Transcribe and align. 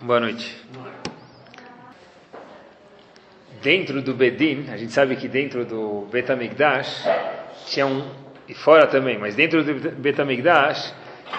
Boa 0.00 0.20
noite. 0.20 0.56
Dentro 3.60 4.00
do 4.00 4.14
Bedin, 4.14 4.66
a 4.70 4.76
gente 4.76 4.92
sabe 4.92 5.16
que 5.16 5.26
dentro 5.26 5.64
do 5.64 6.06
Betamigdash 6.08 7.04
tinha 7.66 7.84
um, 7.84 8.08
e 8.48 8.54
fora 8.54 8.86
também, 8.86 9.18
mas 9.18 9.34
dentro 9.34 9.64
do 9.64 9.90
Betamigdash 9.90 10.94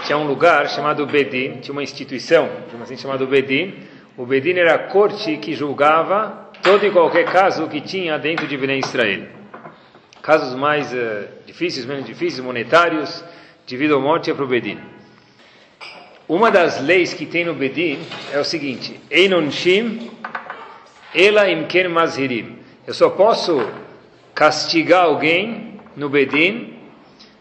tinha 0.05 0.17
um 0.17 0.27
lugar 0.27 0.67
chamado 0.67 1.05
Bedin, 1.05 1.61
tinha 1.61 1.71
uma 1.71 1.81
instituição, 1.81 2.49
assim 2.81 2.97
chamado 2.97 3.25
Bedin. 3.27 3.75
O 4.17 4.25
Bedin 4.25 4.57
era 4.57 4.75
a 4.75 4.79
corte 4.79 5.37
que 5.37 5.53
julgava 5.53 6.51
todo 6.61 6.85
e 6.85 6.91
qualquer 6.91 7.31
caso 7.31 7.69
que 7.69 7.79
tinha 7.79 8.19
dentro 8.19 8.45
de 8.45 8.57
Bnei 8.57 8.79
Israel. 8.79 9.25
Casos 10.21 10.53
mais 10.53 10.91
uh, 10.91 11.29
difíceis, 11.45 11.85
menos 11.85 12.05
difíceis, 12.05 12.43
monetários, 12.43 13.23
de 13.65 13.77
vida 13.77 13.95
ou 13.95 14.01
morte, 14.01 14.29
é 14.29 14.33
para 14.33 14.43
o 14.43 14.47
Bedin. 14.47 14.98
Uma 16.29 16.51
das 16.51 16.79
leis 16.79 17.11
que 17.11 17.25
tem 17.25 17.43
no 17.43 17.55
Bedin 17.55 17.97
é 18.31 18.37
o 18.37 18.43
seguinte: 18.43 18.99
Einonshim 19.09 20.11
ela 21.13 21.49
imken 21.49 21.87
mazhirim. 21.87 22.59
Eu 22.85 22.93
só 22.93 23.09
posso 23.09 23.67
castigar 24.35 25.05
alguém 25.05 25.79
no 25.95 26.07
Bedin 26.07 26.75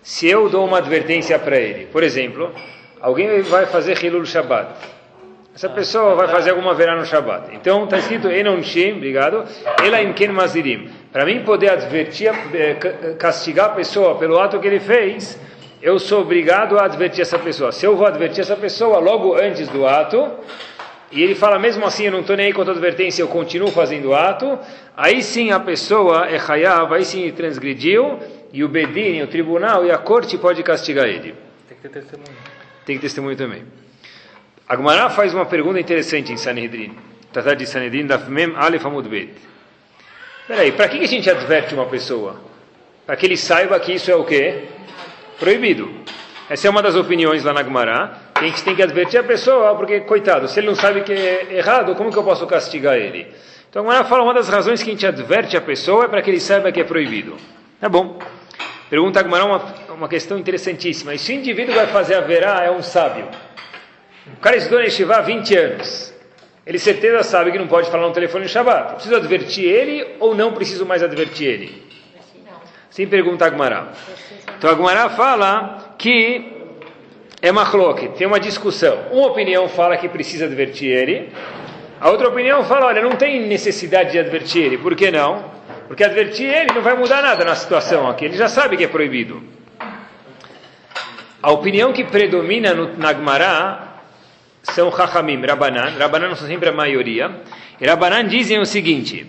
se 0.03 0.27
eu 0.27 0.49
dou 0.49 0.67
uma 0.67 0.79
advertência 0.79 1.39
para 1.39 1.59
ele. 1.59 1.85
Por 1.93 2.03
exemplo, 2.03 2.51
alguém 2.99 3.43
vai 3.43 3.67
fazer 3.67 4.03
Hilul 4.03 4.25
Shabbat. 4.25 4.73
Essa 5.55 5.69
pessoa 5.69 6.15
vai 6.15 6.29
fazer 6.29 6.51
alguma 6.51 6.73
verá 6.73 6.97
no 6.97 7.05
Shabbat. 7.05 7.55
Então 7.55 7.85
está 7.85 7.99
escrito 7.99 8.31
Enonshim, 8.31 8.93
obrigado, 8.93 9.45
ela 9.85 10.01
imken 10.01 10.29
mazirim. 10.29 10.89
Para 11.13 11.27
mim 11.27 11.43
poder 11.45 11.73
advertir, 11.73 12.33
eh, 12.55 13.15
castigar 13.19 13.67
a 13.67 13.75
pessoa 13.75 14.17
pelo 14.17 14.39
ato 14.39 14.59
que 14.59 14.67
ele 14.67 14.81
fez, 14.81 15.39
eu 15.81 15.99
sou 15.99 16.23
obrigado 16.23 16.79
a 16.79 16.85
advertir 16.85 17.23
essa 17.23 17.39
pessoa. 17.39 17.73
Se 17.73 17.87
eu 17.87 17.97
vou 17.97 18.07
advertir 18.07 18.41
essa 18.41 18.57
pessoa 18.57 18.99
logo 18.99 19.35
antes 19.35 19.69
do 19.69 19.87
ato, 19.87 20.31
e 21.11 21.23
ele 21.23 21.35
fala 21.35 21.59
mesmo 21.59 21.85
assim, 21.87 22.05
eu 22.05 22.13
não 22.13 22.21
estou 22.21 22.37
nem 22.37 22.47
aí 22.47 22.53
com 22.53 22.63
a 22.63 22.71
advertência, 22.71 23.23
eu 23.23 23.29
continuo 23.29 23.71
fazendo 23.71 24.09
o 24.09 24.15
ato, 24.15 24.59
aí 24.97 25.23
sim 25.23 25.51
a 25.51 25.61
pessoa 25.61 26.27
é 26.29 26.39
hayav, 26.39 26.93
aí 26.93 27.05
sim 27.05 27.31
transgrediu, 27.33 28.19
e 28.53 28.65
o 28.65 28.69
Bedin, 28.69 29.23
o 29.23 29.27
tribunal 29.27 29.87
e 29.87 29.91
a 29.91 29.99
corte 29.99 30.37
pode 30.37 30.63
castigar 30.63 31.07
ele. 31.07 31.35
Tem 31.69 31.77
que 31.77 31.89
ter 31.89 32.01
testemunho. 32.01 32.37
Tem 32.85 32.97
que 32.97 33.01
ter 33.01 33.07
testemunho 33.07 33.37
também. 33.37 33.63
Agmará 34.69 35.09
faz 35.09 35.33
uma 35.33 35.47
pergunta 35.47 35.81
interessante 35.81 36.33
em 36.33 36.37
Sanhedrin. 36.37 36.95
Tratar 37.33 37.55
de 37.55 37.67
Sanhedrin, 37.67 38.07
Dafmem 38.07 38.53
Alef 38.57 38.85
Amud 38.85 39.09
Bet. 39.09 39.33
Peraí, 40.47 40.73
para 40.73 40.89
que 40.89 40.99
a 40.99 41.07
gente 41.07 41.31
adverte 41.31 41.75
uma 41.75 41.87
pessoa? 41.87 42.41
Para 43.07 43.17
que 43.17 43.27
ele 43.27 43.37
saiba 43.37 43.79
que 43.79 43.93
isso 43.93 44.11
é 44.11 44.17
o 44.17 44.25
quê? 44.25 44.65
Proibido. 45.39 45.89
Essa 46.51 46.67
é 46.67 46.71
uma 46.71 46.83
das 46.83 46.97
opiniões 46.97 47.45
lá 47.45 47.53
na 47.53 47.63
Gemara. 47.63 48.13
A 48.35 48.43
gente 48.45 48.65
tem 48.65 48.75
que 48.75 48.83
advertir 48.83 49.21
a 49.21 49.23
pessoa, 49.23 49.75
porque, 49.77 50.01
coitado, 50.01 50.49
se 50.49 50.59
ele 50.59 50.67
não 50.67 50.75
sabe 50.75 51.03
que 51.03 51.13
é 51.13 51.57
errado, 51.57 51.95
como 51.95 52.11
que 52.11 52.17
eu 52.17 52.25
posso 52.25 52.47
castigar 52.47 52.97
ele? 52.97 53.27
Então 53.71 53.83
a 53.83 53.85
Gemara 53.87 54.05
fala, 54.09 54.25
uma 54.25 54.35
das 54.35 54.49
razões 54.49 54.83
que 54.83 54.91
a 54.91 54.93
gente 54.93 55.07
adverte 55.07 55.57
a 55.57 55.61
pessoa 55.61 56.07
é 56.07 56.09
para 56.09 56.23
que 56.23 56.31
ele 56.31 56.41
saiba 56.41 56.73
que 56.73 56.81
é 56.81 56.85
proibido. 56.85 57.37
Tá 57.81 57.89
bom. 57.89 58.19
Pergunta 58.91 59.21
a 59.21 59.23
Gemara 59.23 59.45
uma, 59.45 59.75
uma 59.91 60.09
questão 60.09 60.39
interessantíssima. 60.39 61.15
E 61.15 61.19
se 61.19 61.33
o 61.33 61.35
indivíduo 61.35 61.75
vai 61.75 61.87
fazer 61.87 62.15
a 62.15 62.21
verá 62.21 62.65
é 62.65 62.71
um 62.71 62.83
sábio? 62.83 63.29
O 64.27 64.41
cara 64.41 64.57
estudou 64.57 64.79
na 64.79 64.87
Yeshiva 64.87 65.17
há 65.17 65.21
20 65.21 65.57
anos. 65.57 66.15
Ele 66.67 66.79
certeza 66.79 67.23
sabe 67.23 67.53
que 67.53 67.59
não 67.59 67.69
pode 67.69 67.91
falar 67.91 68.07
no 68.07 68.13
telefone 68.13 68.45
no 68.45 68.51
Shabbat. 68.51 68.95
Preciso 68.95 69.17
advertir 69.17 69.65
ele 69.65 70.17
ou 70.19 70.35
não 70.35 70.53
preciso 70.53 70.85
mais 70.85 71.03
advertir 71.03 71.47
ele? 71.47 71.88
Sim, 72.99 73.07
pergunta 73.07 73.47
a 73.47 73.51
Gemara. 73.51 73.93
Então 74.59 74.69
a 74.69 74.75
Gemara 74.75 75.09
fala 75.11 75.95
que 75.97 76.53
é 77.41 77.53
machloque, 77.53 78.09
tem 78.09 78.27
uma 78.27 78.41
discussão. 78.41 78.99
Uma 79.13 79.29
opinião 79.29 79.69
fala 79.69 79.97
que 79.97 80.09
precisa 80.09 80.47
advertir 80.47 80.91
ele, 80.91 81.33
a 82.01 82.11
outra 82.11 82.29
opinião 82.29 82.65
fala, 82.65 82.87
olha, 82.87 83.01
não 83.01 83.13
tem 83.13 83.47
necessidade 83.47 84.11
de 84.11 84.19
advertir 84.19 84.65
ele. 84.65 84.79
Por 84.79 84.97
que 84.97 85.13
não? 85.13 85.45
Porque 85.87 86.03
advertir 86.03 86.53
ele 86.53 86.75
não 86.75 86.83
vai 86.83 86.97
mudar 86.97 87.23
nada 87.23 87.45
na 87.45 87.55
situação 87.55 88.11
aqui, 88.11 88.25
ele 88.25 88.37
já 88.37 88.49
sabe 88.49 88.77
que 88.77 88.83
é 88.83 88.89
proibido. 88.89 89.45
A 91.41 91.53
opinião 91.53 91.93
que 91.93 92.03
predomina 92.03 92.75
no, 92.75 92.99
na 92.99 93.15
Gemara 93.15 93.79
são 94.65 94.91
Chachamim, 94.91 95.41
Rabanan. 95.47 95.97
Rabanan 95.97 96.35
são 96.35 96.49
sempre 96.49 96.69
a 96.69 96.73
maioria. 96.73 97.31
E 97.81 97.87
Rabanan 97.87 98.27
dizem 98.27 98.59
o 98.59 98.67
seguinte: 98.67 99.25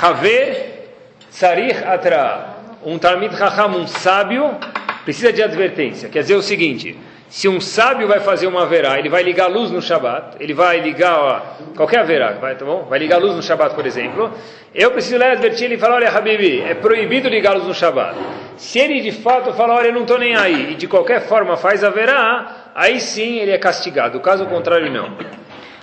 Haver 0.00 0.94
Sarich 1.28 1.84
Atra. 1.84 2.59
Um 2.82 2.98
Talmid 2.98 3.36
Chacham, 3.36 3.76
um 3.76 3.86
sábio, 3.86 4.56
precisa 5.04 5.30
de 5.30 5.42
advertência. 5.42 6.08
Quer 6.08 6.20
dizer 6.20 6.34
o 6.34 6.42
seguinte: 6.42 6.96
se 7.28 7.46
um 7.46 7.60
sábio 7.60 8.08
vai 8.08 8.20
fazer 8.20 8.46
uma 8.46 8.64
verá, 8.64 8.98
ele 8.98 9.10
vai 9.10 9.22
ligar 9.22 9.44
a 9.44 9.48
luz 9.48 9.70
no 9.70 9.82
Shabat, 9.82 10.36
ele 10.40 10.54
vai 10.54 10.80
ligar 10.80 11.58
qualquer 11.76 12.04
verá, 12.06 12.32
vai, 12.32 12.54
tá 12.54 12.64
bom? 12.64 12.86
Vai 12.88 12.98
ligar 12.98 13.16
a 13.16 13.18
luz 13.18 13.36
no 13.36 13.42
Shabat, 13.42 13.74
por 13.74 13.84
exemplo. 13.84 14.32
Eu 14.74 14.92
preciso 14.92 15.18
lá 15.18 15.32
advertir 15.32 15.66
ele 15.66 15.74
e 15.74 15.78
falar: 15.78 15.96
olha, 15.96 16.08
Habibi, 16.08 16.62
é 16.62 16.74
proibido 16.74 17.28
ligar 17.28 17.50
a 17.50 17.54
luz 17.56 17.66
no 17.66 17.74
Shabat. 17.74 18.16
Se 18.56 18.78
ele 18.78 19.02
de 19.02 19.12
fato 19.12 19.52
falar: 19.52 19.74
olha, 19.74 19.88
eu 19.88 19.92
não 19.92 20.02
estou 20.02 20.18
nem 20.18 20.34
aí, 20.34 20.72
e 20.72 20.74
de 20.74 20.88
qualquer 20.88 21.20
forma 21.20 21.58
faz 21.58 21.84
a 21.84 21.90
verá, 21.90 22.72
aí 22.74 22.98
sim 22.98 23.40
ele 23.40 23.50
é 23.50 23.58
castigado. 23.58 24.18
Caso 24.20 24.46
contrário, 24.46 24.90
não. 24.90 25.18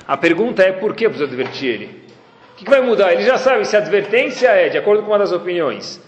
A 0.07 0.17
pergunta 0.17 0.63
é: 0.63 0.71
por 0.71 0.95
que 0.95 1.05
eu 1.05 1.11
preciso 1.11 1.31
advertir 1.31 1.69
ele? 1.69 2.07
O 2.53 2.55
que 2.55 2.67
vai 2.67 2.81
mudar? 2.81 3.13
Ele 3.13 3.21
já 3.21 3.37
sabe 3.37 3.65
se 3.65 3.75
a 3.75 3.79
advertência 3.79 4.47
é, 4.47 4.67
de 4.67 4.79
acordo 4.79 5.03
com 5.03 5.11
uma 5.11 5.19
das 5.19 5.31
opiniões 5.31 6.06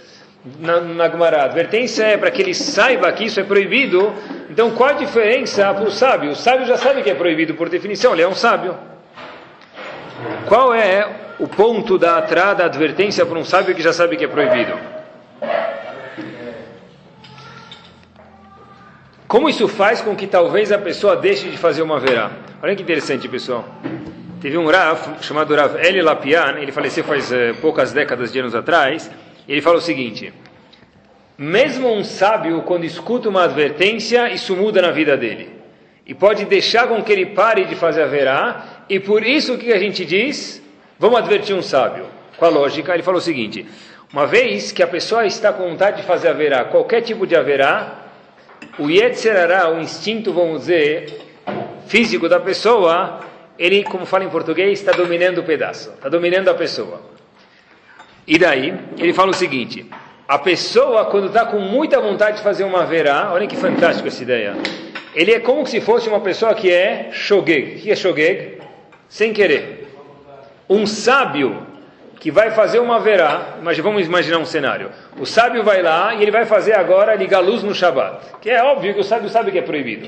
na, 0.59 0.81
na 0.81 1.09
Gemara. 1.09 1.41
A 1.41 1.45
advertência 1.45 2.03
é 2.03 2.17
para 2.17 2.31
que 2.31 2.41
ele 2.41 2.53
saiba 2.53 3.11
que 3.11 3.25
isso 3.25 3.39
é 3.39 3.43
proibido. 3.43 4.13
Então, 4.49 4.71
qual 4.71 4.89
a 4.89 4.93
diferença 4.93 5.73
para 5.73 5.83
o 5.83 5.91
sábio? 5.91 6.31
O 6.31 6.35
sábio 6.35 6.65
já 6.65 6.77
sabe 6.77 7.01
que 7.03 7.09
é 7.09 7.15
proibido 7.15 7.53
por 7.53 7.69
definição, 7.69 8.13
ele 8.13 8.21
é 8.21 8.27
um 8.27 8.35
sábio. 8.35 8.75
Qual 10.47 10.73
é 10.73 11.07
o 11.39 11.47
ponto 11.47 11.97
da 11.97 12.17
atrada, 12.17 12.65
advertência 12.65 13.25
para 13.25 13.37
um 13.37 13.45
sábio 13.45 13.73
que 13.75 13.81
já 13.81 13.93
sabe 13.93 14.17
que 14.17 14.25
é 14.25 14.27
proibido? 14.27 14.73
Como 19.27 19.47
isso 19.47 19.67
faz 19.67 20.01
com 20.01 20.15
que 20.15 20.25
talvez 20.25 20.71
a 20.71 20.77
pessoa 20.79 21.15
deixe 21.15 21.49
de 21.49 21.57
fazer 21.57 21.83
uma 21.83 21.99
verá? 21.99 22.31
Olha 22.63 22.75
que 22.75 22.81
interessante, 22.81 23.27
pessoal. 23.29 23.63
Teve 24.41 24.57
um 24.57 24.65
Rav 24.67 25.21
chamado 25.21 25.53
Rav 25.55 25.75
Eli 25.85 26.01
Lapian, 26.01 26.57
ele 26.57 26.71
faleceu 26.71 27.03
faz 27.03 27.31
uh, 27.31 27.53
poucas 27.61 27.93
décadas 27.93 28.31
de 28.31 28.39
anos 28.39 28.55
atrás. 28.55 29.11
Ele 29.49 29.61
fala 29.61 29.79
o 29.79 29.81
seguinte: 29.81 30.31
mesmo 31.35 31.91
um 31.91 32.03
sábio, 32.03 32.61
quando 32.61 32.83
escuta 32.83 33.27
uma 33.27 33.45
advertência, 33.45 34.31
isso 34.31 34.55
muda 34.55 34.79
na 34.79 34.91
vida 34.91 35.17
dele. 35.17 35.49
E 36.05 36.13
pode 36.13 36.45
deixar 36.45 36.87
com 36.87 37.03
que 37.03 37.11
ele 37.11 37.25
pare 37.25 37.65
de 37.65 37.75
fazer 37.75 38.03
a 38.03 38.07
verá, 38.07 38.85
e 38.87 38.99
por 38.99 39.25
isso 39.25 39.57
que 39.57 39.73
a 39.73 39.79
gente 39.79 40.05
diz, 40.05 40.61
vamos 40.99 41.17
advertir 41.17 41.55
um 41.55 41.61
sábio. 41.61 42.05
Com 42.37 42.45
a 42.45 42.49
lógica, 42.49 42.93
ele 42.93 43.01
falou 43.01 43.17
o 43.17 43.23
seguinte: 43.23 43.65
uma 44.13 44.27
vez 44.27 44.71
que 44.71 44.83
a 44.83 44.87
pessoa 44.87 45.25
está 45.25 45.51
com 45.51 45.67
vontade 45.67 45.97
de 45.97 46.03
fazer 46.03 46.29
a 46.29 46.33
verá, 46.33 46.65
qualquer 46.65 47.01
tipo 47.01 47.25
de 47.25 47.35
haverá, 47.35 48.05
o 48.77 48.87
Yetzerará, 48.87 49.71
o 49.71 49.79
instinto, 49.79 50.31
vamos 50.31 50.61
dizer, 50.61 51.21
físico 51.87 52.29
da 52.29 52.39
pessoa, 52.39 53.21
ele, 53.57 53.83
como 53.83 54.05
fala 54.05 54.23
em 54.25 54.29
português, 54.29 54.79
está 54.79 54.91
dominando 54.91 55.39
o 55.39 55.43
pedaço, 55.43 55.89
está 55.91 56.07
dominando 56.07 56.49
a 56.49 56.53
pessoa. 56.53 57.01
E 58.29 58.37
daí, 58.37 58.75
ele 58.99 59.11
fala 59.11 59.31
o 59.31 59.33
seguinte: 59.33 59.87
a 60.27 60.37
pessoa, 60.37 61.05
quando 61.05 61.25
está 61.25 61.47
com 61.47 61.57
muita 61.57 61.99
vontade 61.99 62.37
de 62.37 62.43
fazer 62.43 62.63
uma 62.63 62.85
verá, 62.85 63.31
olha 63.33 63.47
que 63.47 63.57
fantástico 63.57 64.07
essa 64.07 64.21
ideia. 64.21 64.55
Ele 65.15 65.33
é 65.33 65.39
como 65.39 65.65
se 65.65 65.81
fosse 65.81 66.07
uma 66.07 66.19
pessoa 66.19 66.53
que 66.53 66.71
é 66.71 67.09
shogeg. 67.11 67.77
O 67.77 67.79
que 67.79 67.91
é 67.91 67.95
shogeg? 67.95 68.59
Sem 69.07 69.33
querer. 69.33 69.91
Um 70.69 70.85
sábio 70.85 71.65
que 72.19 72.29
vai 72.29 72.51
fazer 72.51 72.77
uma 72.77 72.99
verá, 72.99 73.57
mas 73.63 73.79
vamos 73.79 74.05
imaginar 74.05 74.37
um 74.37 74.45
cenário. 74.45 74.91
O 75.19 75.25
sábio 75.25 75.63
vai 75.63 75.81
lá 75.81 76.13
e 76.13 76.21
ele 76.21 76.29
vai 76.29 76.45
fazer 76.45 76.73
agora 76.73 77.15
ligar 77.15 77.39
luz 77.39 77.63
no 77.63 77.73
Shabat. 77.73 78.19
Que 78.39 78.51
é 78.51 78.61
óbvio 78.61 78.93
que 78.93 78.99
o 78.99 79.03
sábio 79.03 79.29
sabe 79.29 79.51
que 79.51 79.57
é 79.57 79.63
proibido. 79.63 80.07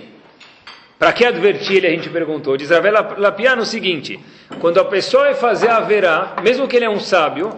Para 1.00 1.12
que 1.12 1.26
advertir 1.26 1.78
ele, 1.78 1.88
a 1.88 1.90
gente 1.90 2.10
perguntou. 2.10 2.56
Diz 2.56 2.70
Ravel 2.70 2.94
Lapiano 3.18 3.64
o 3.64 3.66
seguinte: 3.66 4.20
quando 4.60 4.80
a 4.80 4.86
pessoa 4.86 5.24
vai 5.24 5.34
fazer 5.34 5.70
a 5.70 5.80
verá, 5.80 6.36
mesmo 6.44 6.68
que 6.68 6.76
ele 6.76 6.86
é 6.86 6.90
um 6.90 7.00
sábio, 7.00 7.50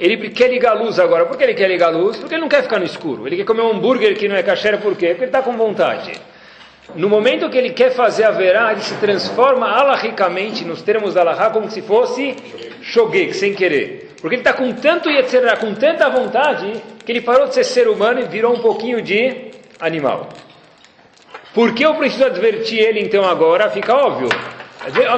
ele 0.00 0.30
quer 0.30 0.48
ligar 0.48 0.70
a 0.70 0.80
luz 0.80 0.98
agora. 0.98 1.26
Por 1.26 1.36
que 1.36 1.44
ele 1.44 1.52
quer 1.52 1.68
ligar 1.68 1.88
a 1.88 1.96
luz? 1.96 2.16
Porque 2.16 2.34
ele 2.34 2.40
não 2.40 2.48
quer 2.48 2.62
ficar 2.62 2.78
no 2.78 2.86
escuro. 2.86 3.26
Ele 3.26 3.36
quer 3.36 3.44
comer 3.44 3.60
um 3.60 3.72
hambúrguer 3.72 4.16
que 4.16 4.26
não 4.26 4.34
é 4.34 4.42
kasher, 4.42 4.78
por 4.78 4.96
quê? 4.96 5.08
Porque 5.08 5.24
ele 5.24 5.26
está 5.26 5.42
com 5.42 5.52
vontade. 5.52 6.12
No 6.94 7.06
momento 7.06 7.50
que 7.50 7.58
ele 7.58 7.70
quer 7.70 7.90
fazer 7.90 8.24
a 8.24 8.30
verá, 8.30 8.72
ele 8.72 8.80
se 8.80 8.94
transforma 8.94 9.68
alahicamente, 9.68 10.64
nos 10.64 10.80
termos 10.80 11.12
da 11.12 11.20
alahá, 11.20 11.50
como 11.50 11.70
se 11.70 11.82
fosse 11.82 12.34
shogeg, 12.80 13.34
sem 13.34 13.52
querer. 13.52 14.14
Porque 14.22 14.36
ele 14.36 14.40
está 14.40 14.54
com 14.54 14.72
tanto 14.72 15.10
yetzerá, 15.10 15.58
com 15.58 15.74
tanta 15.74 16.08
vontade, 16.08 16.82
que 17.04 17.12
ele 17.12 17.20
parou 17.20 17.46
de 17.48 17.54
ser 17.54 17.64
ser 17.64 17.86
humano 17.86 18.20
e 18.20 18.24
virou 18.24 18.54
um 18.54 18.60
pouquinho 18.60 19.02
de 19.02 19.50
animal. 19.78 20.30
Por 21.52 21.74
que 21.74 21.84
eu 21.84 21.94
preciso 21.96 22.24
advertir 22.24 22.78
ele 22.78 23.00
então 23.00 23.24
agora? 23.24 23.68
Fica 23.68 23.94
óbvio. 23.94 24.30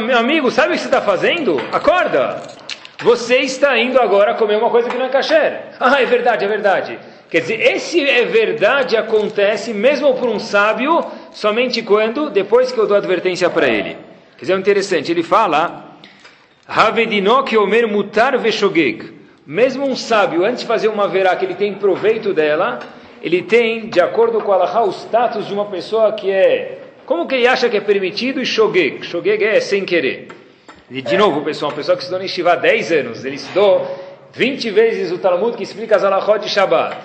Meu 0.05 0.19
amigo, 0.19 0.51
sabe 0.51 0.71
o 0.71 0.73
que 0.73 0.79
você 0.79 0.87
está 0.87 1.01
fazendo? 1.01 1.61
Acorda! 1.73 2.62
Você 3.03 3.39
está 3.39 3.77
indo 3.79 4.01
agora 4.01 4.35
comer 4.35 4.57
uma 4.57 4.71
coisa 4.71 4.89
que 4.89 4.97
não 4.97 5.07
é 5.07 5.09
kasher. 5.09 5.61
Ah, 5.81 6.01
é 6.01 6.07
verdade, 6.07 6.45
é 6.45 6.49
verdade. 6.49 6.99
Quer 7.29 7.41
dizer, 7.41 7.61
esse 7.61 8.01
é 8.01 8.25
verdade 8.25 8.97
acontece 8.97 9.73
mesmo 9.73 10.15
por 10.15 10.29
um 10.29 10.39
sábio, 10.39 11.05
somente 11.33 11.83
quando, 11.83 12.31
depois 12.31 12.71
que 12.71 12.79
eu 12.79 12.87
dou 12.87 12.97
advertência 12.97 13.51
para 13.51 13.67
ele. 13.67 13.97
Quer 14.37 14.43
dizer, 14.43 14.53
é 14.53 14.57
interessante, 14.57 15.11
ele 15.11 15.23
fala 15.23 15.97
mutar. 17.89 18.35
Mesmo 19.45 19.87
um 19.87 19.97
sábio, 19.97 20.45
antes 20.45 20.61
de 20.61 20.67
fazer 20.67 20.89
uma 20.89 21.09
verá 21.09 21.35
que 21.35 21.45
ele 21.45 21.55
tem 21.55 21.75
proveito 21.75 22.33
dela, 22.33 22.79
ele 23.21 23.43
tem, 23.43 23.89
de 23.89 24.01
acordo 24.01 24.41
com 24.41 24.53
Allah, 24.53 24.85
o 24.85 24.91
status 24.91 25.49
de 25.49 25.55
uma 25.55 25.65
pessoa 25.65 26.13
que 26.13 26.31
é... 26.31 26.79
Como 27.05 27.27
que 27.27 27.35
ele 27.35 27.49
acha 27.49 27.69
que 27.69 27.77
é 27.77 27.81
permitido 27.81 28.41
e 28.41 28.47
shogeg? 28.47 29.05
Shogeg 29.05 29.43
é 29.43 29.59
sem 29.59 29.85
querer. 29.85 30.29
E, 30.93 31.01
de 31.01 31.17
novo, 31.17 31.43
pessoal, 31.43 31.71
uma 31.71 31.77
pessoa 31.77 31.97
que 31.97 32.03
estudou 32.03 32.23
em 32.23 32.29
Shiva 32.29 32.53
há 32.53 32.57
10 32.57 32.93
anos, 32.93 33.25
ele 33.25 33.37
estudou 33.37 33.87
20 34.33 34.71
vezes 34.71 35.11
o 35.11 35.19
Talmud 35.19 35.57
que 35.57 35.63
explica 35.63 35.97
as 35.97 36.05
alahot 36.05 36.39
de 36.39 36.51
Shabbat. 36.51 36.97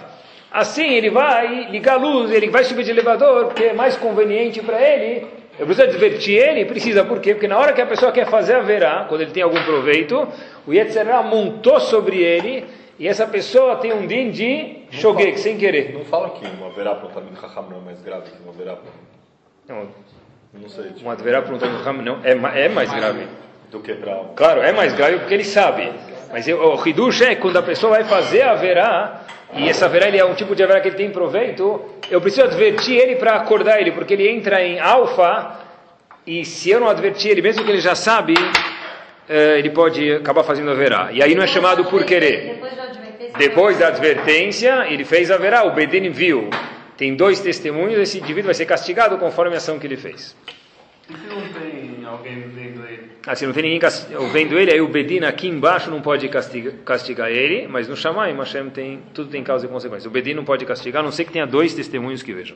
Assim, 0.51 0.93
ele 0.93 1.09
vai 1.09 1.69
ligar 1.71 1.93
a 1.93 1.97
luz, 1.97 2.29
ele 2.31 2.49
vai 2.49 2.63
subir 2.65 2.83
de 2.83 2.91
elevador, 2.91 3.45
porque 3.45 3.63
é 3.63 3.73
mais 3.73 3.95
conveniente 3.95 4.61
para 4.61 4.81
ele 4.81 5.37
eu 5.59 5.65
preciso 5.65 5.87
advertir 5.87 6.35
ele? 6.35 6.65
Precisa, 6.65 7.03
por 7.03 7.19
quê? 7.19 7.33
Porque 7.33 7.47
na 7.47 7.57
hora 7.57 7.73
que 7.73 7.81
a 7.81 7.87
pessoa 7.87 8.11
quer 8.11 8.27
fazer 8.27 8.53
a 8.53 8.61
verá, 8.61 9.05
quando 9.09 9.21
ele 9.21 9.31
tem 9.31 9.41
algum 9.41 9.61
proveito, 9.63 10.27
o 10.67 10.73
Yetzirah 10.73 11.23
montou 11.23 11.79
sobre 11.79 12.17
ele, 12.17 12.63
e 12.99 13.07
essa 13.07 13.25
pessoa 13.25 13.77
tem 13.77 13.91
um 13.91 14.05
din 14.05 14.29
de 14.29 14.83
shogek, 14.91 15.39
sem 15.39 15.57
querer. 15.57 15.93
Não 15.93 16.05
fala 16.05 16.29
que 16.29 16.45
uma 16.45 16.69
verá 16.69 16.93
para 16.93 17.07
um 17.07 17.11
Talmud 17.11 17.39
Chacham 17.39 17.69
não 17.69 17.77
é 17.77 17.81
mais 17.81 18.01
grave 18.01 18.29
que 18.29 18.43
uma 18.43 18.53
verá 18.53 18.75
para 18.75 18.91
Não, 19.75 19.87
não 20.53 20.69
sei. 20.69 20.85
Tipo, 20.85 21.01
uma 21.01 21.15
verá 21.15 21.41
para 21.41 21.55
um 21.55 21.57
Talmud 21.57 21.79
Chacham 21.79 22.01
não, 22.03 22.19
é, 22.23 22.65
é 22.65 22.69
mais 22.69 22.93
grave. 22.93 23.27
Do 23.71 23.79
que 23.79 23.93
para 23.93 24.15
Claro, 24.35 24.61
é 24.61 24.71
mais 24.71 24.93
grave 24.93 25.17
porque 25.19 25.33
ele 25.33 25.43
sabe. 25.43 25.91
Mas 26.31 26.47
eu- 26.47 26.59
o 26.61 26.87
Hidush 26.87 27.21
é 27.21 27.35
quando 27.35 27.57
a 27.57 27.63
pessoa 27.63 27.93
vai 27.93 28.03
fazer 28.03 28.41
a 28.41 28.53
verá, 28.55 29.21
e 29.53 29.69
essa 29.69 29.87
verá 29.87 30.07
ele 30.07 30.17
é 30.17 30.25
um 30.25 30.33
tipo 30.35 30.55
de 30.55 30.65
verá 30.65 30.79
que 30.81 30.89
ele 30.89 30.97
tem 30.97 31.09
proveito, 31.09 31.81
eu 32.09 32.19
preciso 32.19 32.43
advertir 32.45 32.97
ele 32.97 33.15
para 33.15 33.35
acordar 33.35 33.79
ele, 33.79 33.91
porque 33.91 34.13
ele 34.13 34.27
entra 34.29 34.61
em 34.63 34.79
alfa, 34.79 35.59
e 36.25 36.43
se 36.43 36.69
eu 36.69 36.79
não 36.79 36.89
advertir 36.89 37.31
ele, 37.31 37.41
mesmo 37.41 37.63
que 37.63 37.71
ele 37.71 37.79
já 37.79 37.95
sabe, 37.95 38.33
eh, 39.29 39.59
ele 39.59 39.69
pode 39.69 40.11
acabar 40.15 40.43
fazendo 40.43 40.69
a 40.71 40.73
verá. 40.73 41.09
E 41.11 41.23
aí 41.23 41.33
não 41.33 41.43
é 41.43 41.47
chamado 41.47 41.85
por 41.85 42.03
querer. 42.03 42.55
Depois 42.55 42.75
da 42.75 42.83
advertência. 42.83 43.37
Depois 43.37 43.77
da 43.79 43.87
advertência, 43.87 44.85
ele 44.89 45.05
fez 45.05 45.31
a 45.31 45.37
verá, 45.37 45.63
o 45.65 45.71
Bedin 45.71 46.09
viu. 46.09 46.49
Tem 46.97 47.15
dois 47.15 47.39
testemunhos, 47.39 47.99
esse 47.99 48.17
indivíduo 48.17 48.45
vai 48.45 48.53
ser 48.55 48.65
castigado 48.65 49.17
conforme 49.17 49.53
a 49.55 49.57
ação 49.57 49.79
que 49.79 49.87
ele 49.87 49.97
fez. 49.97 50.35
E 51.09 51.13
se 51.13 51.27
não 51.27 51.41
tem 51.41 52.05
alguém 52.05 52.41
se 53.35 53.45
não 53.45 53.53
tem 53.53 53.63
ninguém 53.63 53.79
vendo 54.31 54.57
ele, 54.57 54.71
aí 54.71 54.79
o 54.79 54.87
Bedin 54.87 55.25
aqui 55.25 55.47
embaixo 55.47 55.91
não 55.91 56.01
pode 56.01 56.27
castiga, 56.29 56.73
castigar 56.85 57.29
ele, 57.29 57.67
mas 57.67 57.87
no 57.87 57.95
Shammai, 57.95 58.33
Hashem 58.33 58.69
tem, 58.69 59.01
tudo 59.13 59.29
tem 59.29 59.43
causa 59.43 59.65
e 59.65 59.69
consequência. 59.69 60.07
O 60.07 60.11
Bedin 60.11 60.33
não 60.33 60.45
pode 60.45 60.65
castigar, 60.65 61.01
a 61.01 61.03
não 61.03 61.11
ser 61.11 61.25
que 61.25 61.31
tenha 61.31 61.45
dois 61.45 61.73
testemunhos 61.73 62.23
que 62.23 62.33
vejam. 62.33 62.55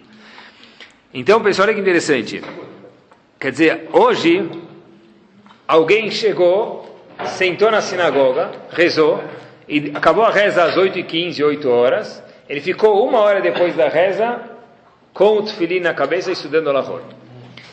Então, 1.13 1.41
pessoal, 1.41 1.67
olha 1.67 1.75
que 1.75 1.81
interessante. 1.81 2.41
Quer 3.37 3.51
dizer, 3.51 3.89
hoje, 3.91 4.49
alguém 5.67 6.09
chegou, 6.09 7.03
sentou 7.25 7.69
na 7.69 7.81
sinagoga, 7.81 8.51
rezou, 8.69 9.21
e 9.67 9.91
acabou 9.93 10.23
a 10.23 10.31
reza 10.31 10.63
às 10.63 10.75
8h15, 10.75 11.45
8 11.45 11.69
horas, 11.69 12.23
ele 12.47 12.61
ficou 12.61 13.07
uma 13.07 13.19
hora 13.19 13.41
depois 13.41 13.75
da 13.75 13.89
reza, 13.89 14.39
com 15.13 15.37
o 15.37 15.43
tefilim 15.43 15.79
na 15.79 15.93
cabeça, 15.93 16.31
estudando 16.31 16.69
Alahot. 16.69 17.03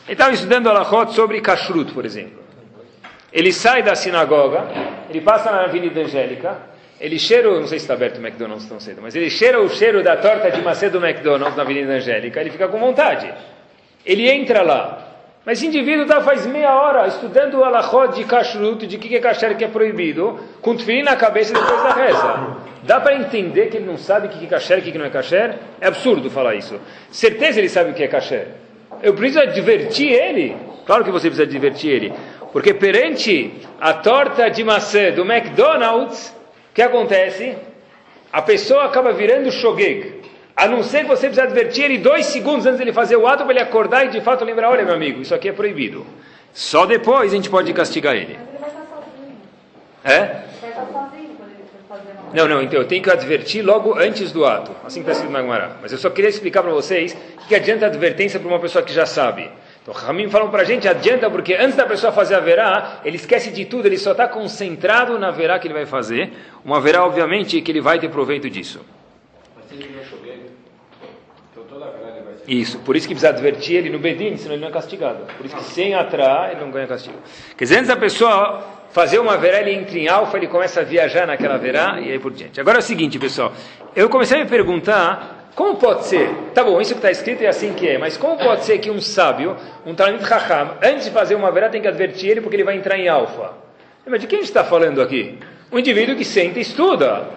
Ele 0.07 0.15
estava 0.15 0.33
estudando 0.33 0.69
Alahot 0.69 1.13
sobre 1.13 1.41
Kashrut, 1.41 1.93
por 1.93 2.05
exemplo. 2.05 2.48
Ele 3.33 3.53
sai 3.53 3.83
da 3.83 3.95
sinagoga, 3.95 4.67
ele 5.11 5.21
passa 5.21 5.51
na 5.53 5.65
Avenida 5.65 6.01
Angélica, 6.01 6.57
ele 7.01 7.19
cheira, 7.19 7.49
não 7.49 7.67
sei 7.67 7.79
se 7.79 7.85
está 7.85 7.95
aberto 7.95 8.19
o 8.19 8.21
McDonald's 8.21 8.67
tão 8.67 8.81
cedo, 8.81 9.01
mas 9.03 9.15
ele 9.15 9.31
cheira 9.31 9.61
o 9.61 9.69
cheiro 9.69 10.03
da 10.03 10.17
torta 10.17 10.51
de 10.51 10.61
maçã 10.63 10.89
do 10.89 11.05
McDonald's 11.05 11.57
na 11.57 11.63
Avenida 11.63 11.93
Angélica, 11.93 12.41
ele 12.41 12.51
fica 12.51 12.67
com 12.69 12.79
vontade. 12.79 13.33
Ele 14.05 14.29
entra 14.29 14.63
lá, 14.63 15.09
mas 15.49 15.59
esse 15.59 15.67
indivíduo 15.67 16.03
está 16.03 16.21
faz 16.21 16.47
meia 16.47 16.75
hora 16.75 17.07
estudando 17.07 17.55
o 17.55 17.65
alahot 17.65 18.15
de 18.15 18.25
kashrut, 18.25 18.87
de 18.87 18.99
que 18.99 19.17
é 19.17 19.19
kasher 19.19 19.57
que 19.57 19.65
é 19.65 19.69
proibido, 19.69 20.39
com 20.61 20.77
tefilim 20.77 21.03
na 21.03 21.17
cabeça 21.17 21.55
depois 21.55 21.83
da 21.83 21.93
reza. 21.95 22.57
Dá 22.83 23.01
para 23.01 23.15
entender 23.15 23.67
que 23.67 23.79
ele 23.79 23.87
não 23.87 23.97
sabe 23.97 24.27
o 24.27 24.31
que 24.31 24.45
é 24.45 24.49
kasher 24.49 24.79
o 24.79 24.83
que 24.83 24.99
não 24.99 25.07
é 25.07 25.11
kasher? 25.11 25.55
É 25.81 25.87
absurdo 25.87 26.31
falar 26.31 26.55
isso. 26.55 26.79
Certeza 27.11 27.61
ele 27.61 27.69
sabe 27.69 27.91
o 27.91 27.95
que 27.95 28.03
é 28.03 28.09
kasher. 28.09 28.47
Eu 29.03 29.15
preciso 29.15 29.41
advertir 29.41 30.13
ele. 30.13 30.57
Claro 30.85 31.05
que 31.05 31.11
você 31.11 31.29
precisa 31.29 31.45
advertir 31.45 31.93
ele. 31.93 32.13
Porque 32.53 32.73
perante 32.73 33.53
a 33.81 33.93
torta 33.93 34.49
de 34.49 34.65
maçã 34.65 35.11
do 35.13 35.23
McDonald's, 35.23 36.35
o 36.71 36.75
que 36.75 36.83
acontece? 36.83 37.57
A 38.33 38.41
pessoa 38.43 38.85
acaba 38.85 39.13
virando 39.13 39.51
shogeg. 39.51 40.19
A 40.57 40.67
não 40.67 40.83
ser 40.83 41.03
que 41.03 41.09
você 41.09 41.27
precisa 41.27 41.45
advertir 41.45 41.85
ele 41.85 41.99
dois 41.99 42.27
segundos 42.27 42.67
antes 42.67 42.79
dele 42.79 42.93
fazer 42.93 43.17
o 43.17 43.27
ato 43.27 43.45
para 43.45 43.53
ele 43.53 43.63
acordar 43.63 44.07
e 44.07 44.09
de 44.09 44.21
fato 44.21 44.45
lembrar, 44.45 44.71
olha 44.71 44.85
meu 44.85 44.95
amigo, 44.95 45.23
isso 45.23 45.35
aqui 45.35 45.49
é 45.49 45.53
proibido. 45.53 46.05
Só 46.53 46.85
depois 46.85 47.33
a 47.33 47.37
gente 47.37 47.49
pode 47.49 47.73
castigar 47.73 48.17
ele. 48.17 48.37
Mas 48.37 48.49
ele 48.49 48.59
vai 48.59 48.69
estar 48.71 48.87
sozinho. 48.87 49.37
É? 50.03 50.19
Vai 50.61 50.71
estar 50.71 50.87
sozinho 50.87 51.37
quando 51.37 51.51
ele 51.51 51.65
for 51.87 51.97
fazer 51.97 52.11
uma 52.11 52.35
Não, 52.35 52.49
não, 52.49 52.63
então 52.63 52.81
eu 52.81 52.89
tenho 52.89 53.03
que 53.03 53.11
advertir 53.11 53.65
logo 53.65 53.97
antes 53.97 54.33
do 54.33 54.45
ato. 54.45 54.73
Assim 54.85 55.03
que 55.03 55.09
está 55.09 55.13
escrito 55.13 55.31
na. 55.31 55.77
Mas 55.81 55.93
eu 55.93 55.99
só 55.99 56.11
queria 56.11 56.29
explicar 56.29 56.63
para 56.63 56.73
vocês 56.73 57.17
o 57.45 57.47
que 57.47 57.55
adianta 57.55 57.85
a 57.85 57.89
advertência 57.89 58.41
para 58.41 58.49
uma 58.49 58.59
pessoa 58.59 58.83
que 58.83 58.93
já 58.93 59.07
sabe. 59.07 59.49
Então, 59.89 60.03
Ramim 60.03 60.29
falam 60.29 60.51
para 60.51 60.61
a 60.61 60.65
gente, 60.67 60.87
adianta 60.87 61.31
porque 61.31 61.55
antes 61.55 61.75
da 61.75 61.87
pessoa 61.87 62.13
fazer 62.13 62.35
a 62.35 62.41
verá, 62.41 63.01
ele 63.03 63.17
esquece 63.17 63.51
de 63.51 63.65
tudo, 63.65 63.87
ele 63.87 63.97
só 63.97 64.13
está 64.13 64.29
concentrado 64.29 65.19
na 65.19 65.31
verá 65.31 65.59
que 65.59 65.67
ele 65.67 65.73
vai 65.73 65.87
fazer. 65.87 66.31
Uma 66.63 66.79
verá, 66.79 67.07
obviamente, 67.07 67.59
que 67.63 67.73
ele 67.73 67.81
vai 67.81 67.99
ter 67.99 68.11
proveito 68.11 68.51
disso. 68.51 68.85
Isso, 72.47 72.79
por 72.81 72.97
isso 72.97 73.09
que 73.09 73.15
precisa 73.15 73.31
advertir 73.31 73.77
ele 73.77 73.89
no 73.89 73.99
Bedin, 73.99 74.37
senão 74.37 74.57
ele 74.57 74.61
não 74.61 74.69
é 74.69 74.73
castigado. 74.73 75.25
Por 75.39 75.47
isso 75.47 75.57
que 75.57 75.65
sem 75.65 75.95
atrar, 75.95 76.51
ele 76.51 76.61
não 76.61 76.71
ganha 76.71 76.87
castigo. 76.87 77.17
Quer 77.57 77.65
dizer, 77.65 77.77
antes 77.77 77.89
da 77.89 77.97
pessoa 77.97 78.63
fazer 78.91 79.19
uma 79.19 79.39
verá, 79.39 79.63
ele 79.63 79.73
entra 79.73 79.99
em 79.99 80.07
alfa, 80.07 80.37
ele 80.37 80.49
começa 80.49 80.81
a 80.81 80.85
viajar 80.85 81.27
naquela 81.27 81.57
verá 81.57 81.99
e 81.99 82.13
aí 82.13 82.19
por 82.19 82.33
diante. 82.33 82.61
Agora 82.61 82.77
é 82.77 82.81
o 82.81 82.83
seguinte, 82.83 83.19
pessoal, 83.19 83.55
eu 83.97 84.11
comecei 84.11 84.39
a 84.39 84.45
me 84.45 84.51
perguntar, 84.51 85.38
como 85.59 85.75
pode 85.75 86.07
ser, 86.07 86.31
tá 86.55 86.63
bom, 86.63 86.81
isso 86.81 86.93
que 86.93 86.99
está 86.99 87.11
escrito 87.11 87.43
é 87.43 87.49
assim 87.49 87.73
que 87.73 87.89
é, 87.89 87.99
mas 87.99 88.17
como 88.17 88.39
pode 88.39 88.65
ser 88.65 88.79
que 88.79 88.93
um 88.93 89.01
sábio, 89.01 89.57
um 89.85 89.93
Talmud 89.93 90.25
Chacham, 90.25 90.77
antes 90.81 91.07
de 91.07 91.11
fazer 91.11 91.35
uma 91.35 91.51
verá, 91.51 91.69
tem 91.69 91.83
que 91.83 91.89
advertir 91.89 92.31
ele 92.31 92.41
porque 92.41 92.55
ele 92.55 92.63
vai 92.63 92.77
entrar 92.77 92.97
em 92.97 93.09
alfa? 93.09 93.55
Mas 94.07 94.21
de 94.21 94.29
quem 94.29 94.39
a 94.39 94.43
gente 94.43 94.51
está 94.51 94.63
falando 94.63 95.03
aqui? 95.03 95.37
Um 95.73 95.81
indivíduo 95.81 96.15
que 96.15 96.25
senta 96.25 96.61
e 96.61 96.63
estuda. 96.63 97.31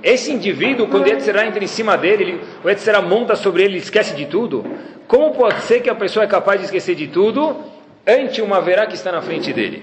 Esse 0.00 0.32
indivíduo, 0.32 0.86
quando 0.86 1.06
o 1.06 1.08
Yetzirah 1.08 1.44
entra 1.44 1.64
em 1.64 1.66
cima 1.66 1.98
dele, 1.98 2.22
ele, 2.22 2.40
o 2.62 2.68
Yetzirah 2.68 3.02
monta 3.02 3.34
sobre 3.34 3.64
ele, 3.64 3.72
ele 3.72 3.82
esquece 3.82 4.14
de 4.14 4.26
tudo. 4.26 4.64
Como 5.08 5.34
pode 5.34 5.60
ser 5.62 5.80
que 5.80 5.90
a 5.90 5.94
pessoa 5.96 6.22
é 6.22 6.28
capaz 6.28 6.60
de 6.60 6.66
esquecer 6.66 6.94
de 6.94 7.08
tudo 7.08 7.64
ante 8.06 8.40
uma 8.40 8.60
verá 8.60 8.86
que 8.86 8.94
está 8.94 9.10
na 9.10 9.20
frente 9.20 9.52
dele? 9.52 9.82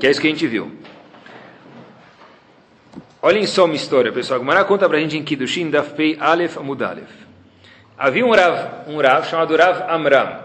Que 0.00 0.08
é 0.08 0.10
isso 0.10 0.20
que 0.20 0.26
a 0.26 0.30
gente 0.30 0.48
viu. 0.48 0.72
Olhem 3.22 3.46
só 3.46 3.66
uma 3.66 3.74
história, 3.74 4.10
pessoal. 4.10 4.40
Gumara 4.40 4.64
conta 4.64 4.88
pra 4.88 4.98
gente 4.98 5.14
em 5.14 5.22
Kiddushin, 5.22 5.68
Daf 5.68 5.92
Pei 5.92 6.16
Aleph 6.18 6.56
Amud 6.56 6.82
Aleph. 6.82 7.10
Havia 7.98 8.24
um 8.24 8.30
Rav, 8.30 8.88
um 8.88 8.98
Rav 8.98 9.26
chamado 9.28 9.54
Rav 9.54 9.82
Amram. 9.90 10.38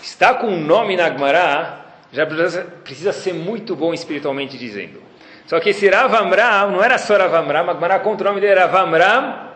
Está 0.00 0.34
com 0.34 0.46
um 0.46 0.60
nome 0.60 0.96
na 0.96 1.10
Gemara, 1.10 1.84
já 2.12 2.24
precisa, 2.24 3.12
ser 3.12 3.34
muito 3.34 3.74
bom 3.74 3.92
espiritualmente 3.92 4.56
dizendo. 4.56 5.02
Só 5.48 5.58
que 5.58 5.70
esse 5.70 5.88
Rav 5.88 6.14
Amram 6.14 6.70
não 6.70 6.84
era 6.84 6.96
só 6.96 7.16
Rav 7.16 7.34
Amram, 7.34 7.68
a 7.68 7.74
Gemara 7.74 7.98
conta 7.98 8.22
o 8.22 8.26
nome 8.28 8.40
dele, 8.40 8.60
Rav 8.60 8.76
Amram 8.76 9.48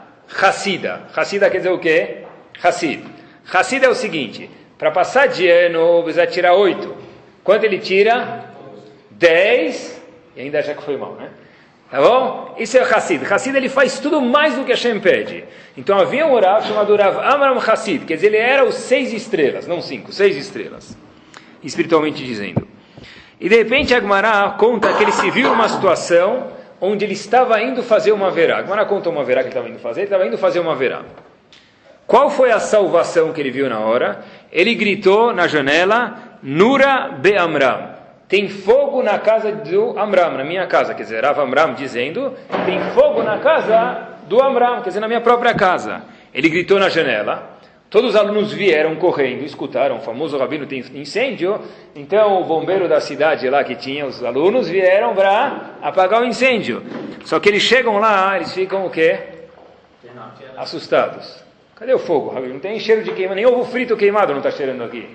Hassida. 0.42 1.02
Hassida 1.14 1.48
quer 1.48 1.58
dizer 1.58 1.70
o 1.70 1.78
quê? 1.78 2.24
Hassid. 2.60 3.04
Hassid 3.52 3.84
é 3.84 3.88
o 3.88 3.94
seguinte, 3.94 4.50
para 4.76 4.90
passar 4.90 5.28
de 5.28 5.48
ano, 5.48 6.02
precisa 6.02 6.26
tirar 6.26 6.54
oito. 6.54 6.96
Quanto 7.44 7.62
ele 7.62 7.78
tira? 7.78 8.44
Dez, 9.08 10.02
e 10.34 10.40
ainda 10.40 10.60
já 10.62 10.74
que 10.74 10.82
foi 10.82 10.96
mal, 10.96 11.12
né? 11.12 11.30
Tá 11.90 12.00
bom? 12.00 12.54
Isso 12.58 12.76
é 12.76 12.82
Hassid. 12.82 13.24
Hassid 13.24 13.56
ele 13.56 13.68
faz 13.68 14.00
tudo 14.00 14.20
mais 14.20 14.56
do 14.56 14.64
que 14.64 14.72
Hashem 14.72 14.98
pede. 14.98 15.44
Então 15.76 15.98
havia 15.98 16.26
um 16.26 16.38
Rav 16.38 16.66
chamado 16.66 16.96
Rav 16.96 17.18
Amram 17.18 17.58
Hassid, 17.58 18.04
quer 18.04 18.14
dizer, 18.14 18.28
ele 18.28 18.38
era 18.38 18.64
os 18.64 18.74
seis 18.74 19.12
estrelas, 19.12 19.66
não 19.66 19.80
cinco, 19.80 20.12
seis 20.12 20.36
estrelas, 20.36 20.96
espiritualmente 21.62 22.24
dizendo. 22.24 22.66
E 23.40 23.48
de 23.48 23.56
repente 23.56 23.94
a 23.94 24.00
Gemara 24.00 24.50
conta 24.58 24.92
que 24.94 25.02
ele 25.02 25.12
se 25.12 25.30
viu 25.30 25.50
numa 25.50 25.68
situação 25.68 26.48
onde 26.80 27.04
ele 27.04 27.12
estava 27.12 27.60
indo 27.62 27.82
fazer 27.82 28.12
uma 28.12 28.30
verá. 28.30 28.58
A 28.58 28.62
Gemara 28.62 28.84
conta 28.86 29.08
uma 29.08 29.22
verá 29.22 29.42
que 29.42 29.48
ele 29.48 29.54
estava 29.54 29.68
indo 29.68 29.78
fazer, 29.78 30.00
ele 30.00 30.06
estava 30.06 30.26
indo 30.26 30.38
fazer 30.38 30.58
uma 30.58 30.74
verá. 30.74 31.02
Qual 32.06 32.30
foi 32.30 32.50
a 32.50 32.58
salvação 32.58 33.32
que 33.32 33.40
ele 33.40 33.50
viu 33.50 33.68
na 33.68 33.80
hora? 33.80 34.24
Ele 34.50 34.74
gritou 34.74 35.32
na 35.32 35.46
janela, 35.46 36.38
Nura 36.42 37.10
Be 37.18 37.36
Amram. 37.36 37.95
Tem 38.28 38.48
fogo 38.48 39.02
na 39.02 39.18
casa 39.18 39.52
do 39.52 39.98
Amram, 39.98 40.32
na 40.32 40.44
minha 40.44 40.66
casa. 40.66 40.94
Quer 40.94 41.04
dizer, 41.04 41.24
Rav 41.24 41.38
Amram 41.40 41.74
dizendo, 41.74 42.34
tem 42.64 42.80
fogo 42.92 43.22
na 43.22 43.38
casa 43.38 44.16
do 44.26 44.42
Amram, 44.42 44.82
quer 44.82 44.88
dizer, 44.88 45.00
na 45.00 45.06
minha 45.06 45.20
própria 45.20 45.54
casa. 45.54 46.02
Ele 46.34 46.48
gritou 46.48 46.78
na 46.78 46.88
janela. 46.88 47.56
Todos 47.88 48.10
os 48.10 48.16
alunos 48.16 48.52
vieram 48.52 48.96
correndo, 48.96 49.44
escutaram, 49.44 49.98
o 49.98 50.00
famoso 50.00 50.36
rabino 50.36 50.66
tem 50.66 50.84
incêndio, 50.92 51.60
então 51.94 52.40
o 52.40 52.44
bombeiro 52.44 52.88
da 52.88 53.00
cidade 53.00 53.48
lá 53.48 53.62
que 53.62 53.76
tinha 53.76 54.04
os 54.04 54.24
alunos 54.24 54.68
vieram 54.68 55.14
para 55.14 55.76
apagar 55.80 56.20
o 56.20 56.24
incêndio. 56.24 56.82
Só 57.24 57.38
que 57.38 57.48
eles 57.48 57.62
chegam 57.62 57.98
lá, 57.98 58.34
eles 58.34 58.52
ficam 58.52 58.84
o 58.84 58.90
quê? 58.90 59.20
Assustados. 60.56 61.44
Cadê 61.76 61.94
o 61.94 61.98
fogo, 61.98 62.30
rabino? 62.30 62.54
Não 62.54 62.60
tem 62.60 62.78
cheiro 62.80 63.04
de 63.04 63.12
queimado, 63.12 63.36
nem 63.36 63.46
ovo 63.46 63.64
frito 63.64 63.96
queimado 63.96 64.32
não 64.32 64.38
está 64.38 64.50
cheirando 64.50 64.82
aqui. 64.82 65.08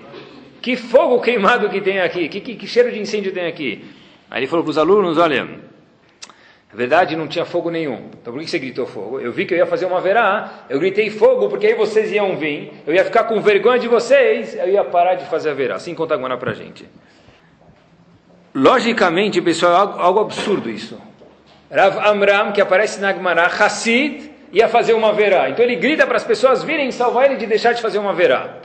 Que 0.62 0.76
fogo 0.76 1.20
queimado 1.20 1.68
que 1.68 1.80
tem 1.80 1.98
aqui? 2.00 2.28
Que, 2.28 2.40
que, 2.40 2.54
que 2.54 2.66
cheiro 2.68 2.92
de 2.92 3.00
incêndio 3.00 3.32
tem 3.32 3.46
aqui? 3.46 3.84
Aí 4.30 4.38
ele 4.40 4.46
falou 4.46 4.64
para 4.64 4.70
os 4.70 4.78
alunos, 4.78 5.18
olha, 5.18 5.44
na 5.44 6.74
verdade 6.74 7.16
não 7.16 7.26
tinha 7.26 7.44
fogo 7.44 7.68
nenhum. 7.68 8.10
Então 8.20 8.32
por 8.32 8.40
que 8.40 8.48
você 8.48 8.60
gritou 8.60 8.86
fogo? 8.86 9.18
Eu 9.18 9.32
vi 9.32 9.44
que 9.44 9.52
eu 9.52 9.58
ia 9.58 9.66
fazer 9.66 9.86
uma 9.86 10.00
verá, 10.00 10.64
eu 10.70 10.78
gritei 10.78 11.10
fogo 11.10 11.48
porque 11.48 11.66
aí 11.66 11.74
vocês 11.74 12.12
iam 12.12 12.36
vir, 12.36 12.72
eu 12.86 12.94
ia 12.94 13.04
ficar 13.04 13.24
com 13.24 13.40
vergonha 13.40 13.80
de 13.80 13.88
vocês, 13.88 14.54
eu 14.54 14.68
ia 14.68 14.84
parar 14.84 15.16
de 15.16 15.24
fazer 15.26 15.50
a 15.50 15.54
verá. 15.54 15.74
Assim 15.74 15.96
conta 15.96 16.14
agora 16.14 16.38
para 16.38 16.52
gente. 16.54 16.88
Logicamente, 18.54 19.42
pessoal, 19.42 19.72
é 19.72 19.76
algo, 19.76 19.98
algo 19.98 20.20
absurdo 20.20 20.70
isso. 20.70 20.96
Rav 21.68 21.98
Amram, 22.06 22.52
que 22.52 22.60
aparece 22.60 23.00
na 23.00 23.12
Gemara, 23.12 23.46
Hassid, 23.46 24.30
ia 24.52 24.68
fazer 24.68 24.92
uma 24.92 25.12
verá. 25.12 25.50
Então 25.50 25.64
ele 25.64 25.74
grita 25.74 26.06
para 26.06 26.18
as 26.18 26.24
pessoas 26.24 26.62
virem 26.62 26.92
salvar 26.92 27.24
ele 27.24 27.36
de 27.36 27.46
deixar 27.46 27.72
de 27.72 27.82
fazer 27.82 27.98
uma 27.98 28.12
verá. 28.12 28.58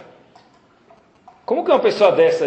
Como 1.47 1.63
que 1.63 1.71
uma 1.71 1.79
pessoa 1.79 2.11
dessa, 2.11 2.45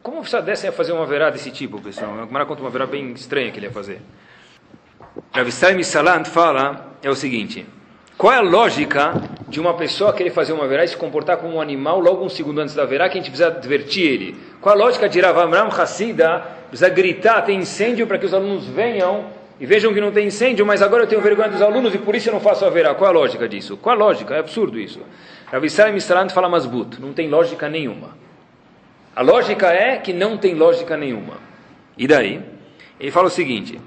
como 0.00 0.18
uma 0.18 0.22
pessoa 0.22 0.40
dessa 0.40 0.64
ia 0.64 0.70
fazer 0.70 0.92
uma 0.92 1.04
verá 1.04 1.28
desse 1.28 1.50
tipo, 1.50 1.82
pessoal? 1.82 2.20
A 2.20 2.24
Gemara 2.24 2.46
conta 2.46 2.60
uma 2.60 2.70
verá 2.70 2.86
bem 2.86 3.10
estranha 3.14 3.50
que 3.50 3.58
ele 3.58 3.66
ia 3.66 3.72
fazer. 3.72 4.00
Rav 5.32 5.48
Israel 5.48 5.82
Salant 5.82 6.26
fala, 6.28 6.94
é 7.02 7.10
o 7.10 7.16
seguinte, 7.16 7.66
qual 8.16 8.32
é 8.32 8.36
a 8.36 8.42
lógica 8.42 9.20
de 9.48 9.58
uma 9.58 9.74
pessoa 9.74 10.12
querer 10.12 10.30
fazer 10.30 10.52
uma 10.52 10.68
verá 10.68 10.84
e 10.84 10.88
se 10.88 10.96
comportar 10.96 11.38
como 11.38 11.56
um 11.56 11.60
animal 11.60 11.98
logo 11.98 12.24
um 12.24 12.28
segundo 12.28 12.60
antes 12.60 12.76
da 12.76 12.84
verá, 12.84 13.08
que 13.08 13.18
a 13.18 13.20
gente 13.20 13.28
precisa 13.28 13.48
advertir 13.48 14.06
ele? 14.06 14.36
Qual 14.60 14.72
a 14.72 14.78
lógica 14.78 15.08
de 15.08 15.20
Rav 15.20 15.36
Amram 15.40 15.66
Hassida, 15.66 16.44
precisa 16.68 16.88
gritar, 16.88 17.42
tem 17.42 17.58
incêndio 17.58 18.06
para 18.06 18.18
que 18.18 18.26
os 18.26 18.32
alunos 18.32 18.68
venham 18.68 19.24
e 19.58 19.66
vejam 19.66 19.92
que 19.92 20.00
não 20.00 20.12
tem 20.12 20.28
incêndio, 20.28 20.64
mas 20.64 20.80
agora 20.80 21.02
eu 21.02 21.08
tenho 21.08 21.20
vergonha 21.20 21.48
dos 21.48 21.60
alunos 21.60 21.92
e 21.92 21.98
por 21.98 22.14
isso 22.14 22.28
eu 22.28 22.34
não 22.34 22.40
faço 22.40 22.64
a 22.64 22.70
verá. 22.70 22.94
Qual 22.94 23.10
a 23.10 23.12
lógica 23.12 23.48
disso? 23.48 23.76
Qual 23.76 23.96
a 23.96 23.98
lógica? 23.98 24.36
É 24.36 24.38
absurdo 24.38 24.78
isso. 24.78 25.00
Rav 25.50 25.64
Israel 25.64 25.92
Misalant 25.92 26.30
fala 26.30 26.48
masbut, 26.48 27.00
não 27.00 27.12
tem 27.12 27.28
lógica 27.28 27.68
nenhuma. 27.68 28.16
A 29.16 29.22
lógica 29.22 29.66
é 29.66 29.96
que 29.96 30.12
não 30.12 30.38
tem 30.38 30.54
lógica 30.54 30.96
nenhuma. 30.96 31.38
E 31.98 32.06
daí? 32.06 32.40
Ele 32.98 33.10
fala 33.10 33.26
o 33.26 33.30
seguinte, 33.30 33.80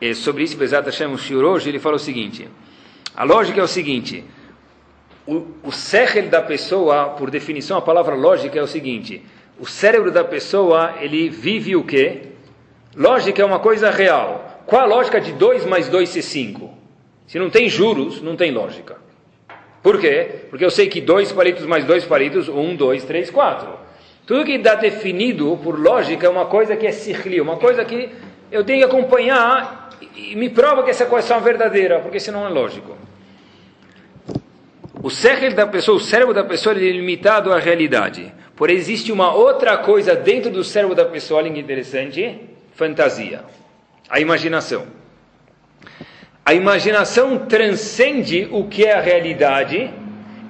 é 0.00 0.12
sobre 0.12 0.42
isso, 0.42 0.56
Bezat 0.56 0.84
Hashem 0.84 1.16
Shur 1.16 1.42
hoje, 1.42 1.68
ele 1.68 1.78
fala 1.78 1.96
o 1.96 1.98
seguinte, 1.98 2.48
a 3.16 3.24
lógica 3.24 3.60
é 3.60 3.64
o 3.64 3.68
seguinte, 3.68 4.24
o, 5.26 5.46
o 5.62 5.72
sechel 5.72 6.28
da 6.28 6.42
pessoa, 6.42 7.10
por 7.10 7.30
definição, 7.30 7.78
a 7.78 7.82
palavra 7.82 8.14
lógica 8.14 8.58
é 8.58 8.62
o 8.62 8.66
seguinte, 8.66 9.24
o 9.58 9.66
cérebro 9.66 10.10
da 10.10 10.22
pessoa, 10.22 10.94
ele 11.00 11.28
vive 11.28 11.74
o 11.74 11.82
quê? 11.82 12.32
Lógica 12.94 13.40
é 13.40 13.44
uma 13.44 13.58
coisa 13.58 13.90
real. 13.90 14.62
Qual 14.66 14.82
a 14.82 14.86
lógica 14.86 15.20
de 15.20 15.32
2 15.32 15.64
mais 15.64 15.88
2 15.88 16.08
ser 16.08 16.22
5? 16.22 16.76
Se 17.26 17.38
não 17.38 17.50
tem 17.50 17.68
juros, 17.68 18.20
não 18.20 18.36
tem 18.36 18.52
lógica. 18.52 19.07
Por 19.88 19.98
quê? 19.98 20.28
Porque 20.50 20.62
eu 20.62 20.70
sei 20.70 20.86
que 20.86 21.00
2 21.00 21.32
palitos 21.32 21.64
mais 21.64 21.82
2 21.82 22.04
palitos, 22.04 22.46
1, 22.46 22.76
2, 22.76 23.04
3, 23.04 23.30
4. 23.30 23.68
Tudo 24.26 24.44
que 24.44 24.58
dá 24.58 24.74
definido 24.74 25.58
por 25.64 25.80
lógica 25.80 26.26
é 26.26 26.28
uma 26.28 26.44
coisa 26.44 26.76
que 26.76 26.86
é 26.86 26.92
sikhli, 26.92 27.40
uma 27.40 27.56
coisa 27.56 27.82
que 27.86 28.10
eu 28.52 28.62
tenho 28.64 28.80
que 28.80 28.84
acompanhar 28.84 29.88
e 30.14 30.36
me 30.36 30.50
prova 30.50 30.82
que 30.82 30.90
essa 30.90 31.04
equação 31.04 31.38
é 31.38 31.40
verdadeira, 31.40 32.00
porque 32.00 32.20
senão 32.20 32.44
é 32.44 32.50
lógico. 32.50 32.98
O 35.02 35.08
sechel 35.08 35.54
da 35.54 35.66
pessoa, 35.66 35.96
o 35.96 36.00
cérebro 36.00 36.34
da 36.34 36.44
pessoa 36.44 36.74
é 36.74 36.78
limitado 36.78 37.50
à 37.50 37.58
realidade. 37.58 38.30
Porém, 38.54 38.76
existe 38.76 39.10
uma 39.10 39.32
outra 39.32 39.78
coisa 39.78 40.14
dentro 40.14 40.50
do 40.50 40.62
cérebro 40.62 40.94
da 40.94 41.06
pessoa, 41.06 41.40
olha 41.40 41.50
que 41.50 41.58
interessante, 41.58 42.38
fantasia 42.74 43.42
a 44.06 44.20
imaginação. 44.20 44.97
A 46.48 46.54
imaginação 46.54 47.40
transcende 47.40 48.48
o 48.50 48.64
que 48.64 48.82
é 48.82 48.94
a 48.94 49.02
realidade, 49.02 49.90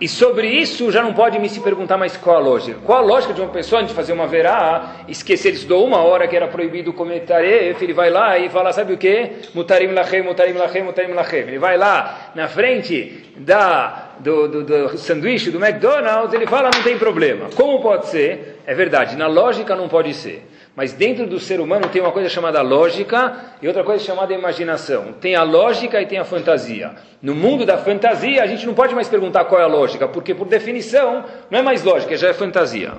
e 0.01 0.07
sobre 0.07 0.47
isso 0.47 0.93
já 0.93 1.03
não 1.03 1.13
pode 1.13 1.41
me 1.41 1.49
se 1.49 1.59
perguntar 1.59 1.97
mais 1.97 2.17
qual 2.17 2.37
a 2.37 2.39
lógica. 2.39 2.79
Qual 2.87 2.99
a 2.99 3.01
lógica 3.01 3.35
de 3.35 3.41
uma 3.41 3.51
pessoa 3.51 3.83
de 3.83 3.93
fazer 3.93 4.13
uma 4.13 4.29
verá, 4.29 4.99
esquecer, 5.09 5.55
estudou 5.55 5.85
uma 5.85 5.99
hora 5.99 6.29
que 6.29 6.37
era 6.37 6.47
proibido 6.47 6.93
comer 6.93 7.23
taref, 7.23 7.83
ele 7.83 7.93
vai 7.93 8.11
lá 8.11 8.39
e 8.39 8.49
fala, 8.49 8.73
sabe 8.73 8.93
o 8.93 8.97
que? 8.97 9.29
Mutarim 9.53 9.89
lachem, 9.89 10.23
mutarim 10.23 10.53
lachem, 10.53 10.85
mutarim 10.85 11.15
lachem. 11.15 11.41
Ele 11.41 11.59
vai 11.59 11.77
lá 11.77 12.31
na 12.33 12.47
frente 12.47 13.33
da, 13.37 14.11
do, 14.21 14.47
do, 14.47 14.63
do 14.63 14.99
sanduíche 14.99 15.51
do 15.51 15.59
McDonald's, 15.59 16.33
ele 16.33 16.47
fala, 16.47 16.71
não 16.73 16.83
tem 16.85 16.97
problema. 16.97 17.49
Como 17.57 17.83
pode 17.83 18.07
ser? 18.07 18.61
É 18.65 18.73
verdade, 18.73 19.17
na 19.17 19.27
lógica 19.27 19.75
não 19.75 19.89
pode 19.89 20.15
ser. 20.15 20.47
Mas 20.79 20.93
dentro 20.93 21.27
do 21.27 21.41
ser 21.41 21.59
humano 21.59 21.89
tem 21.89 22.01
uma 22.01 22.13
coisa 22.13 22.29
chamada 22.29 22.63
lógica 22.63 23.37
e 23.61 23.67
outra 23.67 23.83
coisa 23.83 24.05
chamada 24.05 24.33
imaginação. 24.33 25.13
Tem 25.15 25.35
a 25.35 25.43
lógica 25.43 26.01
e 26.01 26.07
tem 26.07 26.19
a 26.19 26.25
fantasia. 26.25 26.93
No 27.21 27.35
mundo 27.35 27.67
da 27.67 27.77
fantasia, 27.77 28.45
a 28.45 28.47
gente 28.47 28.65
não 28.65 28.75
pode 28.75 28.95
mais 28.95 29.09
perguntar 29.09 29.47
qual 29.47 29.61
é 29.61 29.65
a 29.65 29.67
lógica, 29.67 30.07
porque 30.07 30.37
por 30.37 30.47
definição 30.47 31.25
não 31.51 31.59
é 31.59 31.63
mais 31.63 31.83
lógica, 31.83 32.17
já 32.17 32.29
é 32.29 32.33
fantasia. 32.33 32.93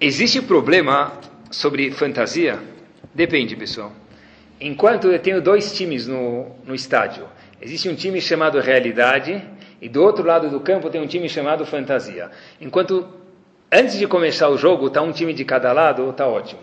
Existe 0.00 0.40
problema 0.40 1.12
sobre 1.50 1.90
fantasia? 1.90 2.58
Depende, 3.14 3.54
pessoal. 3.56 3.92
Enquanto 4.58 5.08
eu 5.08 5.18
tenho 5.18 5.42
dois 5.42 5.70
times 5.76 6.06
no, 6.06 6.46
no 6.64 6.74
estádio, 6.74 7.28
existe 7.60 7.90
um 7.90 7.94
time 7.94 8.22
chamado 8.22 8.58
realidade 8.60 9.44
e 9.82 9.88
do 9.90 10.02
outro 10.02 10.24
lado 10.24 10.48
do 10.48 10.60
campo 10.60 10.88
tem 10.88 11.02
um 11.02 11.06
time 11.06 11.28
chamado 11.28 11.66
fantasia. 11.66 12.30
Enquanto 12.58 13.06
antes 13.70 13.98
de 13.98 14.06
começar 14.06 14.48
o 14.48 14.56
jogo, 14.56 14.86
está 14.86 15.02
um 15.02 15.12
time 15.12 15.32
de 15.32 15.44
cada 15.44 15.72
lado, 15.72 16.10
está 16.10 16.26
ótimo. 16.26 16.60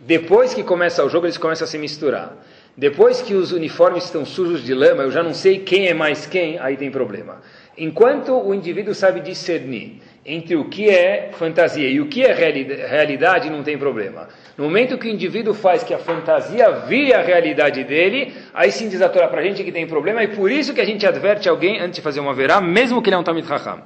Depois 0.00 0.54
que 0.54 0.62
começa 0.62 1.04
o 1.04 1.08
jogo, 1.08 1.26
eles 1.26 1.38
começam 1.38 1.64
a 1.64 1.68
se 1.68 1.78
misturar. 1.78 2.36
Depois 2.76 3.20
que 3.20 3.34
os 3.34 3.50
uniformes 3.50 4.04
estão 4.04 4.24
sujos 4.24 4.62
de 4.62 4.72
lama, 4.72 5.02
eu 5.02 5.10
já 5.10 5.22
não 5.22 5.34
sei 5.34 5.58
quem 5.58 5.88
é 5.88 5.94
mais 5.94 6.26
quem, 6.26 6.58
aí 6.60 6.76
tem 6.76 6.90
problema. 6.90 7.42
Enquanto 7.76 8.32
o 8.32 8.54
indivíduo 8.54 8.94
sabe 8.94 9.20
discernir 9.20 10.00
entre 10.24 10.54
o 10.54 10.66
que 10.66 10.88
é 10.88 11.30
fantasia 11.32 11.88
e 11.88 12.00
o 12.00 12.06
que 12.06 12.22
é 12.24 12.32
realidade, 12.32 13.50
não 13.50 13.62
tem 13.62 13.76
problema. 13.78 14.28
No 14.56 14.64
momento 14.64 14.98
que 14.98 15.08
o 15.08 15.10
indivíduo 15.10 15.54
faz 15.54 15.82
que 15.82 15.94
a 15.94 15.98
fantasia 15.98 16.70
vire 16.86 17.14
a 17.14 17.22
realidade 17.22 17.82
dele, 17.82 18.34
aí 18.52 18.70
sim 18.70 18.88
diz 18.88 19.00
a 19.00 19.08
Torá 19.08 19.26
para 19.26 19.40
a 19.40 19.44
gente 19.44 19.64
que 19.64 19.72
tem 19.72 19.86
problema, 19.86 20.22
e 20.22 20.28
por 20.28 20.50
isso 20.50 20.74
que 20.74 20.80
a 20.80 20.84
gente 20.84 21.06
adverte 21.06 21.48
alguém 21.48 21.80
antes 21.80 21.96
de 21.96 22.02
fazer 22.02 22.20
uma 22.20 22.34
verá, 22.34 22.60
mesmo 22.60 23.00
que 23.00 23.08
ele 23.08 23.16
é 23.16 23.18
um 23.18 23.24
Tamid 23.24 23.46
Raham. 23.46 23.82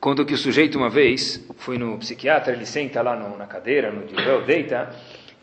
Conta 0.00 0.24
que 0.24 0.32
o 0.32 0.38
sujeito 0.38 0.78
uma 0.78 0.88
vez 0.88 1.46
foi 1.56 1.76
no 1.76 1.98
psiquiatra, 1.98 2.54
ele 2.54 2.64
senta 2.64 3.02
lá 3.02 3.14
no, 3.14 3.36
na 3.36 3.46
cadeira, 3.46 3.92
no 3.92 4.06
divã, 4.06 4.40
deita, 4.40 4.88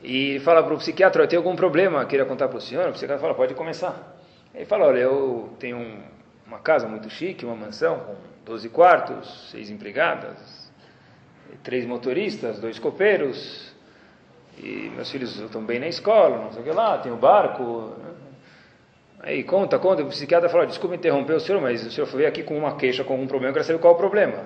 e 0.03 0.39
fala 0.39 0.63
para 0.63 0.73
o 0.73 0.77
psiquiatra, 0.77 1.21
eu 1.23 1.27
tenho 1.27 1.43
algum 1.43 1.55
problema, 1.55 2.03
queria 2.05 2.25
contar 2.25 2.47
para 2.47 2.57
o 2.57 2.61
senhor, 2.61 2.89
o 2.89 2.91
psiquiatra 2.93 3.21
fala, 3.21 3.35
pode 3.35 3.53
começar. 3.53 4.17
Ele 4.55 4.65
fala, 4.65 4.87
olha, 4.87 4.97
eu 4.97 5.53
tenho 5.59 5.77
um, 5.77 6.01
uma 6.47 6.57
casa 6.57 6.87
muito 6.87 7.07
chique, 7.07 7.45
uma 7.45 7.55
mansão 7.55 7.99
com 7.99 8.15
12 8.45 8.69
quartos, 8.69 9.51
seis 9.51 9.69
empregadas, 9.69 10.71
três 11.61 11.85
motoristas, 11.85 12.59
dois 12.59 12.79
copeiros, 12.79 13.71
e 14.57 14.91
meus 14.95 15.11
filhos 15.11 15.39
estão 15.39 15.63
bem 15.63 15.77
na 15.77 15.87
escola, 15.87 16.39
não 16.39 16.51
sei 16.51 16.63
o 16.63 16.65
que 16.65 16.71
lá, 16.71 16.97
tenho 16.97 17.15
barco? 17.15 17.93
Aí 19.19 19.43
conta, 19.43 19.79
conta, 19.79 20.03
o 20.03 20.07
psiquiatra 20.07 20.47
fala, 20.47 20.67
desculpa 20.67 20.95
interromper 20.95 21.33
o 21.33 21.39
senhor, 21.39 21.61
mas 21.61 21.85
o 21.85 21.91
senhor 21.91 22.05
veio 22.07 22.27
aqui 22.27 22.43
com 22.43 22.57
uma 22.57 22.75
queixa, 22.75 23.03
com 23.03 23.13
algum 23.13 23.27
problema, 23.27 23.49
eu 23.49 23.53
quero 23.53 23.65
saber 23.65 23.79
qual 23.79 23.93
é 23.93 23.95
o 23.95 23.99
problema. 23.99 24.43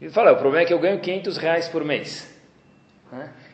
Ele 0.00 0.10
fala, 0.10 0.32
o 0.32 0.36
problema 0.36 0.62
é 0.62 0.66
que 0.66 0.72
eu 0.72 0.78
ganho 0.78 1.00
500 1.00 1.36
reais 1.36 1.68
por 1.68 1.84
mês. 1.84 2.32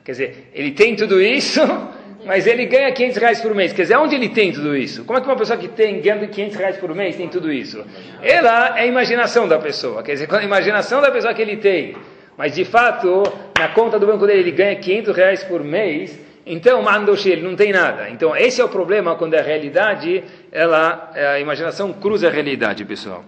Quer 0.05 0.12
dizer, 0.12 0.50
ele 0.55 0.73
tem 0.73 0.97
tudo 0.97 1.21
isso, 1.21 1.61
mas 2.25 2.47
ele 2.47 2.67
ganha 2.67 2.93
500 2.93 3.17
reais 3.17 3.40
por 3.40 3.55
mês. 3.55 3.73
Quer 3.73 3.83
dizer, 3.83 3.97
onde 3.97 4.14
ele 4.14 4.29
tem 4.29 4.52
tudo 4.52 4.76
isso? 4.76 5.05
Como 5.05 5.19
é 5.19 5.23
que 5.23 5.29
uma 5.29 5.37
pessoa 5.37 5.59
que 5.59 5.69
tem 5.69 6.00
ganhando 6.00 6.29
500 6.29 6.57
reais 6.57 6.76
por 6.76 6.95
mês 6.95 7.17
tem 7.17 7.29
tudo 7.29 7.52
isso? 7.52 7.85
Ela 8.23 8.79
é 8.79 8.83
a 8.83 8.87
imaginação 8.87 9.49
da 9.49 9.59
pessoa. 9.59 10.02
Quer 10.02 10.12
dizer, 10.12 10.29
a 10.35 10.43
imaginação 10.43 11.00
da 11.00 11.11
pessoa 11.11 11.33
que 11.35 11.43
ele 11.43 11.57
tem. 11.57 11.97
Mas 12.37 12.55
de 12.55 12.64
fato, 12.64 13.23
na 13.59 13.69
conta 13.69 13.99
do 13.99 14.07
banco 14.07 14.26
dele, 14.26 14.40
ele 14.40 14.52
ganha 14.52 14.76
500 14.76 15.17
reais 15.17 15.45
por 15.45 15.62
mês 15.62 16.19
então, 16.47 16.83
Mandoshi, 16.83 17.31
ele 17.31 17.43
não 17.43 17.55
tem 17.55 17.73
nada. 17.73 18.09
Então, 18.11 18.35
esse 18.37 18.61
é 18.61 18.65
o 18.65 18.69
problema 18.69 19.15
quando 19.17 19.35
a 19.35 19.43
realidade, 19.43 20.25
ela, 20.51 21.11
a 21.15 21.39
imaginação 21.39 21.93
cruza 21.93 22.29
a 22.29 22.31
realidade, 22.31 22.85
pessoal. 22.85 23.25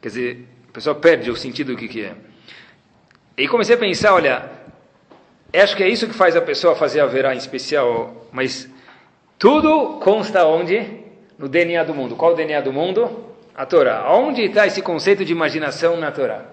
Quer 0.00 0.08
dizer, 0.08 0.48
o 0.68 0.72
pessoal 0.72 0.96
perde 0.96 1.30
o 1.30 1.36
sentido 1.36 1.72
do 1.72 1.78
que, 1.78 1.88
que 1.88 2.04
é. 2.04 2.12
E 3.36 3.48
comecei 3.48 3.74
a 3.74 3.78
pensar, 3.78 4.14
olha, 4.14 4.44
acho 5.54 5.76
que 5.76 5.82
é 5.82 5.88
isso 5.88 6.06
que 6.06 6.14
faz 6.14 6.36
a 6.36 6.42
pessoa 6.42 6.76
fazer 6.76 7.00
a 7.00 7.06
verá 7.06 7.34
em 7.34 7.38
especial, 7.38 8.28
mas 8.30 8.68
tudo 9.38 9.98
consta 10.02 10.44
onde? 10.44 11.00
No 11.38 11.48
DNA 11.48 11.82
do 11.84 11.94
mundo. 11.94 12.16
Qual 12.16 12.32
o 12.32 12.34
DNA 12.34 12.60
do 12.60 12.72
mundo? 12.72 13.30
A 13.54 13.64
Torá. 13.64 14.12
Onde 14.12 14.42
está 14.42 14.66
esse 14.66 14.82
conceito 14.82 15.24
de 15.24 15.32
imaginação 15.32 15.96
na 15.96 16.12
Torá? 16.12 16.44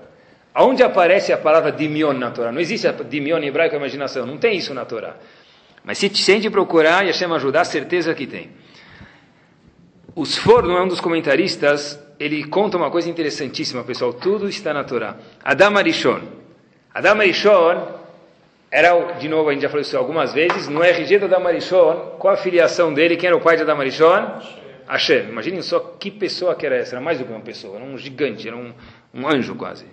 Onde 0.56 0.82
aparece 0.82 1.34
a 1.34 1.38
palavra 1.38 1.72
dimion 1.72 2.14
na 2.14 2.32
Torá? 2.32 2.52
Não 2.52 2.62
existe 2.62 2.88
dimion 3.10 3.40
em 3.40 3.48
hebraico, 3.48 3.76
imaginação. 3.76 4.26
Não 4.26 4.38
tem 4.38 4.58
isso 4.58 4.74
na 4.74 4.86
Torá. 4.86 5.16
Mas 5.88 6.00
se 6.00 6.14
sente 6.14 6.50
procurar 6.50 7.06
e 7.06 7.08
Hashem 7.08 7.32
ajudar, 7.32 7.64
certeza 7.64 8.14
que 8.14 8.28
tem. 8.28 8.50
O 10.14 10.26
Sfor, 10.26 10.64
não 10.64 10.78
é 10.78 10.82
um 10.84 10.88
dos 10.90 11.00
comentaristas, 11.00 11.98
ele 12.20 12.44
conta 12.44 12.76
uma 12.76 12.92
coisa 12.92 13.10
interessantíssima, 13.10 13.86
pessoal. 13.86 14.12
Tudo 14.12 14.50
está 14.50 14.74
na 14.74 14.84
Torá. 14.84 15.16
Adam 15.42 15.78
Arishon. 15.78 16.20
Adam 16.94 17.22
Arishon 17.22 17.88
era, 18.70 19.14
de 19.14 19.30
novo, 19.30 19.48
a 19.48 19.54
gente 19.54 19.62
já 19.62 19.70
falou 19.70 19.82
isso 19.82 19.98
algumas 19.98 20.34
vezes, 20.34 20.68
no 20.68 20.84
RG 20.84 21.20
do 21.20 21.26
Adam 21.28 21.48
Arishon, 21.48 22.18
qual 22.20 22.34
a 22.34 22.38
filiação 22.38 22.94
dele? 22.94 23.16
Quem 23.16 23.28
era 23.28 23.38
o 23.38 23.40
pai 23.40 23.56
de 23.56 23.62
Adam 23.62 23.80
Arishon? 23.80 24.42
Hashem. 24.90 25.30
Imaginem 25.30 25.62
só 25.62 25.80
que 25.80 26.12
pessoa 26.12 26.54
que 26.54 26.66
era 26.66 26.76
essa. 26.76 26.96
Era 26.96 27.02
mais 27.02 27.18
do 27.18 27.24
que 27.24 27.32
uma 27.32 27.40
pessoa, 27.40 27.78
era 27.78 27.86
um 27.86 27.98
gigante, 27.98 28.46
era 28.46 28.58
um, 28.58 28.74
um 29.14 29.26
anjo 29.26 29.56
quase. 29.56 29.86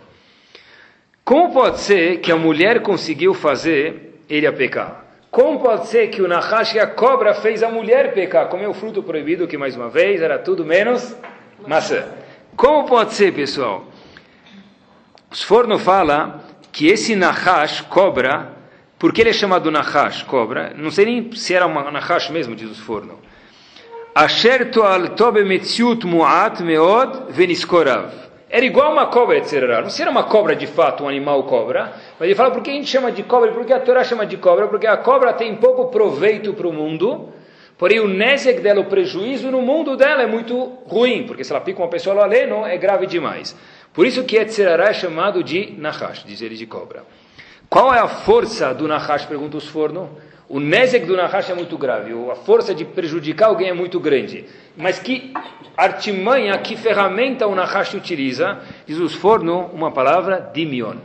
Como 1.24 1.52
pode 1.52 1.78
ser 1.78 2.18
que 2.18 2.32
a 2.32 2.36
mulher 2.36 2.82
conseguiu 2.82 3.32
fazer 3.32 4.20
ele 4.28 4.44
a 4.44 4.52
pecar? 4.52 5.03
Como 5.34 5.58
pode 5.58 5.88
ser 5.88 6.10
que 6.10 6.22
o 6.22 6.28
Nahash 6.28 6.76
e 6.76 6.78
a 6.78 6.86
cobra 6.86 7.34
fez 7.34 7.60
a 7.60 7.68
mulher 7.68 8.14
pecar? 8.14 8.46
Comeu 8.46 8.70
o 8.70 8.72
fruto 8.72 9.02
proibido, 9.02 9.48
que 9.48 9.58
mais 9.58 9.74
uma 9.74 9.88
vez 9.88 10.22
era 10.22 10.38
tudo 10.38 10.64
menos 10.64 11.12
maçã. 11.66 12.04
Como 12.54 12.86
pode 12.86 13.14
ser, 13.14 13.34
pessoal? 13.34 13.84
Os 15.28 15.42
forno 15.42 15.76
fala 15.76 16.40
que 16.70 16.86
esse 16.86 17.16
Nahash, 17.16 17.80
cobra, 17.80 18.52
por 18.96 19.12
que 19.12 19.22
ele 19.22 19.30
é 19.30 19.32
chamado 19.32 19.72
Nahash, 19.72 20.22
cobra? 20.22 20.72
Não 20.76 20.92
sei 20.92 21.04
nem 21.04 21.32
se 21.32 21.52
era 21.52 21.66
uma 21.66 21.90
Nahash 21.90 22.30
mesmo, 22.30 22.54
diz 22.54 22.70
os 22.70 22.78
forno. 22.78 23.18
Asher 24.14 24.70
toal 24.70 25.08
tobe 25.16 25.42
metziut 25.42 26.06
mu'at 26.06 26.60
meod 26.60 27.32
veniskorav. 27.32 28.08
Era 28.48 28.64
igual 28.64 28.92
uma 28.92 29.06
cobra, 29.06 29.36
etc. 29.38 29.62
Não 29.82 29.90
se 29.90 30.00
era 30.00 30.12
uma 30.12 30.22
cobra 30.22 30.54
de 30.54 30.68
fato, 30.68 31.02
um 31.02 31.08
animal 31.08 31.42
cobra, 31.42 31.92
mas 32.18 32.26
ele 32.26 32.34
fala 32.34 32.50
por 32.50 32.62
que 32.62 32.70
a 32.70 32.74
gente 32.74 32.88
chama 32.88 33.10
de 33.10 33.22
cobra, 33.22 33.50
por 33.52 33.64
que 33.64 33.72
a 33.72 33.80
Torá 33.80 34.04
chama 34.04 34.24
de 34.24 34.36
cobra? 34.36 34.68
Porque 34.68 34.86
a 34.86 34.96
cobra 34.96 35.32
tem 35.32 35.54
pouco 35.56 35.86
proveito 35.86 36.52
para 36.52 36.68
o 36.68 36.72
mundo, 36.72 37.32
porém 37.76 37.98
o 38.00 38.06
nezek 38.06 38.60
dela, 38.60 38.80
o 38.80 38.84
prejuízo 38.84 39.50
no 39.50 39.60
mundo 39.60 39.96
dela 39.96 40.22
é 40.22 40.26
muito 40.26 40.64
ruim, 40.86 41.24
porque 41.26 41.42
se 41.42 41.52
ela 41.52 41.60
pica 41.60 41.82
uma 41.82 41.88
pessoa 41.88 42.14
lá 42.14 42.26
lendo, 42.26 42.64
é 42.64 42.76
grave 42.76 43.06
demais. 43.06 43.56
Por 43.92 44.06
isso 44.06 44.24
que 44.24 44.36
Etzerará 44.36 44.90
é 44.90 44.92
chamado 44.92 45.42
de 45.42 45.74
Nahash, 45.78 46.24
diz 46.24 46.40
ele 46.40 46.56
de 46.56 46.66
cobra. 46.66 47.04
Qual 47.68 47.92
é 47.92 47.98
a 47.98 48.08
força 48.08 48.72
do 48.72 48.86
Nahash, 48.86 49.24
pergunta 49.24 49.56
os 49.56 49.66
forno? 49.66 50.10
O 50.48 50.60
Nezek 50.60 51.06
do 51.06 51.16
Nahash 51.16 51.50
é 51.50 51.54
muito 51.54 51.76
grave, 51.76 52.12
a 52.30 52.34
força 52.36 52.74
de 52.74 52.84
prejudicar 52.84 53.48
alguém 53.48 53.70
é 53.70 53.72
muito 53.72 53.98
grande. 53.98 54.44
Mas 54.76 54.98
que 54.98 55.32
artimanha, 55.76 56.56
que 56.58 56.76
ferramenta 56.76 57.46
o 57.46 57.54
Nahash 57.54 57.94
utiliza? 57.94 58.60
Diz 58.86 58.98
os 58.98 59.14
forno 59.14 59.70
uma 59.72 59.90
palavra, 59.90 60.50
dimion. 60.52 60.96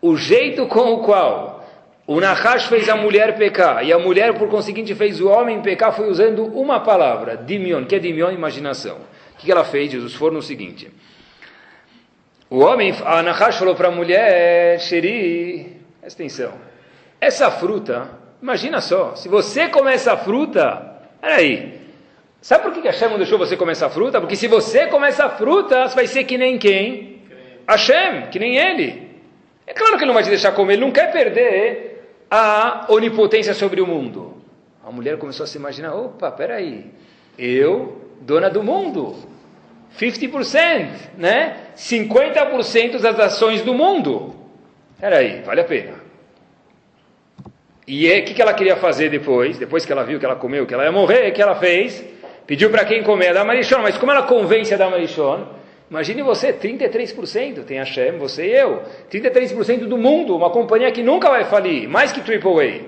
O 0.00 0.16
jeito 0.16 0.66
com 0.66 0.94
o 0.94 0.98
qual 1.02 1.60
o 2.06 2.20
Nahash 2.20 2.64
fez 2.64 2.88
a 2.88 2.96
mulher 2.96 3.36
pecar 3.36 3.84
e 3.84 3.92
a 3.92 3.98
mulher, 3.98 4.34
por 4.34 4.48
conseguinte, 4.48 4.94
fez 4.96 5.20
o 5.20 5.28
homem 5.28 5.60
pecar 5.60 5.92
foi 5.92 6.08
usando 6.08 6.44
uma 6.44 6.80
palavra, 6.80 7.36
dimion. 7.36 7.84
que 7.84 7.94
é 7.94 7.98
dimion? 8.00 8.32
Imaginação. 8.32 8.96
O 9.34 9.36
que 9.38 9.52
ela 9.52 9.62
fez? 9.62 9.90
Diz 9.90 10.02
os 10.02 10.14
forno 10.14 10.40
o 10.40 10.42
seguinte. 10.42 10.90
O 12.50 12.64
homem, 12.64 12.92
a 13.04 13.22
Nahash 13.22 13.58
falou 13.58 13.76
para 13.76 13.86
a 13.86 13.90
mulher, 13.92 14.80
Sheri, 14.80 15.76
presta 16.00 16.20
atenção. 16.20 16.52
Essa 17.20 17.48
fruta, 17.48 18.10
imagina 18.42 18.80
só, 18.80 19.14
se 19.14 19.28
você 19.28 19.68
comer 19.68 19.94
essa 19.94 20.16
fruta, 20.16 21.00
peraí, 21.20 21.78
sabe 22.40 22.64
por 22.64 22.72
que 22.72 22.80
Hashem 22.88 23.08
não 23.08 23.18
deixou 23.18 23.38
você 23.38 23.56
comer 23.56 23.72
essa 23.72 23.88
fruta? 23.88 24.20
Porque 24.20 24.34
se 24.34 24.48
você 24.48 24.88
comer 24.88 25.10
essa 25.10 25.28
fruta, 25.28 25.86
você 25.86 25.94
vai 25.94 26.08
ser 26.08 26.24
que 26.24 26.36
nem 26.36 26.58
quem? 26.58 27.20
Hashem, 27.68 28.30
que 28.32 28.38
nem 28.40 28.56
ele. 28.56 29.09
É 29.70 29.72
claro 29.72 29.96
que 29.96 30.02
ele 30.02 30.06
não 30.06 30.14
vai 30.14 30.24
te 30.24 30.30
deixar 30.30 30.50
comer, 30.50 30.72
ele 30.72 30.80
não 30.80 30.90
quer 30.90 31.12
perder 31.12 32.24
a 32.28 32.86
onipotência 32.88 33.54
sobre 33.54 33.80
o 33.80 33.86
mundo. 33.86 34.42
A 34.84 34.90
mulher 34.90 35.16
começou 35.16 35.44
a 35.44 35.46
se 35.46 35.58
imaginar, 35.58 35.94
opa, 35.94 36.28
peraí, 36.32 36.86
eu, 37.38 38.04
dona 38.20 38.50
do 38.50 38.64
mundo, 38.64 39.14
50%, 39.96 40.88
né? 41.16 41.56
50% 41.76 42.98
das 42.98 43.20
ações 43.20 43.62
do 43.62 43.72
mundo. 43.72 44.34
Peraí, 44.98 45.40
vale 45.42 45.60
a 45.60 45.64
pena. 45.64 45.94
E 47.86 48.08
o 48.08 48.12
é, 48.12 48.22
que, 48.22 48.34
que 48.34 48.42
ela 48.42 48.54
queria 48.54 48.74
fazer 48.74 49.08
depois? 49.08 49.56
Depois 49.56 49.86
que 49.86 49.92
ela 49.92 50.02
viu 50.02 50.18
que 50.18 50.24
ela 50.24 50.34
comeu, 50.34 50.66
que 50.66 50.74
ela 50.74 50.82
ia 50.82 50.90
morrer, 50.90 51.30
o 51.30 51.32
que 51.32 51.40
ela 51.40 51.54
fez? 51.54 52.04
Pediu 52.44 52.70
para 52.70 52.84
quem 52.84 53.04
comer 53.04 53.28
a 53.28 53.34
Damarishon, 53.34 53.82
mas 53.82 53.96
como 53.96 54.10
ela 54.10 54.24
convence 54.24 54.74
a 54.74 54.76
Damarishon? 54.76 55.59
Imagine 55.90 56.22
você, 56.22 56.52
33%, 56.52 57.64
tem 57.64 57.80
a 57.80 57.84
Shem, 57.84 58.16
você 58.16 58.46
e 58.46 58.56
eu. 58.56 58.82
33% 59.10 59.86
do 59.86 59.98
mundo, 59.98 60.36
uma 60.36 60.48
companhia 60.50 60.92
que 60.92 61.02
nunca 61.02 61.28
vai 61.28 61.44
falir, 61.44 61.88
mais 61.88 62.12
que 62.12 62.20
AAA. 62.20 62.82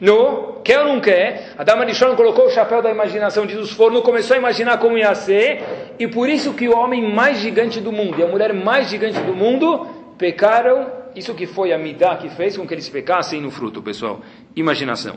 No, 0.00 0.62
quer 0.64 0.78
ou 0.78 0.86
não 0.86 1.00
quer, 1.00 1.52
a 1.58 1.62
Dama 1.62 1.84
colocou 2.16 2.46
o 2.46 2.50
chapéu 2.50 2.80
da 2.80 2.90
imaginação, 2.90 3.44
diz 3.44 3.58
os 3.58 3.70
fornos, 3.70 4.02
começou 4.02 4.34
a 4.34 4.38
imaginar 4.38 4.78
como 4.78 4.96
ia 4.96 5.14
ser, 5.14 5.62
e 5.98 6.08
por 6.08 6.30
isso 6.30 6.54
que 6.54 6.66
o 6.66 6.74
homem 6.74 7.12
mais 7.12 7.38
gigante 7.38 7.78
do 7.78 7.92
mundo 7.92 8.18
e 8.18 8.22
a 8.22 8.26
mulher 8.26 8.54
mais 8.54 8.88
gigante 8.88 9.20
do 9.20 9.34
mundo 9.34 9.86
pecaram 10.16 11.00
isso 11.14 11.34
que 11.34 11.46
foi 11.46 11.72
a 11.72 11.78
Midah 11.78 12.16
que 12.16 12.30
fez 12.30 12.56
com 12.56 12.66
que 12.66 12.72
eles 12.72 12.88
pecassem 12.88 13.40
no 13.42 13.50
fruto, 13.50 13.82
pessoal. 13.82 14.20
Imaginação. 14.56 15.16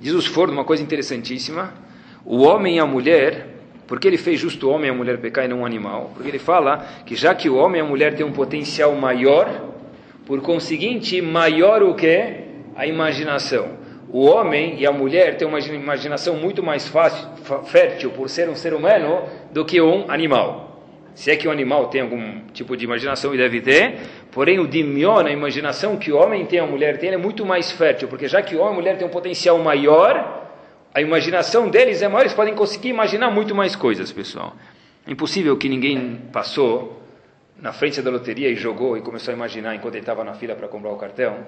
Diz 0.00 0.12
os 0.12 0.26
fornos 0.26 0.56
uma 0.56 0.64
coisa 0.64 0.82
interessantíssima. 0.82 1.74
O 2.24 2.42
homem 2.42 2.76
e 2.76 2.80
a 2.80 2.86
mulher, 2.86 3.53
porque 3.86 4.08
ele 4.08 4.16
fez 4.16 4.40
justo 4.40 4.68
o 4.68 4.70
homem 4.70 4.88
e 4.88 4.90
a 4.90 4.94
mulher 4.94 5.18
pecar 5.18 5.44
e 5.44 5.48
não 5.48 5.60
um 5.60 5.66
animal? 5.66 6.10
Porque 6.14 6.28
ele 6.28 6.38
fala 6.38 6.86
que 7.04 7.14
já 7.14 7.34
que 7.34 7.48
o 7.48 7.56
homem 7.56 7.80
e 7.80 7.84
a 7.84 7.86
mulher 7.86 8.14
têm 8.14 8.24
um 8.24 8.32
potencial 8.32 8.94
maior, 8.94 9.72
por 10.26 10.40
conseguinte, 10.40 11.20
maior 11.20 11.82
o 11.82 11.94
que? 11.94 12.44
A 12.74 12.86
imaginação. 12.86 13.84
O 14.08 14.24
homem 14.24 14.76
e 14.78 14.86
a 14.86 14.92
mulher 14.92 15.36
têm 15.36 15.46
uma 15.46 15.58
imaginação 15.58 16.36
muito 16.36 16.62
mais 16.62 16.88
fácil, 16.88 17.28
fértil 17.64 18.10
por 18.10 18.28
ser 18.28 18.48
um 18.48 18.54
ser 18.54 18.72
humano 18.72 19.24
do 19.52 19.64
que 19.64 19.80
um 19.80 20.10
animal. 20.10 20.64
Se 21.14 21.30
é 21.30 21.36
que 21.36 21.46
o 21.46 21.50
animal 21.50 21.86
tem 21.88 22.00
algum 22.00 22.40
tipo 22.52 22.76
de 22.76 22.84
imaginação, 22.84 23.34
e 23.34 23.38
deve 23.38 23.60
ter, 23.60 24.00
porém 24.32 24.58
o 24.58 24.66
dimion, 24.66 25.18
a 25.18 25.30
imaginação 25.30 25.96
que 25.96 26.10
o 26.10 26.16
homem 26.16 26.44
tem, 26.44 26.58
a 26.58 26.66
mulher 26.66 26.98
tem, 26.98 27.10
é 27.10 27.16
muito 27.16 27.46
mais 27.46 27.70
fértil, 27.70 28.08
porque 28.08 28.26
já 28.26 28.42
que 28.42 28.56
o 28.56 28.60
homem 28.60 28.70
e 28.70 28.72
a 28.72 28.80
mulher 28.80 28.98
têm 28.98 29.06
um 29.06 29.10
potencial 29.10 29.58
maior, 29.58 30.43
a 30.94 31.00
imaginação 31.00 31.68
deles 31.68 32.00
é 32.02 32.08
maior, 32.08 32.22
eles 32.22 32.34
podem 32.34 32.54
conseguir 32.54 32.88
imaginar 32.88 33.30
muito 33.30 33.54
mais 33.54 33.74
coisas, 33.74 34.12
pessoal. 34.12 34.54
Impossível 35.06 35.56
que 35.56 35.68
ninguém 35.68 36.20
passou 36.32 37.02
na 37.60 37.72
frente 37.72 38.00
da 38.00 38.10
loteria 38.10 38.48
e 38.48 38.54
jogou 38.54 38.96
e 38.96 39.00
começou 39.00 39.32
a 39.32 39.36
imaginar, 39.36 39.74
enquanto 39.74 39.94
ele 39.94 40.02
estava 40.02 40.22
na 40.22 40.34
fila 40.34 40.54
para 40.54 40.68
comprar 40.68 40.90
o 40.90 40.96
cartão, 40.96 41.38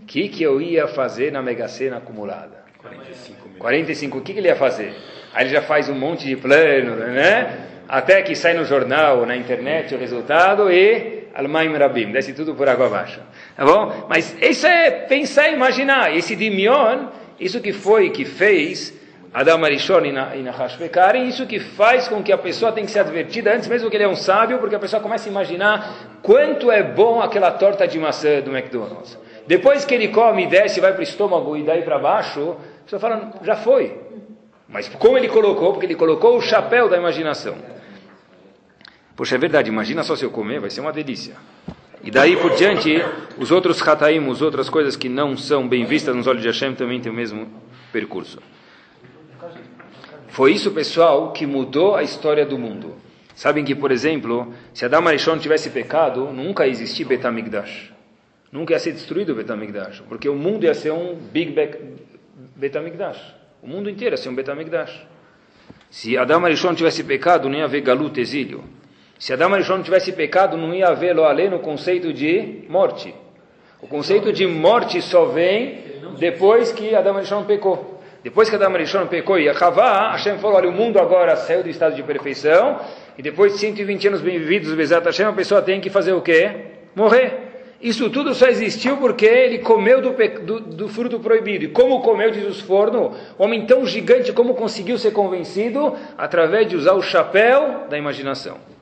o 0.00 0.06
que, 0.06 0.28
que 0.28 0.42
eu 0.42 0.60
ia 0.60 0.86
fazer 0.86 1.32
na 1.32 1.42
Mega 1.42 1.66
Sena 1.66 1.96
acumulada. 1.96 2.62
45 2.80 3.48
mil. 3.48 3.58
45, 3.58 4.18
o 4.18 4.20
que, 4.20 4.32
que 4.32 4.38
ele 4.38 4.48
ia 4.48 4.56
fazer? 4.56 4.94
Aí 5.34 5.44
ele 5.44 5.50
já 5.50 5.62
faz 5.62 5.88
um 5.88 5.94
monte 5.94 6.26
de 6.26 6.36
plano, 6.36 6.96
né? 6.96 7.68
até 7.88 8.22
que 8.22 8.34
sai 8.34 8.54
no 8.54 8.64
jornal, 8.64 9.26
na 9.26 9.36
internet 9.36 9.94
o 9.94 9.98
resultado 9.98 10.70
e 10.72 11.28
Almaim 11.34 11.76
Rabim, 11.76 12.10
desce 12.10 12.32
tudo 12.32 12.54
por 12.54 12.68
água 12.68 12.86
abaixo. 12.86 13.20
Tá 13.54 13.64
bom? 13.64 14.06
Mas 14.08 14.34
isso 14.40 14.66
é 14.66 14.90
pensar 14.90 15.48
e 15.48 15.54
imaginar. 15.54 16.16
Esse 16.16 16.34
Dimion, 16.34 17.08
isso 17.38 17.60
que 17.60 17.72
foi, 17.72 18.10
que 18.10 18.24
fez 18.24 18.92
Adam 19.34 19.64
Arishon 19.64 20.04
e 20.04 20.42
Nahash 20.42 20.76
pecarem, 20.76 21.26
isso 21.26 21.46
que 21.46 21.58
faz 21.58 22.06
com 22.06 22.22
que 22.22 22.30
a 22.32 22.38
pessoa 22.38 22.70
tenha 22.70 22.84
que 22.84 22.92
ser 22.92 22.98
advertida 22.98 23.54
antes 23.54 23.66
mesmo 23.66 23.88
que 23.88 23.96
ele 23.96 24.04
é 24.04 24.08
um 24.08 24.14
sábio, 24.14 24.58
porque 24.58 24.74
a 24.74 24.78
pessoa 24.78 25.00
começa 25.00 25.28
a 25.28 25.30
imaginar 25.30 26.18
quanto 26.22 26.70
é 26.70 26.82
bom 26.82 27.20
aquela 27.20 27.50
torta 27.50 27.88
de 27.88 27.98
maçã 27.98 28.40
do 28.40 28.54
McDonald's. 28.54 29.18
Depois 29.46 29.84
que 29.84 29.94
ele 29.94 30.08
come 30.08 30.44
e 30.44 30.46
desce, 30.46 30.80
vai 30.80 30.92
para 30.92 31.00
o 31.00 31.02
estômago 31.02 31.56
e 31.56 31.62
daí 31.62 31.82
para 31.82 31.98
baixo, 31.98 32.56
a 32.80 32.84
pessoa 32.84 33.00
fala, 33.00 33.32
já 33.42 33.56
foi. 33.56 33.98
Mas 34.68 34.88
como 34.88 35.16
ele 35.16 35.28
colocou? 35.28 35.72
Porque 35.72 35.86
ele 35.86 35.94
colocou 35.96 36.36
o 36.36 36.40
chapéu 36.40 36.88
da 36.88 36.96
imaginação. 36.96 37.54
Poxa, 39.16 39.34
é 39.34 39.38
verdade, 39.38 39.68
imagina 39.68 40.02
só 40.02 40.14
se 40.14 40.24
eu 40.24 40.30
comer, 40.30 40.60
vai 40.60 40.70
ser 40.70 40.80
uma 40.80 40.92
delícia. 40.92 41.34
E 42.04 42.10
daí 42.10 42.36
por 42.36 42.54
diante, 42.56 43.02
os 43.38 43.50
outros 43.50 43.80
hataim, 43.86 44.28
as 44.30 44.42
outras 44.42 44.68
coisas 44.68 44.96
que 44.96 45.08
não 45.08 45.36
são 45.36 45.68
bem 45.68 45.84
vistas 45.84 46.14
nos 46.16 46.26
olhos 46.26 46.42
de 46.42 46.48
Hashem 46.48 46.74
também 46.74 47.00
têm 47.00 47.12
o 47.12 47.14
mesmo 47.14 47.46
percurso. 47.92 48.40
Foi 50.28 50.52
isso, 50.52 50.70
pessoal, 50.70 51.32
que 51.32 51.46
mudou 51.46 51.94
a 51.94 52.02
história 52.02 52.44
do 52.44 52.58
mundo. 52.58 52.96
Sabem 53.34 53.64
que, 53.64 53.74
por 53.74 53.92
exemplo, 53.92 54.52
se 54.74 54.84
Adam 54.84 55.06
Arishon 55.06 55.38
tivesse 55.38 55.70
pecado, 55.70 56.32
nunca 56.32 56.66
ia 56.66 56.72
existir 56.72 57.04
Betamigdash. 57.04 57.92
Nunca 58.50 58.72
ia 58.72 58.78
ser 58.78 58.92
destruído 58.92 59.32
o 59.32 59.36
Betamigdash, 59.36 60.02
porque 60.08 60.28
o 60.28 60.34
mundo 60.34 60.64
ia 60.64 60.74
ser 60.74 60.90
um 60.90 61.14
Big 61.14 61.54
Betamigdash. 62.56 63.34
O 63.62 63.68
mundo 63.68 63.88
inteiro 63.88 64.14
ia 64.14 64.16
ser 64.16 64.28
um 64.28 64.34
Betamigdash. 64.34 65.06
Se 65.90 66.16
Adam 66.18 66.44
Arishon 66.44 66.74
tivesse 66.74 67.04
pecado, 67.04 67.48
não 67.48 67.58
ia 67.58 67.64
haver 67.64 67.82
galuto, 67.82 68.18
exílio. 68.18 68.64
Se 69.22 69.32
Adão 69.32 69.54
Arishon 69.54 69.76
não 69.76 69.84
tivesse 69.84 70.10
pecado, 70.10 70.56
não 70.56 70.74
ia 70.74 70.88
haver 70.88 71.14
lo 71.14 71.22
além 71.22 71.48
no 71.48 71.60
conceito 71.60 72.12
de 72.12 72.64
morte. 72.68 73.14
O 73.80 73.86
conceito 73.86 74.32
de 74.32 74.48
morte 74.48 75.00
só 75.00 75.26
vem 75.26 75.78
depois 76.18 76.72
que 76.72 76.92
Adão 76.92 77.16
Arishon 77.16 77.44
pecou. 77.44 78.02
Depois 78.24 78.50
que 78.50 78.56
Adão 78.56 78.74
Arishon 78.74 79.06
pecou 79.06 79.38
e 79.38 79.48
Havá, 79.48 80.10
Hashem 80.10 80.38
falou, 80.38 80.56
olha, 80.56 80.68
o 80.68 80.72
mundo 80.72 80.98
agora 80.98 81.36
saiu 81.36 81.62
do 81.62 81.68
estado 81.68 81.94
de 81.94 82.02
perfeição, 82.02 82.80
e 83.16 83.22
depois 83.22 83.52
de 83.52 83.60
120 83.60 84.08
anos 84.08 84.20
bem 84.20 84.40
vividos, 84.40 84.74
Bezat 84.74 85.04
Hashem, 85.04 85.26
a 85.26 85.32
pessoa 85.32 85.62
tem 85.62 85.80
que 85.80 85.88
fazer 85.88 86.14
o 86.14 86.20
quê? 86.20 86.50
Morrer. 86.92 87.32
Isso 87.80 88.10
tudo 88.10 88.34
só 88.34 88.48
existiu 88.48 88.96
porque 88.96 89.24
ele 89.24 89.60
comeu 89.60 90.02
do, 90.02 90.16
do, 90.44 90.60
do, 90.60 90.88
fruto 90.88 91.20
proibido. 91.20 91.66
E 91.66 91.68
como 91.68 92.02
comeu, 92.02 92.32
diz 92.32 92.44
os 92.44 92.60
forno, 92.60 93.12
homem 93.38 93.66
tão 93.66 93.86
gigante, 93.86 94.32
como 94.32 94.54
conseguiu 94.54 94.98
ser 94.98 95.12
convencido? 95.12 95.94
Através 96.18 96.66
de 96.66 96.74
usar 96.74 96.94
o 96.94 97.02
chapéu 97.02 97.86
da 97.88 97.96
imaginação. 97.96 98.72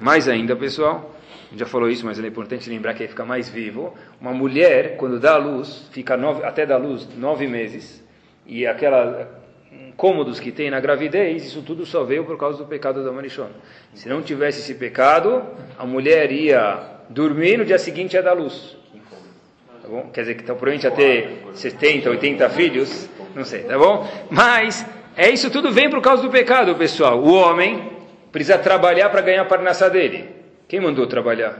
Mais 0.00 0.28
ainda, 0.28 0.56
pessoal, 0.56 1.14
já 1.54 1.66
falou 1.66 1.88
isso, 1.90 2.06
mas 2.06 2.18
é 2.18 2.26
importante 2.26 2.70
lembrar 2.70 2.94
que 2.94 3.02
aí 3.02 3.08
fica 3.08 3.24
mais 3.24 3.48
vivo. 3.48 3.94
Uma 4.20 4.32
mulher, 4.32 4.96
quando 4.96 5.20
dá 5.20 5.34
a 5.34 5.36
luz, 5.36 5.88
fica 5.92 6.16
nove, 6.16 6.44
até 6.44 6.64
dar 6.64 6.78
luz 6.78 7.08
nove 7.16 7.46
meses, 7.46 8.02
e 8.46 8.66
aquela 8.66 9.28
incômodos 9.70 10.40
que 10.40 10.50
tem 10.50 10.70
na 10.70 10.80
gravidez, 10.80 11.44
isso 11.44 11.62
tudo 11.62 11.86
só 11.86 12.02
veio 12.02 12.24
por 12.24 12.36
causa 12.38 12.58
do 12.58 12.64
pecado 12.64 13.04
da 13.04 13.12
Marichona. 13.12 13.52
Se 13.94 14.08
não 14.08 14.22
tivesse 14.22 14.60
esse 14.60 14.74
pecado, 14.74 15.44
a 15.78 15.84
mulher 15.84 16.32
ia 16.32 16.80
dormir 17.08 17.58
no 17.58 17.64
dia 17.64 17.78
seguinte 17.78 18.14
ia 18.14 18.22
dar 18.22 18.32
luz. 18.32 18.76
Tá 19.82 19.88
bom? 19.88 20.10
Quer 20.12 20.22
dizer 20.22 20.34
que 20.34 20.42
então, 20.42 20.56
provavelmente 20.56 20.84
ia 20.84 20.90
ter 20.90 21.46
70, 21.52 22.10
80 22.10 22.48
filhos, 22.50 23.08
não 23.34 23.44
sei, 23.44 23.62
tá 23.64 23.78
bom? 23.78 24.08
Mas 24.30 24.84
é 25.16 25.30
isso 25.30 25.50
tudo 25.50 25.70
vem 25.70 25.90
por 25.90 26.00
causa 26.00 26.22
do 26.22 26.30
pecado, 26.30 26.74
pessoal. 26.74 27.20
O 27.20 27.32
homem 27.32 27.99
precisa 28.32 28.58
trabalhar 28.58 29.08
para 29.10 29.20
ganhar 29.20 29.42
a 29.42 29.46
parnassá 29.46 29.88
dele. 29.88 30.28
Quem 30.68 30.80
mandou 30.80 31.06
trabalhar? 31.06 31.54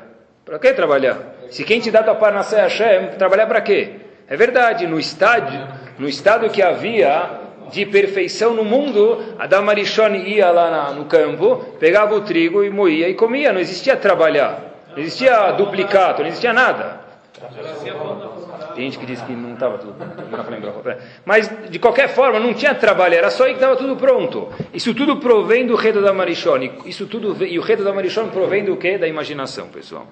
Para 0.45 0.59
que 0.59 0.73
trabalhar? 0.73 1.19
Se 1.51 1.65
quem 1.65 1.81
te 1.81 1.91
dá 1.91 2.03
tua 2.03 2.15
parnassá 2.15 2.59
é 2.59 2.63
Hashem, 2.63 3.09
trabalhar 3.19 3.47
para 3.47 3.61
quê? 3.61 3.97
É 4.29 4.37
verdade, 4.37 4.87
no 4.87 4.99
estádio, 4.99 5.67
no 5.99 6.09
estado 6.09 6.49
que 6.51 6.63
havia 6.63 7.41
de 7.71 7.87
perfeição 7.87 8.55
no 8.55 8.65
mundo, 8.65 9.35
Adam 9.39 9.69
Arishon 9.69 10.15
ia 10.15 10.51
lá 10.51 10.71
na, 10.71 10.91
no 10.93 11.05
campo, 11.07 11.57
pegava 11.79 12.15
o 12.15 12.21
trigo 12.21 12.65
e 12.65 12.71
moía 12.71 13.09
e 13.09 13.15
comia. 13.15 13.53
Não 13.53 13.61
existia 13.61 13.97
trabalhar, 13.97 14.61
não 14.91 14.99
existia 14.99 15.53
duplicato, 15.53 16.23
não 16.23 16.29
existia 16.29 16.53
nada. 16.53 17.01
Tem 18.81 18.91
gente 18.91 18.99
que 18.99 19.05
diz 19.05 19.21
que 19.21 19.35
não 19.35 19.53
estava 19.53 19.77
tudo 19.77 19.93
pronto. 19.93 20.97
Mas, 21.23 21.51
de 21.69 21.79
qualquer 21.79 22.09
forma, 22.09 22.41
não 22.41 22.55
tinha 22.55 22.75
trabalho, 22.75 23.15
era 23.15 23.29
só 23.29 23.45
aí 23.45 23.51
que 23.51 23.57
estava 23.57 23.77
tudo 23.77 23.95
pronto. 23.95 24.49
Isso 24.73 24.95
tudo 24.95 25.19
provém 25.19 25.67
do 25.67 25.75
redo 25.75 26.01
da 26.01 26.15
Marichone. 26.15 26.73
Isso 26.87 27.05
tudo, 27.05 27.45
e 27.45 27.59
o 27.59 27.63
redo 27.63 27.85
da 27.85 27.93
Marichone 27.93 28.31
provém 28.31 28.65
do 28.65 28.79
quê? 28.79 28.97
Da 28.97 29.07
imaginação, 29.07 29.69
pessoal. 29.69 30.07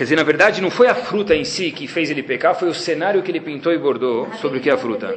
Quer 0.00 0.04
dizer, 0.04 0.16
na 0.16 0.22
verdade, 0.22 0.62
não 0.62 0.70
foi 0.70 0.88
a 0.88 0.94
fruta 0.94 1.34
em 1.34 1.44
si 1.44 1.70
que 1.70 1.86
fez 1.86 2.10
ele 2.10 2.22
pecar, 2.22 2.54
foi 2.54 2.70
o 2.70 2.72
cenário 2.72 3.22
que 3.22 3.30
ele 3.30 3.38
pintou 3.38 3.70
e 3.70 3.76
bordou 3.76 4.32
sobre 4.32 4.56
o 4.56 4.60
que 4.62 4.70
é 4.70 4.72
a 4.72 4.78
fruta. 4.78 5.14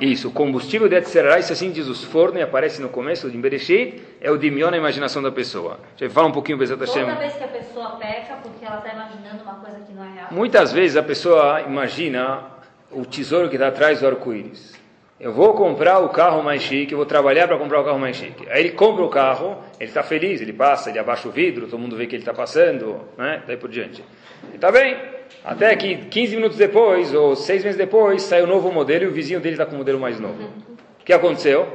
Isso, 0.00 0.28
o 0.28 0.30
combustível 0.30 0.88
de 0.88 0.94
Etzerará, 0.94 1.40
isso 1.40 1.52
assim 1.52 1.72
diz 1.72 1.88
os 1.88 2.04
fornos, 2.04 2.38
e 2.38 2.42
aparece 2.42 2.80
no 2.80 2.88
começo 2.88 3.28
de 3.28 3.36
Bereshit, 3.36 4.00
é 4.20 4.30
o 4.30 4.36
dimion 4.36 4.70
na 4.70 4.76
imaginação 4.76 5.20
da 5.20 5.32
pessoa. 5.32 5.80
Já 5.96 6.08
fala 6.08 6.28
um 6.28 6.32
pouquinho, 6.32 6.56
Bezat 6.56 6.78
Hashem. 6.78 7.04
Toda 7.04 7.16
vez 7.16 7.34
que 7.34 7.42
a 7.42 7.48
pessoa 7.48 7.88
peca, 7.96 8.34
porque 8.44 8.64
ela 8.64 8.78
está 8.78 8.92
imaginando 8.94 9.42
uma 9.42 9.54
coisa 9.54 9.80
que 9.80 9.92
não 9.92 10.04
é 10.04 10.14
real. 10.14 10.28
Muitas 10.30 10.72
vezes 10.72 10.96
a 10.96 11.02
pessoa 11.02 11.62
imagina 11.62 12.44
o 12.92 13.04
tesouro 13.04 13.48
que 13.48 13.56
está 13.56 13.66
atrás 13.66 13.98
do 13.98 14.06
arco-íris. 14.06 14.79
Eu 15.20 15.34
vou 15.34 15.52
comprar 15.52 15.98
o 15.98 16.08
carro 16.08 16.42
mais 16.42 16.62
chique, 16.62 16.92
eu 16.92 16.96
vou 16.96 17.04
trabalhar 17.04 17.46
para 17.46 17.58
comprar 17.58 17.82
o 17.82 17.84
carro 17.84 17.98
mais 17.98 18.16
chique. 18.16 18.48
Aí 18.48 18.60
ele 18.60 18.70
compra 18.70 19.04
o 19.04 19.08
carro, 19.10 19.58
ele 19.78 19.90
está 19.90 20.02
feliz, 20.02 20.40
ele 20.40 20.54
passa, 20.54 20.88
ele 20.88 20.98
abaixa 20.98 21.28
o 21.28 21.30
vidro, 21.30 21.66
todo 21.66 21.78
mundo 21.78 21.94
vê 21.94 22.06
que 22.06 22.16
ele 22.16 22.22
está 22.22 22.32
passando, 22.32 23.02
né? 23.18 23.42
daí 23.46 23.58
por 23.58 23.68
diante. 23.68 24.02
Ele 24.44 24.54
está 24.54 24.72
bem. 24.72 24.96
Até 25.44 25.76
que 25.76 25.96
15 26.06 26.36
minutos 26.36 26.56
depois, 26.56 27.12
ou 27.12 27.36
6 27.36 27.64
meses 27.64 27.76
depois, 27.76 28.22
sai 28.22 28.40
o 28.40 28.46
novo 28.46 28.72
modelo 28.72 29.04
e 29.04 29.08
o 29.08 29.12
vizinho 29.12 29.40
dele 29.40 29.56
está 29.56 29.66
com 29.66 29.74
o 29.74 29.78
modelo 29.78 30.00
mais 30.00 30.18
novo. 30.18 30.42
O 30.42 31.04
que 31.04 31.12
aconteceu? 31.12 31.68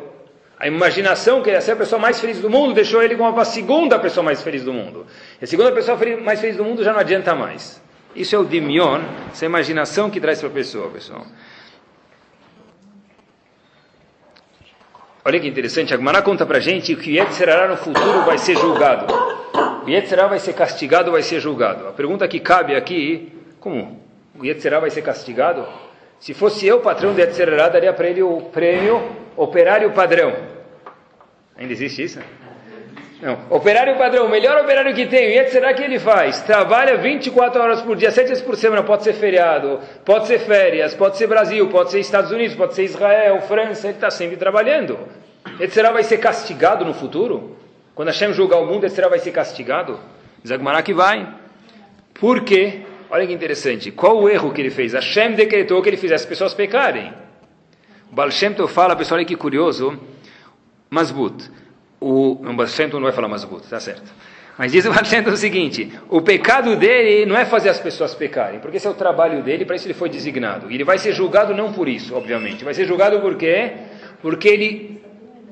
A 0.60 0.68
imaginação 0.68 1.44
que 1.44 1.50
ele 1.50 1.58
ia 1.58 1.62
ser 1.62 1.74
a 1.74 1.76
pessoa 1.76 2.02
mais 2.02 2.20
feliz 2.20 2.40
do 2.40 2.50
mundo 2.50 2.74
deixou 2.74 3.04
ele 3.04 3.16
como 3.16 3.40
a 3.40 3.46
segunda 3.46 4.00
pessoa 4.00 4.24
mais 4.24 4.42
feliz 4.42 4.64
do 4.64 4.74
mundo. 4.74 5.06
E 5.40 5.44
a 5.44 5.48
segunda 5.48 5.72
pessoa 5.72 6.00
mais 6.20 6.42
feliz 6.42 6.58
do 6.58 6.64
mundo 6.64 6.84
já 6.84 6.92
não 6.92 7.00
adianta 7.00 7.36
mais. 7.36 7.80
Isso 8.16 8.36
é 8.36 8.40
o 8.40 8.46
dimion, 8.46 9.02
essa 9.32 9.46
imaginação 9.46 10.10
que 10.10 10.20
traz 10.20 10.40
para 10.40 10.50
a 10.50 10.52
pessoa, 10.52 10.90
pessoal. 10.90 11.26
Olha 15.28 15.40
que 15.40 15.48
interessante, 15.48 15.92
a 15.92 16.22
conta 16.22 16.46
para 16.46 16.60
gente 16.60 16.96
que 16.96 17.10
o 17.10 17.14
Yetzirará 17.14 17.68
no 17.68 17.76
futuro 17.76 18.22
vai 18.26 18.38
ser 18.38 18.56
julgado. 18.58 19.12
O 19.84 19.90
Yetzirará 19.90 20.28
vai 20.28 20.38
ser 20.38 20.54
castigado, 20.54 21.12
vai 21.12 21.24
ser 21.24 21.40
julgado. 21.40 21.88
A 21.88 21.92
pergunta 21.92 22.28
que 22.28 22.40
cabe 22.40 22.76
aqui, 22.76 23.34
como 23.60 24.00
o 24.38 24.46
Yetzirará 24.46 24.82
vai 24.82 24.92
ser 24.92 25.02
castigado? 25.02 25.66
Se 26.20 26.36
fosse 26.36 26.68
eu, 26.68 26.80
patrão 26.80 27.12
do 27.12 27.20
Yetzirará, 27.20 27.70
daria 27.70 27.92
para 27.92 28.08
ele 28.08 28.22
o 28.22 28.40
prêmio 28.54 29.02
operário 29.36 29.92
padrão. 29.94 30.32
Ainda 31.58 31.74
existe 31.74 32.04
isso? 32.04 32.20
Não. 33.22 33.38
Operário 33.50 33.98
padrão, 33.98 34.26
o 34.26 34.30
melhor 34.30 34.62
operário 34.62 34.94
que 34.94 35.06
tem, 35.06 35.28
o 35.28 35.32
Yetzirará 35.32 35.74
que 35.74 35.82
ele 35.82 36.00
faz? 36.00 36.42
Trabalha 36.42 36.98
24 36.98 37.62
horas 37.62 37.82
por 37.82 37.96
dia, 37.96 38.12
7 38.12 38.28
vezes 38.28 38.44
por 38.44 38.58
semana, 38.58 38.84
pode 38.84 39.04
ser 39.04 39.14
feriado, 39.14 39.80
pode 40.04 40.28
ser 40.28 40.40
férias, 40.40 40.94
pode 40.94 41.18
ser 41.18 41.28
Brasil, 41.28 41.68
pode 41.70 41.92
ser 41.92 42.00
Estados 42.00 42.32
Unidos, 42.32 42.56
pode 42.56 42.74
ser 42.76 42.84
Israel, 42.84 43.42
França, 43.42 43.88
ele 43.88 43.96
está 43.96 44.12
sempre 44.12 44.36
trabalhando. 44.36 45.00
Yetzirah 45.60 45.92
vai 45.92 46.04
ser 46.04 46.18
castigado 46.18 46.84
no 46.84 46.94
futuro? 46.94 47.56
Quando 47.94 48.10
Hashem 48.10 48.34
julgar 48.34 48.60
o 48.60 48.66
mundo, 48.66 48.84
Yetzirah 48.84 49.08
vai 49.08 49.20
ser 49.20 49.32
castigado? 49.32 49.98
Zagmará 50.46 50.82
que 50.82 50.94
vai. 50.94 51.28
Por 52.14 52.44
quê? 52.44 52.82
Olha 53.10 53.26
que 53.26 53.34
interessante. 53.34 53.92
Qual 53.92 54.18
o 54.18 54.30
erro 54.30 54.52
que 54.52 54.60
ele 54.60 54.70
fez? 54.72 54.94
Hashem 54.94 55.34
decretou 55.34 55.82
que 55.82 55.90
ele 55.90 55.98
fizesse 55.98 56.26
as 56.26 56.30
pessoas 56.30 56.54
pecarem. 56.54 57.14
O 58.12 58.16
Baal 58.16 58.30
Shem 58.30 58.54
Tov 58.54 58.72
fala, 58.72 58.96
pessoal, 58.96 59.20
olha 59.20 59.26
que 59.26 59.36
curioso. 59.36 59.98
Masbut. 60.90 61.50
O, 62.00 62.34
o 62.34 62.54
Baal 62.54 62.68
Shem 62.68 62.90
Tov 62.90 63.00
não 63.00 63.08
vai 63.08 63.12
falar 63.12 63.28
Masbut, 63.28 63.68
tá 63.68 63.80
certo. 63.80 64.12
Mas 64.58 64.72
diz 64.72 64.86
o 64.86 64.94
Tov 64.94 65.30
o 65.30 65.38
seguinte, 65.38 65.92
o 66.10 66.22
pecado 66.22 66.76
dele 66.76 67.26
não 67.26 67.38
é 67.38 67.46
fazer 67.46 67.70
as 67.70 67.80
pessoas 67.80 68.14
pecarem, 68.14 68.60
porque 68.60 68.78
esse 68.78 68.88
é 68.88 68.90
o 68.90 68.94
trabalho 68.94 69.42
dele, 69.44 69.66
para 69.66 69.76
isso 69.76 69.88
ele 69.88 69.94
foi 69.94 70.10
designado. 70.10 70.72
E 70.72 70.76
ele 70.76 70.84
vai 70.84 70.98
ser 70.98 71.14
julgado 71.14 71.54
não 71.54 71.74
por 71.74 71.88
isso, 71.88 72.16
obviamente. 72.16 72.64
Vai 72.64 72.74
ser 72.74 72.86
julgado 72.86 73.20
por 73.20 73.36
quê? 73.36 73.72
Porque 74.22 74.48
ele 74.48 75.02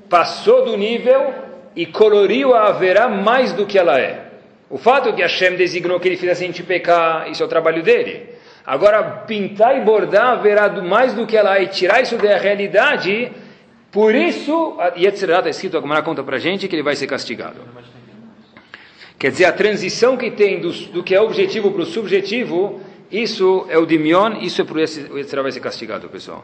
passou 0.09 0.63
do 0.65 0.77
nível 0.77 1.33
e 1.75 1.85
coloriu 1.85 2.53
a 2.53 2.67
haverá 2.67 3.09
mais 3.09 3.51
do 3.51 3.65
que 3.65 3.77
ela 3.77 3.99
é. 3.99 4.27
O 4.69 4.77
fato 4.77 5.13
que 5.13 5.21
Hashem 5.21 5.55
designou 5.55 5.99
que 5.99 6.07
ele 6.07 6.17
fizesse 6.17 6.43
a 6.43 6.47
gente 6.47 6.63
pecar, 6.63 7.29
isso 7.29 7.43
é 7.43 7.45
o 7.45 7.49
trabalho 7.49 7.83
dele. 7.83 8.33
Agora, 8.65 9.03
pintar 9.03 9.77
e 9.77 9.81
bordar 9.81 10.29
haverá 10.29 10.69
mais 10.81 11.13
do 11.13 11.27
que 11.27 11.35
ela 11.35 11.57
é 11.57 11.63
e 11.63 11.67
tirar 11.67 12.01
isso 12.01 12.17
da 12.17 12.37
realidade, 12.37 13.31
por 13.93 14.15
isso, 14.15 14.75
etc. 14.95 15.21
está 15.21 15.49
escrito, 15.49 15.77
a 15.77 15.81
Gemara 15.81 16.01
conta 16.01 16.23
para 16.23 16.37
a 16.37 16.39
gente 16.39 16.67
que 16.67 16.75
ele 16.75 16.81
vai 16.81 16.95
ser 16.95 17.05
castigado. 17.05 17.61
Quer 19.19 19.29
dizer, 19.29 19.45
a 19.45 19.53
transição 19.53 20.17
que 20.17 20.31
tem 20.31 20.59
do, 20.59 20.71
do 20.71 21.03
que 21.03 21.13
é 21.13 21.21
objetivo 21.21 21.71
para 21.71 21.83
o 21.83 21.85
subjetivo, 21.85 22.81
isso 23.11 23.67
é 23.69 23.77
o 23.77 23.85
dimion, 23.85 24.39
isso 24.41 24.63
é 24.63 24.83
isso 24.83 25.13
o 25.13 25.19
etc. 25.19 25.41
vai 25.43 25.51
ser 25.51 25.59
castigado, 25.59 26.09
pessoal. 26.09 26.43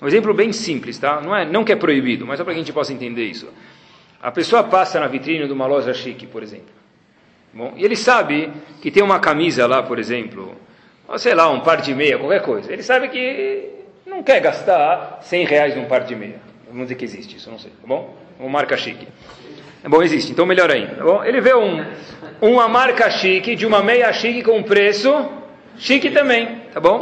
Um 0.00 0.06
exemplo 0.06 0.32
bem 0.32 0.52
simples, 0.52 0.96
tá? 0.96 1.20
Não, 1.20 1.34
é, 1.34 1.44
não 1.44 1.64
que 1.64 1.72
é 1.72 1.76
proibido, 1.76 2.24
mas 2.24 2.38
só 2.38 2.44
para 2.44 2.54
que 2.54 2.60
a 2.60 2.62
gente 2.62 2.72
possa 2.72 2.92
entender 2.92 3.24
isso. 3.24 3.48
A 4.22 4.30
pessoa 4.30 4.62
passa 4.62 5.00
na 5.00 5.08
vitrine 5.08 5.44
de 5.44 5.52
uma 5.52 5.66
loja 5.66 5.92
chique, 5.92 6.24
por 6.24 6.40
exemplo. 6.40 6.72
Bom, 7.52 7.74
e 7.76 7.84
ele 7.84 7.96
sabe 7.96 8.52
que 8.80 8.92
tem 8.92 9.02
uma 9.02 9.18
camisa 9.18 9.66
lá, 9.66 9.82
por 9.82 9.98
exemplo, 9.98 10.54
ou 11.08 11.18
sei 11.18 11.34
lá, 11.34 11.50
um 11.50 11.60
par 11.60 11.80
de 11.80 11.92
meia, 11.92 12.16
qualquer 12.16 12.42
coisa. 12.42 12.72
Ele 12.72 12.82
sabe 12.84 13.08
que 13.08 13.70
não 14.06 14.22
quer 14.22 14.38
gastar 14.40 15.18
100 15.22 15.46
reais 15.46 15.76
num 15.76 15.86
par 15.86 16.04
de 16.04 16.14
meia. 16.14 16.45
Vamos 16.76 16.88
dizer 16.88 16.98
que 16.98 17.06
existe 17.06 17.36
isso, 17.38 17.50
não 17.50 17.58
sei, 17.58 17.70
tá 17.70 17.86
bom? 17.86 18.14
Uma 18.38 18.50
marca 18.50 18.76
chique. 18.76 19.08
É 19.82 19.88
bom, 19.88 20.02
existe, 20.02 20.30
então 20.30 20.44
melhor 20.44 20.70
ainda. 20.70 20.96
Tá 20.96 21.04
bom? 21.04 21.24
Ele 21.24 21.40
vê 21.40 21.54
um, 21.54 21.82
uma 22.38 22.68
marca 22.68 23.08
chique, 23.08 23.56
de 23.56 23.64
uma 23.64 23.82
meia 23.82 24.12
chique 24.12 24.42
com 24.42 24.62
preço 24.62 25.26
chique 25.78 26.10
também, 26.10 26.60
tá 26.74 26.78
bom? 26.78 27.00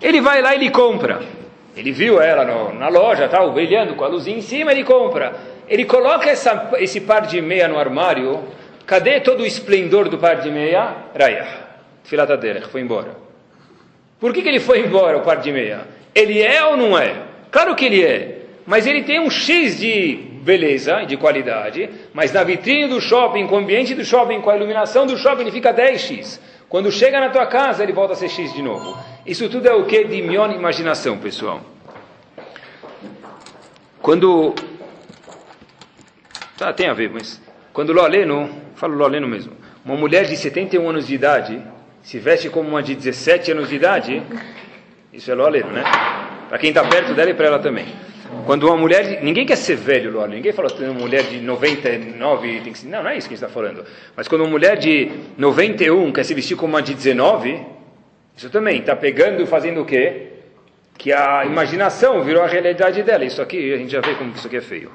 Ele 0.00 0.20
vai 0.20 0.40
lá 0.40 0.54
e 0.54 0.58
ele 0.58 0.70
compra. 0.70 1.20
Ele 1.76 1.90
viu 1.90 2.22
ela 2.22 2.44
no, 2.44 2.78
na 2.78 2.88
loja, 2.88 3.26
tal, 3.26 3.50
brilhando 3.52 3.96
com 3.96 4.04
a 4.04 4.06
luzinha 4.06 4.38
em 4.38 4.40
cima, 4.40 4.70
ele 4.70 4.84
compra. 4.84 5.34
Ele 5.66 5.84
coloca 5.84 6.30
essa, 6.30 6.70
esse 6.78 7.00
par 7.00 7.22
de 7.22 7.42
meia 7.42 7.66
no 7.66 7.76
armário. 7.76 8.44
Cadê 8.86 9.18
todo 9.18 9.42
o 9.42 9.46
esplendor 9.46 10.08
do 10.08 10.18
par 10.18 10.36
de 10.36 10.48
meia? 10.48 10.94
Raya. 11.18 11.44
Filata 12.04 12.36
dele, 12.36 12.60
foi 12.60 12.82
embora. 12.82 13.16
Por 14.20 14.32
que, 14.32 14.42
que 14.42 14.48
ele 14.48 14.60
foi 14.60 14.78
embora, 14.78 15.18
o 15.18 15.22
par 15.22 15.38
de 15.38 15.50
meia? 15.50 15.88
Ele 16.14 16.40
é 16.40 16.64
ou 16.64 16.76
não 16.76 16.96
é? 16.96 17.16
Claro 17.50 17.74
que 17.74 17.84
ele 17.84 18.04
é. 18.04 18.37
Mas 18.68 18.86
ele 18.86 19.02
tem 19.02 19.18
um 19.18 19.30
X 19.30 19.78
de 19.78 20.16
beleza 20.42 21.02
de 21.06 21.16
qualidade, 21.16 21.88
mas 22.12 22.34
na 22.34 22.44
vitrine 22.44 22.86
do 22.86 23.00
shopping, 23.00 23.46
com 23.46 23.54
o 23.54 23.58
ambiente 23.60 23.94
do 23.94 24.04
shopping, 24.04 24.42
com 24.42 24.50
a 24.50 24.56
iluminação 24.56 25.06
do 25.06 25.16
shopping, 25.16 25.40
ele 25.40 25.50
fica 25.50 25.72
10x. 25.72 26.38
Quando 26.68 26.92
chega 26.92 27.18
na 27.18 27.30
tua 27.30 27.46
casa, 27.46 27.82
ele 27.82 27.94
volta 27.94 28.12
a 28.12 28.16
ser 28.16 28.28
x 28.28 28.52
de 28.52 28.60
novo. 28.60 28.94
Isso 29.24 29.48
tudo 29.48 29.66
é 29.66 29.72
o 29.72 29.86
que? 29.86 30.04
De 30.04 30.20
mion 30.20 30.52
imaginação, 30.52 31.16
pessoal. 31.16 31.62
Quando. 34.02 34.54
Tá, 36.58 36.70
tem 36.70 36.90
a 36.90 36.92
ver, 36.92 37.08
mas. 37.08 37.40
Quando 37.72 37.94
Loleno, 37.94 38.50
falo 38.74 38.94
Loleno 38.94 39.26
mesmo, 39.26 39.52
uma 39.82 39.96
mulher 39.96 40.26
de 40.26 40.36
71 40.36 40.86
anos 40.90 41.06
de 41.06 41.14
idade 41.14 41.62
se 42.02 42.18
veste 42.18 42.50
como 42.50 42.68
uma 42.68 42.82
de 42.82 42.94
17 42.94 43.52
anos 43.52 43.70
de 43.70 43.76
idade, 43.76 44.22
isso 45.10 45.30
é 45.30 45.34
Loleno, 45.34 45.72
né? 45.72 45.84
Para 46.50 46.58
quem 46.58 46.68
está 46.68 46.84
perto 46.84 47.14
dela 47.14 47.30
e 47.30 47.34
para 47.34 47.46
ela 47.46 47.58
também. 47.58 47.86
Quando 48.48 48.66
uma 48.66 48.78
mulher. 48.78 49.22
Ninguém 49.22 49.44
quer 49.44 49.56
ser 49.56 49.76
velho, 49.76 50.10
Lolo. 50.10 50.28
Ninguém 50.28 50.52
fala 50.52 50.70
que 50.70 50.82
uma 50.82 50.94
mulher 50.94 51.22
de 51.24 51.38
99 51.38 52.60
tem 52.62 52.72
que 52.72 52.86
Não, 52.86 53.02
não 53.02 53.10
é 53.10 53.18
isso 53.18 53.28
que 53.28 53.34
a 53.34 53.36
gente 53.36 53.44
está 53.44 53.48
falando. 53.48 53.84
Mas 54.16 54.26
quando 54.26 54.40
uma 54.40 54.50
mulher 54.50 54.78
de 54.78 55.10
91 55.36 56.10
quer 56.12 56.24
se 56.24 56.32
vestir 56.32 56.56
como 56.56 56.72
uma 56.72 56.80
de 56.80 56.94
19, 56.94 57.62
isso 58.34 58.48
também 58.48 58.80
está 58.80 58.96
pegando 58.96 59.42
e 59.42 59.46
fazendo 59.46 59.82
o 59.82 59.84
quê? 59.84 60.28
Que 60.96 61.12
a 61.12 61.44
imaginação 61.44 62.24
virou 62.24 62.42
a 62.42 62.46
realidade 62.46 63.02
dela. 63.02 63.22
Isso 63.22 63.42
aqui, 63.42 63.70
a 63.70 63.76
gente 63.76 63.92
já 63.92 64.00
vê 64.00 64.14
como 64.14 64.32
isso 64.34 64.46
aqui 64.46 64.56
é 64.56 64.62
feio. 64.62 64.92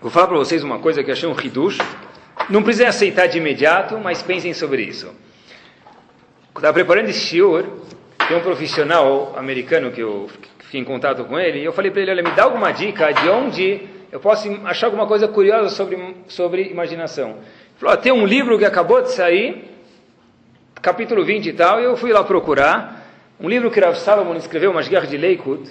Vou 0.00 0.10
falar 0.10 0.28
para 0.28 0.38
vocês 0.38 0.64
uma 0.64 0.78
coisa 0.78 1.04
que 1.04 1.10
eu 1.10 1.12
achei 1.12 1.28
um 1.28 1.38
hidush. 1.38 1.76
Não 2.48 2.62
precisa 2.62 2.88
aceitar 2.88 3.26
de 3.26 3.36
imediato, 3.36 3.98
mas 3.98 4.22
pensem 4.22 4.54
sobre 4.54 4.80
isso. 4.80 5.12
Quando 6.54 6.64
estava 6.64 6.72
preparando 6.72 7.10
esse 7.10 7.20
shiur, 7.20 7.66
tem 8.26 8.34
um 8.34 8.40
profissional 8.40 9.34
americano 9.36 9.90
que 9.90 10.00
eu 10.00 10.30
fiquei 10.74 10.80
em 10.80 10.84
contato 10.84 11.24
com 11.24 11.38
ele, 11.38 11.60
e 11.60 11.64
eu 11.64 11.72
falei 11.72 11.90
para 11.90 12.02
ele, 12.02 12.10
olha, 12.10 12.22
me 12.22 12.30
dá 12.32 12.42
alguma 12.42 12.72
dica 12.72 13.12
de 13.12 13.28
onde 13.28 13.82
eu 14.10 14.18
posso 14.18 14.48
achar 14.64 14.88
alguma 14.88 15.06
coisa 15.06 15.28
curiosa 15.28 15.68
sobre, 15.68 16.16
sobre 16.26 16.62
imaginação. 16.64 17.30
Ele 17.30 17.78
falou, 17.78 17.96
tem 17.96 18.12
um 18.12 18.26
livro 18.26 18.58
que 18.58 18.64
acabou 18.64 19.00
de 19.00 19.12
sair, 19.12 19.70
capítulo 20.82 21.24
20 21.24 21.46
e 21.46 21.52
tal, 21.52 21.80
e 21.80 21.84
eu 21.84 21.96
fui 21.96 22.12
lá 22.12 22.24
procurar, 22.24 23.08
um 23.38 23.48
livro 23.48 23.70
que 23.70 23.78
Rav 23.78 23.94
Salomon 23.94 24.34
escreveu, 24.34 24.72
Mashgiach 24.72 25.06
de 25.06 25.16
Leikut, 25.16 25.70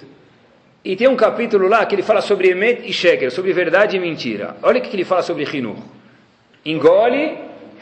e 0.82 0.96
tem 0.96 1.06
um 1.06 1.16
capítulo 1.16 1.68
lá 1.68 1.84
que 1.84 1.94
ele 1.94 2.02
fala 2.02 2.22
sobre 2.22 2.48
Emet 2.48 2.88
e 2.88 2.92
Sheker, 2.92 3.30
sobre 3.30 3.52
verdade 3.52 3.96
e 3.96 4.00
mentira. 4.00 4.56
Olha 4.62 4.78
o 4.78 4.82
que 4.82 4.94
ele 4.94 5.04
fala 5.04 5.22
sobre 5.22 5.44
Hinur. 5.44 5.76
Engole, 6.64 7.36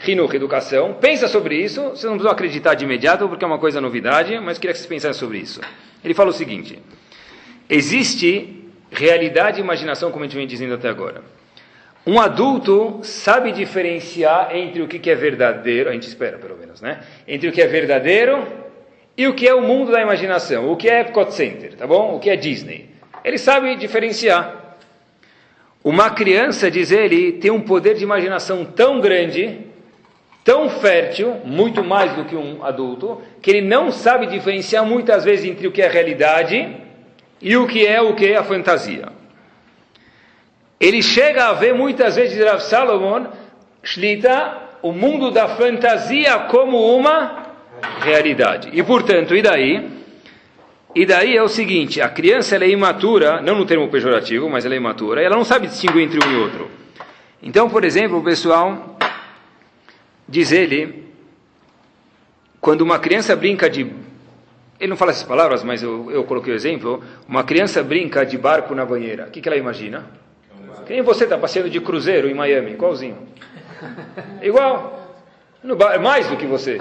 Hinur, 0.05 0.33
educação. 0.35 0.93
Pensa 0.99 1.27
sobre 1.27 1.55
isso. 1.55 1.81
Vocês 1.81 2.03
não 2.03 2.13
precisam 2.13 2.31
acreditar 2.31 2.73
de 2.73 2.85
imediato, 2.85 3.27
porque 3.27 3.43
é 3.43 3.47
uma 3.47 3.59
coisa 3.59 3.79
novidade, 3.79 4.37
mas 4.39 4.57
queria 4.57 4.73
que 4.73 4.79
vocês 4.79 4.87
pensassem 4.87 5.19
sobre 5.19 5.37
isso. 5.37 5.59
Ele 6.03 6.13
fala 6.13 6.29
o 6.29 6.33
seguinte. 6.33 6.81
Existe 7.73 8.69
realidade 8.91 9.59
e 9.59 9.63
imaginação, 9.63 10.11
como 10.11 10.23
a 10.23 10.27
gente 10.27 10.37
vem 10.37 10.45
dizendo 10.45 10.75
até 10.75 10.87
agora. 10.87 11.23
Um 12.05 12.19
adulto 12.19 12.99
sabe 13.01 13.51
diferenciar 13.51 14.55
entre 14.55 14.83
o 14.83 14.87
que 14.87 15.09
é 15.09 15.15
verdadeiro, 15.15 15.89
a 15.89 15.93
gente 15.93 16.07
espera 16.07 16.37
pelo 16.37 16.55
menos, 16.55 16.81
né? 16.81 16.99
Entre 17.27 17.49
o 17.49 17.51
que 17.51 17.59
é 17.59 17.65
verdadeiro 17.65 18.47
e 19.17 19.25
o 19.25 19.33
que 19.33 19.47
é 19.47 19.55
o 19.55 19.63
mundo 19.63 19.91
da 19.91 19.99
imaginação, 19.99 20.71
o 20.71 20.77
que 20.77 20.87
é 20.87 21.01
Epcot 21.01 21.33
Center, 21.33 21.73
tá 21.73 21.87
bom? 21.87 22.15
O 22.15 22.19
que 22.19 22.29
é 22.29 22.35
Disney. 22.35 22.91
Ele 23.25 23.39
sabe 23.39 23.75
diferenciar. 23.75 24.77
Uma 25.83 26.11
criança, 26.11 26.69
diz 26.69 26.91
ele, 26.91 27.31
tem 27.31 27.49
um 27.49 27.61
poder 27.61 27.95
de 27.95 28.03
imaginação 28.03 28.63
tão 28.63 29.01
grande, 29.01 29.61
tão 30.43 30.69
fértil, 30.69 31.41
muito 31.43 31.83
mais 31.83 32.13
do 32.13 32.25
que 32.25 32.35
um 32.35 32.63
adulto, 32.63 33.19
que 33.41 33.49
ele 33.49 33.61
não 33.61 33.91
sabe 33.91 34.27
diferenciar 34.27 34.85
muitas 34.85 35.23
vezes 35.23 35.45
entre 35.45 35.67
o 35.67 35.71
que 35.71 35.81
é 35.81 35.87
realidade 35.87 36.82
e 37.43 37.57
o 37.57 37.67
que 37.67 37.85
é 37.85 38.01
o 38.01 38.15
que 38.15 38.27
é 38.27 38.37
a 38.37 38.43
fantasia. 38.43 39.09
Ele 40.79 41.01
chega 41.01 41.47
a 41.47 41.53
ver 41.53 41.75
muitas 41.75 42.15
vezes 42.15 42.43
Rav 42.43 42.61
Salomon, 42.61 43.27
Shlita, 43.83 44.61
o 44.81 44.93
mundo 44.93 45.29
da 45.29 45.49
fantasia 45.49 46.39
como 46.49 46.95
uma 46.95 47.53
realidade. 47.99 48.69
E 48.71 48.81
portanto, 48.81 49.35
e 49.35 49.41
daí? 49.41 49.91
E 50.95 51.05
daí 51.05 51.35
é 51.35 51.43
o 51.43 51.47
seguinte, 51.47 51.99
a 52.01 52.07
criança 52.07 52.55
é 52.55 52.69
imatura, 52.69 53.41
não 53.41 53.55
no 53.55 53.65
termo 53.65 53.89
pejorativo, 53.89 54.49
mas 54.49 54.63
ela 54.63 54.75
é 54.75 54.77
imatura, 54.77 55.21
ela 55.21 55.35
não 55.35 55.43
sabe 55.43 55.67
distinguir 55.67 56.03
entre 56.03 56.25
um 56.25 56.31
e 56.31 56.35
outro. 56.35 56.69
Então, 57.41 57.69
por 57.69 57.83
exemplo, 57.83 58.19
o 58.19 58.23
pessoal 58.23 58.97
diz 60.29 60.51
ele, 60.51 61.03
quando 62.61 62.81
uma 62.81 62.99
criança 62.99 63.35
brinca 63.35 63.69
de 63.69 63.91
ele 64.79 64.89
não 64.89 64.97
fala 64.97 65.11
essas 65.11 65.23
palavras, 65.23 65.63
mas 65.63 65.81
eu, 65.81 66.11
eu 66.11 66.23
coloquei 66.23 66.53
o 66.53 66.55
exemplo. 66.55 67.03
Uma 67.27 67.43
criança 67.43 67.81
brinca 67.83 68.25
de 68.25 68.37
barco 68.37 68.73
na 68.75 68.85
banheira. 68.85 69.25
O 69.27 69.31
que, 69.31 69.41
que 69.41 69.47
ela 69.47 69.57
imagina? 69.57 70.05
Quem 70.85 71.01
você 71.01 71.23
está 71.23 71.37
passeando 71.37 71.69
de 71.69 71.79
cruzeiro 71.79 72.27
em 72.27 72.33
Miami? 72.33 72.71
Igualzinho. 72.71 73.17
Igual. 74.41 75.01
No 75.63 75.75
bar, 75.75 75.99
mais 76.01 76.27
do 76.27 76.35
que 76.35 76.45
você. 76.45 76.77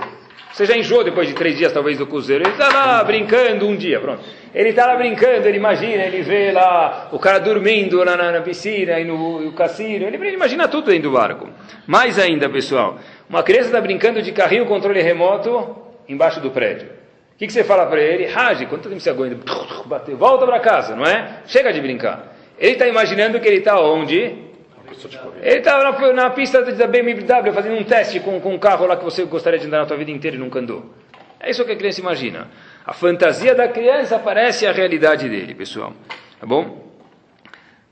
Você 0.52 0.66
já 0.66 0.76
enjoou 0.76 1.02
depois 1.02 1.28
de 1.28 1.34
três 1.34 1.56
dias, 1.56 1.72
talvez, 1.72 1.96
do 1.96 2.06
cruzeiro. 2.06 2.42
Ele 2.44 2.50
está 2.50 2.68
lá 2.68 3.04
brincando 3.04 3.66
um 3.66 3.76
dia, 3.76 4.00
pronto. 4.00 4.22
Ele 4.54 4.68
está 4.68 4.84
lá 4.84 4.96
brincando, 4.96 5.48
ele 5.48 5.56
imagina, 5.56 6.02
ele 6.02 6.20
vê 6.20 6.52
lá 6.52 7.08
o 7.10 7.18
cara 7.18 7.38
dormindo 7.38 8.04
na, 8.04 8.16
na, 8.16 8.32
na 8.32 8.40
piscina 8.42 9.00
e 9.00 9.04
no, 9.04 9.40
no 9.40 9.52
cassino. 9.52 10.06
Ele, 10.06 10.16
ele, 10.16 10.34
imagina 10.34 10.68
tudo 10.68 10.90
dentro 10.90 11.10
do 11.10 11.16
barco. 11.16 11.48
Mais 11.86 12.18
ainda, 12.18 12.50
pessoal, 12.50 12.98
uma 13.30 13.42
criança 13.42 13.68
está 13.68 13.80
brincando 13.80 14.20
de 14.20 14.30
carrinho 14.30 14.66
controle 14.66 15.00
remoto 15.00 15.74
embaixo 16.06 16.38
do 16.38 16.50
prédio. 16.50 16.91
Que, 17.42 17.48
que 17.48 17.52
você 17.54 17.64
fala 17.64 17.86
para 17.86 18.00
ele? 18.00 18.26
Rage, 18.26 18.66
quanto 18.66 18.88
tempo 18.88 19.00
você 19.00 19.10
aguenta? 19.10 19.36
Bateu, 19.84 20.16
volta 20.16 20.46
para 20.46 20.60
casa, 20.60 20.94
não 20.94 21.04
é? 21.04 21.42
Chega 21.44 21.72
de 21.72 21.80
brincar. 21.80 22.36
Ele 22.56 22.74
está 22.74 22.86
imaginando 22.86 23.40
que 23.40 23.48
ele 23.48 23.56
está 23.56 23.80
onde? 23.80 24.16
Ele 25.40 25.58
estava 25.58 25.82
na, 25.82 26.12
na, 26.12 26.30
pista 26.30 26.62
da 26.62 26.86
BMW 26.86 27.52
fazendo 27.52 27.74
um 27.74 27.82
teste 27.82 28.20
com, 28.20 28.40
com 28.40 28.54
um 28.54 28.58
carro 28.60 28.86
lá 28.86 28.96
que 28.96 29.02
você 29.02 29.24
gostaria 29.24 29.58
de 29.58 29.66
andar 29.66 29.78
na 29.78 29.88
sua 29.88 29.96
vida 29.96 30.12
inteira 30.12 30.36
e 30.36 30.38
nunca 30.38 30.60
andou. 30.60 30.94
É 31.40 31.50
isso 31.50 31.64
que 31.64 31.72
a 31.72 31.76
criança 31.76 32.00
imagina. 32.00 32.46
A 32.86 32.92
fantasia 32.92 33.56
da 33.56 33.66
criança 33.66 34.20
parece 34.20 34.64
a 34.64 34.70
realidade 34.70 35.28
dele, 35.28 35.52
pessoal. 35.52 35.92
Tá 36.38 36.46
bom? 36.46 36.92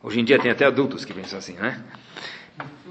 Hoje 0.01 0.21
em 0.21 0.25
dia 0.25 0.39
tem 0.39 0.53
até 0.53 0.65
adultos 0.65 1.05
que 1.05 1.13
pensam 1.13 1.41
assim, 1.41 1.55
né? 1.55 1.83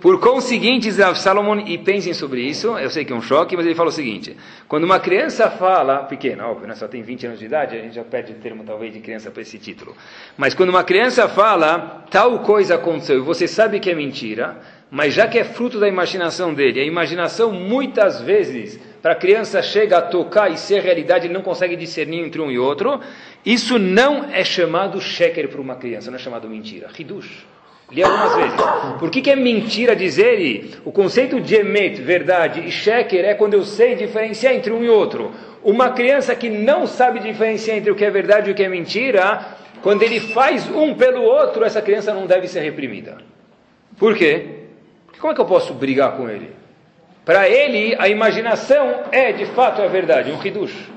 Por 0.01 0.19
conseguinte, 0.19 0.89
Salomon, 1.15 1.59
e 1.59 1.77
pensem 1.77 2.13
sobre 2.13 2.41
isso, 2.41 2.77
eu 2.77 2.89
sei 2.89 3.03
que 3.03 3.11
é 3.11 3.15
um 3.15 3.21
choque, 3.21 3.55
mas 3.57 3.65
ele 3.65 3.75
fala 3.75 3.89
o 3.89 3.91
seguinte: 3.91 4.35
quando 4.67 4.85
uma 4.85 4.99
criança 4.99 5.49
fala, 5.49 6.03
pequena, 6.03 6.47
óbvio, 6.47 6.67
né, 6.67 6.75
só 6.75 6.87
tem 6.87 7.01
20 7.01 7.27
anos 7.27 7.39
de 7.39 7.45
idade, 7.45 7.75
a 7.75 7.81
gente 7.81 7.95
já 7.95 8.03
perde 8.03 8.31
o 8.31 8.35
termo 8.35 8.63
talvez 8.63 8.93
de 8.93 8.99
criança 9.01 9.29
para 9.29 9.41
esse 9.41 9.57
título. 9.57 9.95
Mas 10.37 10.53
quando 10.53 10.69
uma 10.69 10.83
criança 10.83 11.27
fala, 11.27 12.05
tal 12.09 12.39
coisa 12.39 12.75
aconteceu, 12.75 13.17
e 13.17 13.21
você 13.21 13.47
sabe 13.47 13.79
que 13.79 13.89
é 13.89 13.95
mentira, 13.95 14.57
mas 14.89 15.13
já 15.13 15.27
que 15.27 15.37
é 15.37 15.43
fruto 15.43 15.79
da 15.79 15.87
imaginação 15.87 16.53
dele, 16.53 16.79
a 16.79 16.85
imaginação 16.85 17.51
muitas 17.51 18.21
vezes, 18.21 18.79
para 19.01 19.11
a 19.11 19.15
criança 19.15 19.61
chega 19.61 19.97
a 19.97 20.01
tocar 20.01 20.49
e 20.49 20.57
ser 20.57 20.81
realidade, 20.81 21.27
ele 21.27 21.33
não 21.33 21.41
consegue 21.41 21.75
discernir 21.75 22.23
entre 22.23 22.41
um 22.41 22.49
e 22.49 22.57
outro, 22.57 23.01
isso 23.45 23.77
não 23.77 24.25
é 24.31 24.43
chamado 24.45 24.99
sheker 25.01 25.49
para 25.49 25.59
uma 25.61 25.75
criança, 25.75 26.09
não 26.09 26.17
é 26.17 26.21
chamado 26.21 26.49
mentira. 26.49 26.89
Hidush. 26.97 27.58
Li 27.91 28.03
algumas 28.03 28.35
vezes. 28.35 28.53
Por 28.99 29.09
que, 29.09 29.21
que 29.21 29.31
é 29.31 29.35
mentira 29.35 29.95
dizer 29.95 30.79
o 30.85 30.91
conceito 30.91 31.39
de 31.39 31.55
emet, 31.55 32.01
verdade, 32.01 32.61
e 32.61 32.71
sheker 32.71 33.25
é 33.25 33.33
quando 33.33 33.55
eu 33.55 33.63
sei 33.63 33.95
diferenciar 33.95 34.53
entre 34.53 34.71
um 34.71 34.83
e 34.83 34.89
outro. 34.89 35.31
Uma 35.63 35.89
criança 35.91 36.35
que 36.35 36.49
não 36.49 36.85
sabe 36.85 37.19
diferenciar 37.19 37.77
entre 37.77 37.91
o 37.91 37.95
que 37.95 38.05
é 38.05 38.11
verdade 38.11 38.49
e 38.49 38.53
o 38.53 38.55
que 38.55 38.63
é 38.63 38.69
mentira, 38.69 39.57
quando 39.81 40.03
ele 40.03 40.19
faz 40.19 40.69
um 40.69 40.93
pelo 40.93 41.23
outro, 41.23 41.63
essa 41.63 41.81
criança 41.81 42.13
não 42.13 42.27
deve 42.27 42.47
ser 42.47 42.61
reprimida. 42.61 43.17
Por 43.97 44.15
quê? 44.15 44.45
Como 45.19 45.33
é 45.33 45.35
que 45.35 45.41
eu 45.41 45.45
posso 45.45 45.73
brigar 45.73 46.15
com 46.15 46.29
ele? 46.29 46.51
Para 47.25 47.49
ele, 47.49 47.95
a 47.99 48.07
imaginação 48.07 49.01
é 49.11 49.31
de 49.31 49.45
fato 49.47 49.81
a 49.81 49.87
verdade, 49.87 50.31
um 50.31 50.43
hidush. 50.43 50.89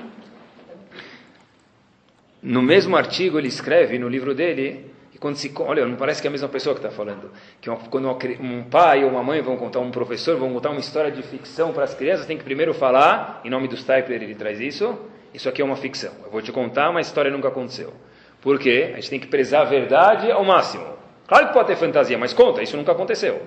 No 2.41 2.61
mesmo 2.61 2.95
artigo, 2.95 3.37
ele 3.37 3.47
escreve 3.47 3.97
no 3.97 4.07
livro 4.07 4.33
dele 4.33 4.92
quando 5.23 5.37
se 5.37 5.53
olha, 5.57 5.85
não 5.87 5.95
parece 5.95 6.21
que 6.21 6.27
é 6.27 6.29
a 6.29 6.31
mesma 6.31 6.49
pessoa 6.49 6.75
que 6.75 6.85
está 6.85 6.91
falando. 6.91 7.31
Que 7.61 7.69
quando 7.89 8.09
um 8.41 8.63
pai 8.63 9.05
ou 9.05 9.09
uma 9.09 9.23
mãe 9.23 9.41
vão 9.41 9.55
contar 9.55 9.79
um 9.79 9.89
professor, 9.89 10.35
vão 10.35 10.51
contar 10.51 10.71
uma 10.71 10.81
história 10.81 11.09
de 11.09 11.23
ficção 11.23 11.71
para 11.71 11.85
as 11.85 11.93
crianças, 11.93 12.25
tem 12.25 12.37
que 12.37 12.43
primeiro 12.43 12.73
falar, 12.73 13.39
em 13.45 13.49
nome 13.49 13.69
do 13.69 13.77
Stipler 13.77 14.21
ele 14.21 14.35
traz 14.35 14.59
isso, 14.59 14.99
isso 15.33 15.47
aqui 15.47 15.61
é 15.61 15.65
uma 15.65 15.77
ficção. 15.77 16.11
Eu 16.25 16.29
vou 16.29 16.41
te 16.41 16.51
contar, 16.51 16.91
mas 16.91 17.07
a 17.07 17.09
história 17.09 17.31
nunca 17.31 17.47
aconteceu. 17.47 17.93
Por 18.41 18.59
quê? 18.59 18.89
A 18.91 18.95
gente 18.97 19.11
tem 19.11 19.19
que 19.21 19.27
prezar 19.27 19.61
a 19.61 19.63
verdade 19.63 20.29
ao 20.29 20.43
máximo. 20.43 20.85
Claro 21.25 21.47
que 21.47 21.53
pode 21.53 21.67
ter 21.69 21.77
fantasia, 21.77 22.17
mas 22.17 22.33
conta, 22.33 22.61
isso 22.61 22.75
nunca 22.75 22.91
aconteceu. 22.91 23.41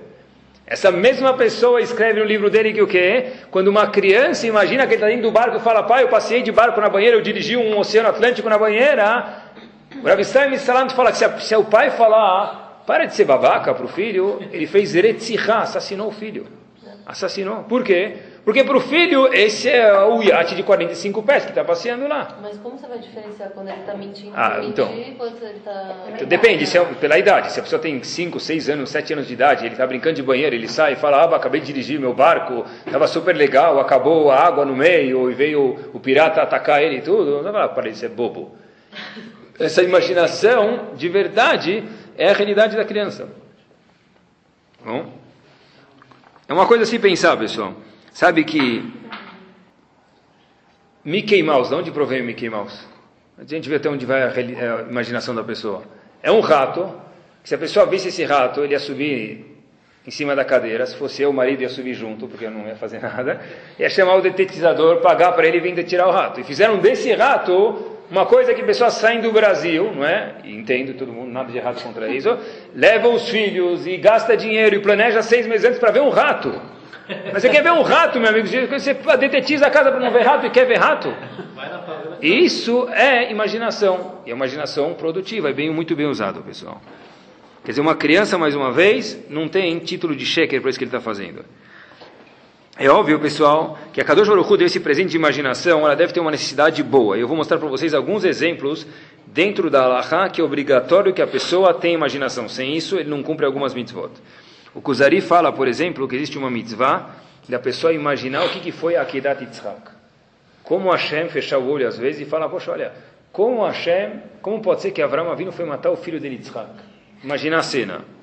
Essa 0.66 0.90
mesma 0.90 1.34
pessoa 1.34 1.80
escreve 1.82 2.20
no 2.20 2.24
livro 2.26 2.48
dele 2.48 2.72
que 2.72 2.80
o 2.80 2.86
quê? 2.86 3.32
Quando 3.50 3.68
uma 3.68 3.86
criança 3.88 4.46
imagina 4.46 4.84
que 4.84 4.94
ele 4.94 4.96
está 4.96 5.06
dentro 5.08 5.24
do 5.24 5.30
barco 5.30 5.58
e 5.58 5.60
fala, 5.60 5.82
pai, 5.82 6.04
eu 6.04 6.08
passei 6.08 6.42
de 6.42 6.50
barco 6.50 6.80
na 6.80 6.88
banheira, 6.88 7.16
eu 7.16 7.20
dirigi 7.20 7.54
um 7.54 7.78
oceano 7.78 8.08
Atlântico 8.08 8.48
na 8.48 8.56
banheira, 8.56 9.45
o 10.02 10.06
Rav 10.06 10.22
Stein 10.24 10.56
Salant 10.59 10.92
fala 10.92 11.11
que 11.11 11.18
se, 11.18 11.24
a, 11.24 11.38
se 11.38 11.56
o 11.56 11.64
pai 11.64 11.90
falar, 11.90 12.82
para 12.87 13.06
de 13.06 13.14
ser 13.14 13.24
babaca 13.24 13.74
para 13.74 13.85
o 13.85 13.88
filho, 13.88 14.40
ele 14.52 14.66
fez 14.66 14.94
Eretzihá, 14.94 15.61
assassinou 15.61 16.09
o 16.09 16.12
filho. 16.12 16.46
Assassinou. 17.04 17.62
Por 17.64 17.85
quê? 17.85 18.16
Porque 18.44 18.62
para 18.62 18.76
o 18.76 18.80
filho, 18.80 19.32
esse 19.32 19.68
é 19.68 19.92
o 20.04 20.22
iate 20.22 20.54
de 20.54 20.62
45 20.62 21.22
pés 21.22 21.44
que 21.44 21.50
está 21.50 21.64
passeando 21.64 22.06
lá. 22.06 22.38
Mas 22.40 22.59
como 22.59 22.78
você 22.78 22.87
vai 22.87 22.98
diferenciar 22.98 23.50
quando 23.50 23.68
ele 23.68 23.80
está 23.80 23.94
mentindo 23.94 24.32
ah, 24.37 24.61
então, 24.62 24.88
quando 25.16 25.42
ele 25.42 25.59
está... 25.59 25.96
Então, 26.14 26.28
depende, 26.28 26.64
se 26.64 26.78
é, 26.78 26.85
pela 26.85 27.18
idade. 27.18 27.50
Se 27.50 27.59
a 27.59 27.62
pessoa 27.62 27.82
tem 27.82 28.00
5, 28.02 28.38
6 28.38 28.70
anos, 28.70 28.90
7 28.90 29.14
anos 29.14 29.26
de 29.26 29.35
idade, 29.35 29.64
ele 29.64 29.74
está 29.74 29.85
brincando 29.85 30.14
de 30.14 30.22
banheiro, 30.22 30.54
ele 30.54 30.68
sai 30.68 30.92
e 30.92 30.96
fala, 30.96 31.24
ah, 31.24 31.37
acabei 31.37 31.61
de 31.61 31.66
dirigir 31.66 31.98
meu 31.98 32.14
barco, 32.14 32.64
estava 32.87 33.09
super 33.09 33.35
legal, 33.35 33.80
acabou 33.80 34.30
a 34.30 34.38
água 34.38 34.64
no 34.64 34.76
meio, 34.76 35.28
e 35.28 35.35
veio 35.35 35.90
o 35.92 35.98
pirata 35.98 36.40
atacar 36.40 36.80
ele 36.80 36.98
e 36.98 37.02
tudo, 37.02 37.42
não 37.42 37.52
vai 37.52 37.68
parecer 37.74 38.11
bobo 38.11 38.56
essa 39.59 39.83
imaginação 39.83 40.95
de 40.95 41.09
verdade 41.09 41.85
é 42.16 42.31
a 42.31 42.33
realidade 42.33 42.77
da 42.77 42.85
criança. 42.85 43.29
Bom, 44.85 45.12
é 46.49 46.53
uma 46.53 46.66
coisa 46.66 46.85
a 46.85 46.87
se 46.87 46.99
pensar, 46.99 47.37
pessoal. 47.37 47.75
Sabe 48.12 48.45
que 48.45 48.92
Mickey 51.05 51.42
Mouse, 51.42 51.71
de 51.71 51.75
onde 51.75 51.90
provém 51.90 52.23
o 52.23 52.25
Mickey 52.25 52.49
Mouse? 52.49 52.79
A 53.38 53.45
gente 53.45 53.69
vê 53.69 53.77
até 53.77 53.88
onde 53.88 54.07
vai 54.07 54.23
a, 54.23 54.29
a 54.29 54.83
imaginação 54.83 55.35
da 55.35 55.45
pessoa. 55.45 55.83
É 56.23 56.31
um 56.31 56.40
rato, 56.40 56.95
que 57.42 57.49
se 57.49 57.55
a 57.55 57.59
pessoa 57.59 57.87
visse 57.87 58.09
esse 58.09 58.25
rato, 58.25 58.62
ele 58.62 58.73
ia 58.73 58.79
subir 58.79 59.57
em 60.07 60.11
cima 60.11 60.37
da 60.37 60.45
cadeira. 60.45 60.87
Se 60.87 60.97
fosse 60.97 61.23
eu, 61.23 61.31
o 61.31 61.35
marido 61.35 61.62
ia 61.62 61.69
subir 61.69 61.95
junto, 61.95 62.29
porque 62.29 62.47
eu 62.47 62.51
não 62.51 62.66
ia 62.66 62.77
fazer 62.77 63.01
nada. 63.03 63.40
Ia 63.79 63.90
chamar 63.90 64.16
o 64.16 64.23
detetizador, 64.23 65.01
pagar 65.01 65.33
para 65.33 65.47
ele 65.47 65.61
vir 65.61 65.85
tirar 65.85 66.09
o 66.09 66.12
rato. 66.12 66.40
E 66.40 66.45
fizeram 66.45 66.79
desse 66.79 67.12
rato 67.12 67.95
uma 68.11 68.27
coisa 68.27 68.55
que 68.55 68.62
pessoas 68.62 68.95
saem 68.95 69.21
do 69.21 69.33
Brasil, 69.33 69.92
não 69.92 70.05
é? 70.05 70.37
entendo 70.45 70.95
todo 70.95 71.12
mundo, 71.12 71.33
nada 71.33 71.51
de 71.51 71.59
errado 71.59 71.83
contra 71.83 72.09
isso, 72.09 72.37
levam 72.75 73.14
os 73.14 73.29
filhos 73.29 73.87
e 73.87 73.97
gasta 73.97 74.37
dinheiro 74.37 74.77
e 74.77 74.79
planeja 74.79 75.23
seis 75.23 75.47
meses 75.47 75.66
antes 75.66 75.79
para 75.79 75.90
ver 75.90 76.03
um 76.03 76.11
rato. 76.11 76.53
Mas 77.33 77.42
você 77.42 77.49
quer 77.49 77.62
ver 77.62 77.73
um 77.73 77.83
rato, 77.83 78.19
meu 78.19 78.29
amigo? 78.29 78.47
Você 78.47 78.95
detetiza 79.19 79.66
a 79.66 79.71
casa 79.71 79.90
para 79.90 80.01
não 80.01 80.11
ver 80.11 80.23
rato 80.23 80.47
e 80.47 80.51
quer 80.51 80.66
ver 80.66 80.79
rato? 80.79 81.14
Isso 82.21 82.88
é 82.92 83.31
imaginação. 83.31 84.21
E 84.27 84.31
a 84.31 84.35
imaginação 84.35 84.95
produtiva, 84.95 85.51
é 85.51 85.53
bem, 85.53 85.71
muito 85.71 85.95
bem 85.95 86.07
usado, 86.07 86.42
pessoal. 86.42 86.81
Quer 87.64 87.73
dizer, 87.73 87.81
uma 87.81 87.95
criança, 87.95 88.38
mais 88.38 88.55
uma 88.55 88.73
vez, 88.73 89.19
não 89.29 89.49
tem 89.49 89.79
título 89.79 90.14
de 90.14 90.25
checker 90.25 90.61
para 90.61 90.71
isso 90.71 90.79
que 90.79 90.85
ele 90.85 90.88
está 90.88 91.01
fazendo. 91.01 91.45
É 92.78 92.90
óbvio, 92.90 93.18
pessoal, 93.18 93.78
que 93.90 94.02
a 94.02 94.04
Kadosh 94.04 94.28
Baruch 94.28 94.52
Hu 94.52 94.56
deu 94.58 94.66
esse 94.66 94.78
presente 94.78 95.08
de 95.08 95.16
imaginação, 95.16 95.80
ela 95.80 95.96
deve 95.96 96.12
ter 96.12 96.20
uma 96.20 96.30
necessidade 96.30 96.82
boa. 96.82 97.16
Eu 97.16 97.26
vou 97.26 97.34
mostrar 97.34 97.56
para 97.56 97.68
vocês 97.68 97.94
alguns 97.94 98.22
exemplos 98.22 98.86
dentro 99.28 99.70
da 99.70 99.84
Allahá 99.84 100.28
que 100.28 100.42
é 100.42 100.44
obrigatório 100.44 101.14
que 101.14 101.22
a 101.22 101.26
pessoa 101.26 101.72
tenha 101.72 101.94
imaginação. 101.94 102.46
Sem 102.50 102.76
isso, 102.76 102.98
ele 102.98 103.08
não 103.08 103.22
cumpre 103.22 103.46
algumas 103.46 103.72
mitzvot. 103.72 104.10
O 104.74 104.82
Kuzari 104.82 105.22
fala, 105.22 105.50
por 105.50 105.66
exemplo, 105.66 106.06
que 106.06 106.16
existe 106.16 106.36
uma 106.36 106.50
mitzvah 106.50 107.16
da 107.48 107.58
pessoa 107.58 107.94
imaginar 107.94 108.44
o 108.44 108.50
que, 108.50 108.60
que 108.60 108.72
foi 108.72 108.94
a 108.94 109.00
Akedat 109.00 109.42
Yitzhak. 109.42 109.92
Como 110.62 110.90
Hashem 110.90 111.30
fechar 111.30 111.58
o 111.58 111.66
olho 111.66 111.88
às 111.88 111.96
vezes 111.96 112.20
e 112.20 112.24
falar, 112.26 112.50
poxa, 112.50 112.72
olha, 112.72 112.92
como 113.32 113.64
Hashem, 113.64 114.20
como 114.42 114.60
pode 114.60 114.82
ser 114.82 114.90
que 114.90 115.00
Avram 115.00 115.30
Avinu 115.30 115.50
foi 115.50 115.64
matar 115.64 115.90
o 115.90 115.96
filho 115.96 116.20
dele 116.20 116.34
Yitzhak? 116.34 116.68
Imagina 117.24 117.56
a 117.56 117.62
cena. 117.62 118.15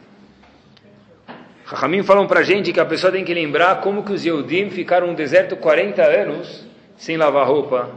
Rahamim 1.65 2.03
falam 2.03 2.27
para 2.27 2.41
a 2.41 2.43
gente 2.43 2.73
que 2.73 2.79
a 2.79 2.85
pessoa 2.85 3.11
tem 3.11 3.23
que 3.23 3.33
lembrar 3.33 3.79
como 3.79 4.03
que 4.03 4.11
os 4.11 4.25
Yehudim 4.25 4.69
ficaram 4.69 5.07
no 5.07 5.15
deserto 5.15 5.55
40 5.55 6.01
anos 6.03 6.67
sem 6.97 7.15
lavar 7.15 7.47
roupa, 7.47 7.89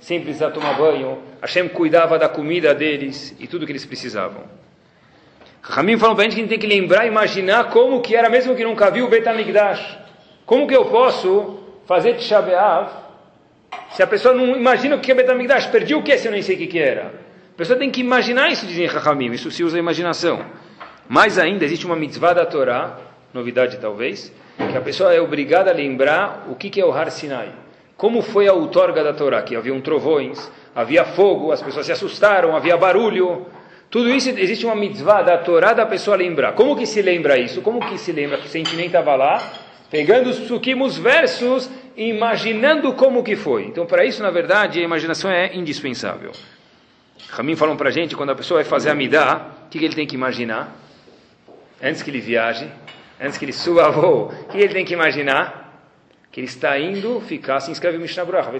sem 0.00 0.20
precisar 0.20 0.50
tomar 0.50 0.74
banho. 0.74 1.18
Hashem 1.40 1.68
cuidava 1.68 2.18
da 2.18 2.28
comida 2.28 2.74
deles 2.74 3.34
e 3.38 3.46
tudo 3.46 3.64
que 3.64 3.72
eles 3.72 3.86
precisavam. 3.86 4.42
Rahamim 5.62 5.96
falam 5.96 6.16
para 6.16 6.24
a 6.24 6.28
gente 6.28 6.34
que 6.34 6.40
a 6.40 6.42
gente 6.42 6.50
tem 6.50 6.58
que 6.58 6.66
lembrar, 6.66 7.06
imaginar 7.06 7.70
como 7.70 8.00
que 8.00 8.16
era, 8.16 8.28
mesmo 8.28 8.56
que 8.56 8.64
nunca 8.64 8.90
viu 8.90 9.06
o 9.06 9.08
Betamigdash. 9.08 9.98
Como 10.44 10.66
que 10.66 10.74
eu 10.74 10.86
posso 10.86 11.60
fazer 11.86 12.14
Tisha 12.14 12.42
B'Av 12.42 12.90
se 13.92 14.02
a 14.02 14.06
pessoa 14.06 14.34
não 14.34 14.56
imagina 14.56 14.96
o 14.96 15.00
que 15.00 15.12
é 15.12 15.14
Betamigdash? 15.14 15.66
Perdi 15.66 15.94
o 15.94 16.02
que 16.02 16.18
se 16.18 16.26
eu 16.26 16.32
nem 16.32 16.42
sei 16.42 16.56
o 16.56 16.58
que, 16.58 16.66
que 16.66 16.78
era? 16.80 17.14
A 17.54 17.56
pessoa 17.56 17.78
tem 17.78 17.88
que 17.88 18.00
imaginar 18.00 18.50
isso, 18.50 18.66
dizem 18.66 18.86
Rahamim. 18.86 19.30
Isso 19.30 19.48
se 19.52 19.62
usa 19.62 19.78
imaginação. 19.78 20.44
Mais 21.08 21.38
ainda, 21.38 21.64
existe 21.64 21.86
uma 21.86 21.94
mitzvah 21.94 22.32
da 22.32 22.46
Torá, 22.46 22.98
novidade 23.32 23.78
talvez, 23.78 24.32
que 24.56 24.76
a 24.76 24.80
pessoa 24.80 25.12
é 25.12 25.20
obrigada 25.20 25.70
a 25.70 25.74
lembrar 25.74 26.46
o 26.50 26.54
que, 26.54 26.70
que 26.70 26.80
é 26.80 26.84
o 26.84 26.92
Har 26.92 27.10
Sinai. 27.10 27.50
Como 27.96 28.20
foi 28.20 28.48
a 28.48 28.52
outorga 28.52 29.02
da 29.02 29.12
Torá? 29.12 29.42
Que 29.42 29.54
haviam 29.54 29.80
trovões, 29.80 30.50
havia 30.74 31.04
fogo, 31.04 31.52
as 31.52 31.62
pessoas 31.62 31.86
se 31.86 31.92
assustaram, 31.92 32.56
havia 32.56 32.76
barulho. 32.76 33.46
Tudo 33.90 34.10
isso, 34.10 34.30
existe 34.30 34.66
uma 34.66 34.74
mitzvah 34.74 35.22
da 35.22 35.38
Torá 35.38 35.72
da 35.72 35.86
pessoa 35.86 36.16
lembrar. 36.16 36.52
Como 36.52 36.76
que 36.76 36.86
se 36.86 37.00
lembra 37.00 37.38
isso? 37.38 37.60
Como 37.62 37.80
que 37.80 37.98
se 37.98 38.10
lembra 38.10 38.38
que 38.38 38.48
gente 38.48 38.74
nem 38.74 38.86
estava 38.86 39.14
lá? 39.14 39.40
Pegando 39.90 40.30
os 40.30 40.36
suquimos 40.48 40.98
versos 40.98 41.70
imaginando 41.96 42.92
como 42.94 43.22
que 43.22 43.36
foi. 43.36 43.64
Então, 43.64 43.86
para 43.86 44.04
isso, 44.04 44.22
na 44.22 44.30
verdade, 44.30 44.80
a 44.80 44.82
imaginação 44.82 45.30
é 45.30 45.54
indispensável. 45.54 46.32
Ramin 47.28 47.56
falam 47.56 47.76
para 47.76 47.88
a 47.88 47.92
gente, 47.92 48.16
quando 48.16 48.30
a 48.30 48.34
pessoa 48.34 48.60
vai 48.60 48.68
fazer 48.68 48.90
a 48.90 48.94
midá, 48.94 49.48
o 49.66 49.68
que, 49.68 49.78
que 49.78 49.84
ele 49.84 49.94
tem 49.94 50.06
que 50.06 50.14
imaginar? 50.14 50.74
Antes 51.82 52.02
que 52.02 52.10
ele 52.10 52.20
viaje, 52.20 52.68
antes 53.22 53.38
que 53.38 53.44
ele 53.44 53.52
suba 53.52 53.86
a 53.86 53.90
voo, 53.90 54.32
o 54.32 54.44
que 54.48 54.58
ele 54.58 54.74
tem 54.74 54.84
que 54.84 54.92
imaginar? 54.92 55.62
Que 56.32 56.40
ele 56.40 56.48
está 56.48 56.78
indo 56.78 57.20
ficar, 57.20 57.60
se 57.60 57.70
inscreve 57.70 57.96
no 57.96 58.02
Mishnah 58.02 58.24
Berurah, 58.24 58.50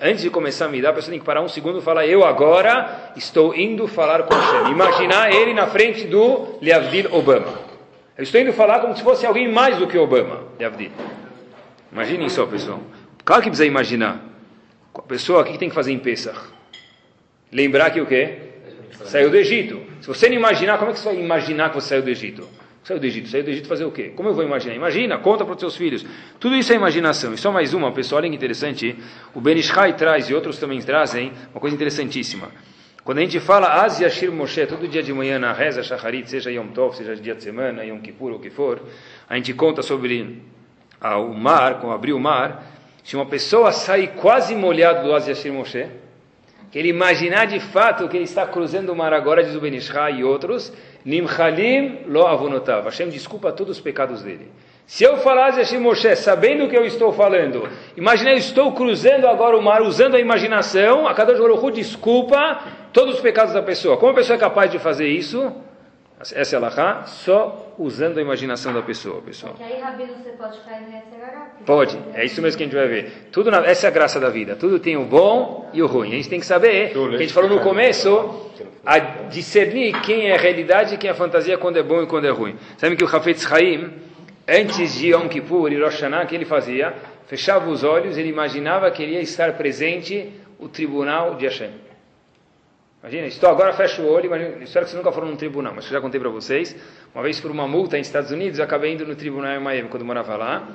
Antes 0.00 0.22
de 0.22 0.30
começar 0.30 0.64
a 0.64 0.68
midá, 0.68 0.90
a 0.90 0.92
pessoa 0.92 1.12
tem 1.12 1.20
que 1.20 1.24
parar 1.24 1.40
um 1.40 1.48
segundo 1.48 1.78
e 1.78 1.82
falar, 1.82 2.04
eu 2.06 2.24
agora 2.24 3.12
estou 3.16 3.54
indo 3.54 3.86
falar 3.86 4.24
com 4.24 4.34
Hashem. 4.34 4.72
Imaginar 4.72 5.32
ele 5.32 5.54
na 5.54 5.68
frente 5.68 6.06
do 6.06 6.58
Leavdil 6.60 7.14
Obama. 7.14 7.60
Eu 8.18 8.24
estou 8.24 8.40
indo 8.40 8.52
falar 8.52 8.80
como 8.80 8.96
se 8.96 9.02
fosse 9.02 9.24
alguém 9.24 9.50
mais 9.50 9.78
do 9.78 9.86
que 9.86 9.96
Obama, 9.96 10.42
Leavdil. 10.58 10.90
Imaginem 11.92 12.28
só, 12.28 12.44
pessoal. 12.46 12.80
Claro 13.24 13.42
que 13.42 13.48
precisa 13.48 13.66
imaginar. 13.66 14.20
A 14.92 15.02
pessoa, 15.02 15.42
o 15.42 15.44
que 15.44 15.56
tem 15.58 15.68
que 15.68 15.74
fazer 15.74 15.92
em 15.92 15.98
Pesach? 15.98 16.38
Lembrar 17.52 17.90
que 17.90 18.00
o 18.00 18.06
quê? 18.06 18.38
Saiu 19.04 19.30
do 19.30 19.36
Egito. 19.36 19.80
Se 20.00 20.08
você 20.08 20.28
não 20.28 20.36
imaginar, 20.36 20.78
como 20.78 20.90
é 20.90 20.94
que 20.94 21.00
você 21.00 21.08
vai 21.08 21.20
imaginar 21.20 21.68
que 21.68 21.76
você 21.76 21.88
saiu 21.88 22.02
do 22.02 22.10
Egito? 22.10 22.48
Saiu 22.84 23.00
do 23.00 23.06
Egito. 23.06 23.28
Saiu 23.28 23.42
do 23.42 23.50
Egito 23.50 23.66
fazer 23.66 23.86
o 23.86 23.90
quê? 23.90 24.12
Como 24.14 24.28
eu 24.28 24.34
vou 24.34 24.44
imaginar? 24.44 24.74
Imagina, 24.74 25.16
conta 25.18 25.42
para 25.42 25.54
os 25.54 25.60
seus 25.60 25.74
filhos. 25.74 26.04
Tudo 26.38 26.54
isso 26.54 26.70
é 26.70 26.76
imaginação. 26.76 27.32
E 27.32 27.38
só 27.38 27.50
mais 27.50 27.72
uma, 27.72 27.90
pessoal, 27.92 28.20
olha 28.20 28.28
que 28.28 28.36
interessante. 28.36 28.94
O 29.34 29.40
Benishai 29.40 29.94
traz, 29.94 30.28
e 30.28 30.34
outros 30.34 30.58
também 30.58 30.78
trazem, 30.80 31.32
uma 31.52 31.60
coisa 31.60 31.74
interessantíssima. 31.74 32.48
Quando 33.02 33.18
a 33.18 33.20
gente 33.22 33.40
fala 33.40 33.82
Az 33.82 34.00
Yashir 34.00 34.30
Moshe, 34.30 34.66
todo 34.66 34.86
dia 34.86 35.02
de 35.02 35.12
manhã 35.12 35.38
na 35.38 35.52
reza 35.52 35.82
Shacharit, 35.82 36.28
seja 36.28 36.50
Yom 36.50 36.68
Tov, 36.68 36.94
seja 36.94 37.16
dia 37.16 37.34
de 37.34 37.42
semana, 37.42 37.84
Yom 37.84 38.00
Kippur, 38.00 38.32
o 38.32 38.38
que 38.38 38.50
for, 38.50 38.80
a 39.28 39.36
gente 39.36 39.52
conta 39.54 39.82
sobre 39.82 40.42
ah, 41.00 41.18
o 41.18 41.34
mar, 41.34 41.80
como 41.80 41.92
abrir 41.92 42.12
o 42.12 42.20
mar. 42.20 42.64
Se 43.02 43.16
uma 43.16 43.26
pessoa 43.26 43.72
sair 43.72 44.08
quase 44.16 44.54
molhado 44.54 45.06
do 45.06 45.14
Az 45.14 45.26
Yashir 45.26 45.52
Moshe, 45.52 45.86
que 46.70 46.78
ele 46.78 46.88
imaginar 46.88 47.46
de 47.46 47.60
fato 47.60 48.08
que 48.08 48.16
ele 48.16 48.24
está 48.24 48.46
cruzando 48.46 48.90
o 48.90 48.96
mar 48.96 49.12
agora, 49.12 49.44
diz 49.44 49.54
o 49.54 49.60
Benishra 49.60 50.10
e 50.10 50.24
outros, 50.24 50.72
Nimchalim 51.04 52.04
lo 52.06 52.26
avonotav. 52.26 52.84
Hashem 52.84 53.08
desculpa 53.08 53.52
todos 53.52 53.76
os 53.76 53.82
pecados 53.82 54.22
dele. 54.22 54.50
Se 54.86 55.02
eu 55.02 55.16
falasse 55.18 55.60
assim, 55.60 55.78
Moshe, 55.78 56.14
sabendo 56.14 56.64
o 56.64 56.68
que 56.68 56.76
eu 56.76 56.84
estou 56.84 57.12
falando, 57.12 57.68
imagina 57.96 58.32
eu 58.32 58.36
estou 58.36 58.72
cruzando 58.72 59.26
agora 59.26 59.56
o 59.56 59.62
mar 59.62 59.80
usando 59.80 60.14
a 60.14 60.20
imaginação, 60.20 61.06
a 61.06 61.14
cada 61.14 61.32
Baruch 61.32 61.72
desculpa 61.72 62.60
todos 62.92 63.14
os 63.14 63.20
pecados 63.20 63.54
da 63.54 63.62
pessoa. 63.62 63.96
Como 63.96 64.12
a 64.12 64.14
pessoa 64.14 64.36
é 64.36 64.40
capaz 64.40 64.70
de 64.70 64.78
fazer 64.78 65.08
isso? 65.08 65.52
Essa 66.20 66.54
é 66.54 66.58
a 66.58 66.60
Laha, 66.60 67.06
só 67.06 67.74
usando 67.76 68.18
a 68.18 68.22
imaginação 68.22 68.72
da 68.72 68.80
pessoa, 68.82 69.20
pessoal. 69.20 69.54
Porque 69.54 69.72
aí, 69.72 69.80
Rabino, 69.80 70.14
você 70.14 70.30
pode 70.30 70.58
ficar 70.58 70.80
em 70.80 71.02
Pode, 71.66 71.98
é 72.14 72.24
isso 72.24 72.40
mesmo 72.40 72.56
que 72.56 72.62
a 72.62 72.66
gente 72.66 72.76
vai 72.76 72.86
ver. 72.86 73.28
Tudo 73.32 73.50
na, 73.50 73.64
essa 73.64 73.86
é 73.86 73.88
a 73.88 73.90
graça 73.90 74.20
da 74.20 74.28
vida. 74.28 74.54
Tudo 74.54 74.78
tem 74.78 74.96
o 74.96 75.04
bom 75.04 75.70
e 75.72 75.82
o 75.82 75.86
ruim. 75.86 76.12
A 76.12 76.16
gente 76.16 76.28
tem 76.28 76.38
que 76.38 76.46
saber, 76.46 76.92
que 76.92 76.98
a 76.98 77.18
gente 77.18 77.32
falou 77.32 77.50
no 77.50 77.60
começo, 77.60 78.52
a 78.84 78.98
discernir 78.98 80.00
quem 80.02 80.28
é 80.28 80.34
a 80.34 80.38
realidade 80.38 80.94
e 80.94 80.98
quem 80.98 81.08
é 81.08 81.12
a 81.12 81.16
fantasia, 81.16 81.58
quando 81.58 81.78
é 81.78 81.82
bom 81.82 82.02
e 82.02 82.06
quando 82.06 82.26
é 82.26 82.30
ruim. 82.30 82.56
Sabe 82.76 82.96
que 82.96 83.04
o 83.04 83.08
Hafetz 83.08 83.50
Haim, 83.50 83.92
antes 84.46 84.94
de 84.94 85.08
Yom 85.08 85.28
Kippur 85.28 85.72
e 85.72 85.82
Rosh 85.82 85.94
Hashanah, 85.94 86.26
que 86.26 86.34
ele 86.34 86.44
fazia? 86.44 86.94
Fechava 87.26 87.68
os 87.70 87.82
olhos, 87.82 88.16
ele 88.16 88.28
imaginava 88.28 88.90
que 88.90 89.02
iria 89.02 89.20
estar 89.20 89.54
presente 89.54 90.30
o 90.58 90.68
tribunal 90.68 91.34
de 91.34 91.46
Hashem. 91.46 91.70
Imagina, 93.04 93.26
estou 93.26 93.50
agora, 93.50 93.74
fecho 93.74 94.00
o 94.00 94.10
olho, 94.10 94.24
imagina, 94.24 94.64
espero 94.64 94.86
que 94.86 94.90
vocês 94.90 94.94
nunca 94.94 95.12
foram 95.12 95.28
num 95.28 95.36
tribunal, 95.36 95.74
mas 95.76 95.84
eu 95.84 95.90
já 95.90 96.00
contei 96.00 96.18
para 96.18 96.30
vocês. 96.30 96.74
Uma 97.14 97.22
vez 97.22 97.38
por 97.38 97.50
uma 97.50 97.68
multa 97.68 97.98
nos 97.98 98.06
Estados 98.06 98.30
Unidos, 98.30 98.58
eu 98.58 98.64
acabei 98.64 98.94
indo 98.94 99.06
no 99.06 99.14
tribunal 99.14 99.52
em 99.52 99.60
Miami, 99.60 99.90
quando 99.90 100.06
morava 100.06 100.34
lá. 100.38 100.66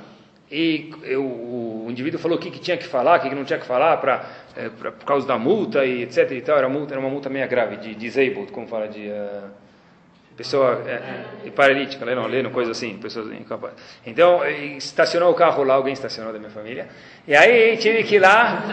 E 0.52 0.92
eu, 1.02 1.24
o 1.26 1.88
indivíduo 1.90 2.20
falou 2.20 2.38
o 2.38 2.40
que, 2.40 2.52
que 2.52 2.60
tinha 2.60 2.78
que 2.78 2.86
falar, 2.86 3.18
o 3.18 3.22
que, 3.24 3.30
que 3.30 3.36
não 3.36 3.46
tinha 3.46 3.58
que 3.58 3.66
falar 3.66 3.98
pra, 3.98 4.30
é, 4.56 4.70
pra, 4.70 4.92
por 4.92 5.06
causa 5.06 5.28
da 5.28 5.40
multa 5.40 5.84
e 5.84 6.04
etc. 6.04 6.30
E 6.34 6.42
tal. 6.42 6.56
Era, 6.56 6.70
multa, 6.70 6.94
era 6.94 7.00
uma 7.00 7.10
multa 7.10 7.30
meio 7.30 7.48
grave, 7.50 7.78
de 7.78 7.96
disabled, 7.96 8.52
como 8.52 8.68
fala, 8.68 8.88
de 8.88 9.08
uh, 9.08 9.50
pessoa 10.38 10.84
é, 10.86 11.50
paralítica, 11.50 12.06
lendo, 12.06 12.28
lendo 12.28 12.52
coisa 12.52 12.74
assim, 12.74 12.96
pessoas 13.00 13.32
incapazes. 13.32 13.76
Então, 14.06 14.46
estacionou 14.78 15.32
o 15.32 15.34
carro 15.34 15.64
lá, 15.64 15.74
alguém 15.74 15.94
estacionou 15.94 16.32
da 16.32 16.38
minha 16.38 16.52
família. 16.52 16.90
E 17.28 17.36
aí 17.36 17.76
tive 17.78 18.04
que 18.04 18.18
ir 18.18 18.20
lá, 18.20 18.64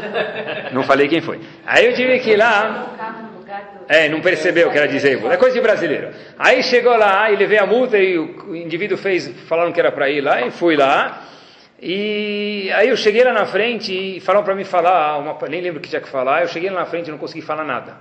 não 0.75 0.83
falei 0.83 1.09
quem 1.09 1.23
foi. 1.23 1.40
Aí 1.64 1.87
eu 1.87 1.95
tive 1.95 2.19
que 2.19 2.33
ir 2.33 2.37
lá. 2.37 3.33
É, 3.88 4.09
não 4.09 4.21
percebeu 4.21 4.71
que 4.71 4.77
era 4.77 4.88
disabled. 4.88 5.29
É 5.29 5.37
coisa 5.37 5.55
de 5.55 5.61
brasileiro. 5.61 6.11
Aí 6.38 6.62
chegou 6.62 6.97
lá 6.97 7.31
e 7.31 7.37
levei 7.37 7.59
a 7.59 7.66
multa 7.66 7.99
e 7.99 8.19
o 8.19 8.55
indivíduo 8.55 8.99
fez, 8.99 9.29
falaram 9.47 9.73
que 9.73 9.81
era 9.81 9.92
para 9.92 10.11
ir 10.11 10.21
lá 10.21 10.42
e 10.42 10.51
fui 10.51 10.77
lá. 10.77 11.23
E 11.81 12.71
aí 12.75 12.88
eu 12.88 12.97
cheguei 12.97 13.23
lá 13.23 13.33
na 13.33 13.47
frente 13.47 13.92
e 13.92 14.21
falaram 14.21 14.45
para 14.45 14.55
mim 14.55 14.64
falar, 14.64 15.19
uma, 15.19 15.37
nem 15.49 15.61
lembro 15.61 15.79
o 15.79 15.83
que 15.83 15.88
tinha 15.88 16.01
que 16.01 16.09
falar, 16.09 16.42
eu 16.42 16.49
cheguei 16.49 16.71
lá 16.71 16.81
na 16.81 16.87
frente 16.87 17.09
e 17.09 17.11
não 17.11 17.19
consegui 17.19 17.42
falar 17.42 17.64
nada. 17.64 17.97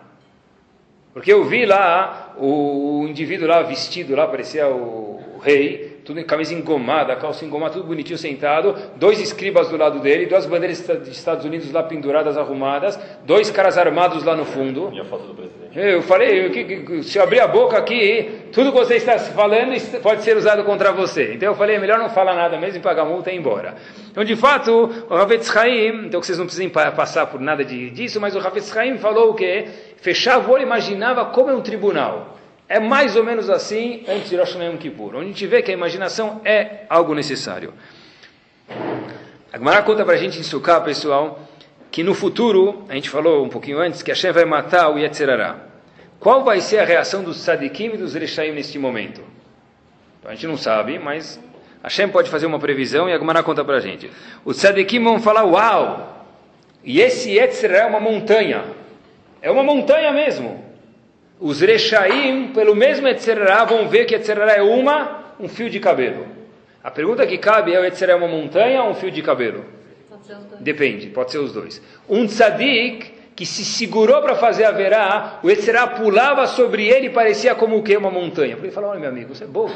Porque 1.14 1.32
eu 1.32 1.44
vi 1.46 1.66
lá 1.66 2.34
o, 2.38 3.02
o 3.02 3.08
indivíduo 3.08 3.48
lá 3.48 3.62
vestido, 3.62 4.16
lá 4.16 4.28
parecia 4.28 4.68
o, 4.68 5.36
o 5.36 5.40
rei, 5.40 5.95
tudo 6.06 6.20
em 6.20 6.24
camisa 6.24 6.54
engomada, 6.54 7.16
calça 7.16 7.44
engomada, 7.44 7.74
tudo 7.74 7.88
bonitinho 7.88 8.18
sentado, 8.18 8.76
dois 8.96 9.20
escribas 9.20 9.70
do 9.70 9.76
lado 9.76 10.00
dele, 10.00 10.28
duas 10.28 10.46
bandeiras 10.46 10.80
dos 10.80 11.08
Estados 11.08 11.44
Unidos 11.44 11.72
lá 11.72 11.82
penduradas, 11.82 12.38
arrumadas, 12.38 13.00
dois 13.26 13.50
caras 13.50 13.76
armados 13.76 14.24
lá 14.24 14.36
no 14.36 14.46
fundo. 14.46 14.92
E 14.94 15.00
a 15.00 15.06
foto 15.06 15.24
do 15.24 15.34
presidente. 15.34 15.78
Eu 15.78 16.04
falei, 16.04 17.02
se 17.02 17.18
eu 17.18 17.24
abrir 17.24 17.40
a 17.40 17.48
boca 17.48 17.76
aqui, 17.78 18.44
tudo 18.54 18.72
que 18.72 18.78
você 18.78 18.98
está 18.98 19.18
falando 19.18 19.74
pode 20.00 20.22
ser 20.22 20.38
usado 20.38 20.64
contra 20.64 20.92
você. 20.92 21.34
Então 21.34 21.50
eu 21.50 21.56
falei, 21.56 21.76
é 21.76 21.80
melhor 21.80 21.98
não 21.98 22.10
falar 22.10 22.36
nada 22.36 22.58
mesmo 22.60 22.78
e 22.78 22.82
pagar 22.82 23.04
multa 23.04 23.32
e 23.32 23.36
ir 23.36 23.40
embora. 23.40 23.74
Então, 24.12 24.24
de 24.24 24.36
fato, 24.36 24.72
o 25.10 25.16
Ravetz 25.16 25.54
Haim, 25.58 26.06
então 26.06 26.22
vocês 26.22 26.38
não 26.38 26.46
precisam 26.46 26.70
passar 26.70 27.26
por 27.26 27.42
nada 27.42 27.66
disso, 27.66 28.22
mas 28.22 28.36
o 28.36 28.40
Ravetz 28.40 28.78
Haim 28.78 29.00
falou 29.00 29.32
o 29.32 29.34
quê? 29.34 29.66
Fechava 29.98 30.48
o 30.48 30.54
olho 30.54 30.62
e 30.62 30.66
imaginava 30.66 31.26
como 31.26 31.50
é 31.50 31.54
um 31.56 31.62
tribunal. 31.62 32.38
É 32.68 32.80
mais 32.80 33.16
ou 33.16 33.24
menos 33.24 33.50
assim 33.50 34.04
antes 34.08 34.30
de 34.30 34.36
Rosh 34.36 34.56
Hashanah 34.56 34.78
Kippur, 34.78 35.16
onde 35.16 35.26
a 35.26 35.28
gente 35.28 35.46
vê 35.46 35.62
que 35.62 35.70
a 35.70 35.74
imaginação 35.74 36.42
é 36.44 36.86
algo 36.90 37.14
necessário. 37.14 37.74
A 39.54 39.58
Gemara 39.58 39.84
conta 39.84 40.04
para 40.04 40.16
a 40.16 40.18
gente 40.18 40.40
em 40.40 40.44
Sukkah, 40.44 40.82
pessoal, 40.82 41.40
que 41.92 42.04
no 42.04 42.16
futuro, 42.16 42.84
a 42.90 42.96
gente 42.96 43.10
falou 43.10 43.46
um 43.46 43.50
pouquinho 43.50 43.80
antes, 43.80 44.02
que 44.02 44.12
Hashem 44.12 44.32
vai 44.32 44.46
matar 44.46 44.90
o 44.90 44.98
Yetzirará. 44.98 45.58
Qual 46.20 46.44
vai 46.44 46.60
ser 46.60 46.80
a 46.80 46.84
reação 46.84 47.24
dos 47.24 47.38
Sadikim 47.38 47.94
e 47.94 47.98
dos 47.98 48.16
Ereshaim 48.16 48.52
neste 48.52 48.80
momento? 48.80 49.22
Então, 50.20 50.32
a 50.32 50.34
gente 50.34 50.48
não 50.48 50.58
sabe, 50.58 50.98
mas 50.98 51.40
Hashem 51.84 52.10
pode 52.10 52.32
fazer 52.32 52.48
uma 52.48 52.58
previsão 52.58 53.08
e 53.08 53.14
a 53.14 53.20
Gemara 53.20 53.44
conta 53.44 53.64
para 53.64 53.78
a 53.78 53.80
gente. 53.80 54.10
Os 54.44 54.58
Sadikim 54.58 55.04
vão 55.04 55.20
falar, 55.20 55.44
uau, 55.44 56.26
E 56.84 57.00
esse 57.00 57.32
Yetzirah 57.32 57.78
é 57.78 57.86
uma 57.86 58.00
montanha. 58.00 58.64
É 59.40 59.52
uma 59.52 59.64
montanha 59.64 60.12
mesmo. 60.12 60.65
Os 61.40 61.62
Rechaim, 61.62 62.52
pelo 62.54 62.76
mesmo 62.76 63.08
Yetzirah, 63.08 63.66
vão 63.66 63.88
ver 63.88 64.06
que 64.06 64.16
Yetzirah 64.16 64.54
é 64.54 64.62
uma, 64.62 65.34
um 65.40 65.48
fio 65.48 65.70
de 65.70 65.80
cabelo. 65.80 66.26
A 66.84 66.90
pergunta 66.90 67.26
que 67.28 67.38
cabe 67.38 67.74
é: 67.74 67.80
o 67.80 67.84
Yetzirah 67.84 68.14
é 68.14 68.16
uma 68.16 68.28
montanha 68.28 68.84
ou 68.84 68.92
um 68.92 68.96
fio 68.96 69.12
de 69.12 69.22
cabelo? 69.22 69.66
Pode 70.10 70.26
ser 70.26 70.34
os 70.34 70.46
dois. 70.46 70.62
Depende, 70.62 71.08
pode 71.08 71.32
ser 71.32 71.38
os 71.40 71.52
dois. 71.52 71.82
Um 72.10 72.26
tzadik 72.26 73.14
que 73.36 73.46
se 73.46 73.66
segurou 73.66 74.22
para 74.22 74.36
fazer 74.36 74.64
a 74.64 74.72
verá, 74.72 75.40
o 75.44 75.50
Yetzirah 75.50 75.88
pulava 75.88 76.48
sobre 76.48 76.88
ele 76.88 77.08
e 77.08 77.10
parecia 77.10 77.54
como 77.54 77.78
o 77.78 77.84
que? 77.84 77.98
Uma 77.98 78.10
montanha. 78.10 78.56
Porque 78.56 78.68
ele 78.68 78.74
falou, 78.74 78.92
olha 78.92 79.00
meu 79.00 79.10
amigo, 79.10 79.36
você 79.36 79.44
é 79.44 79.48
bobo. 79.48 79.74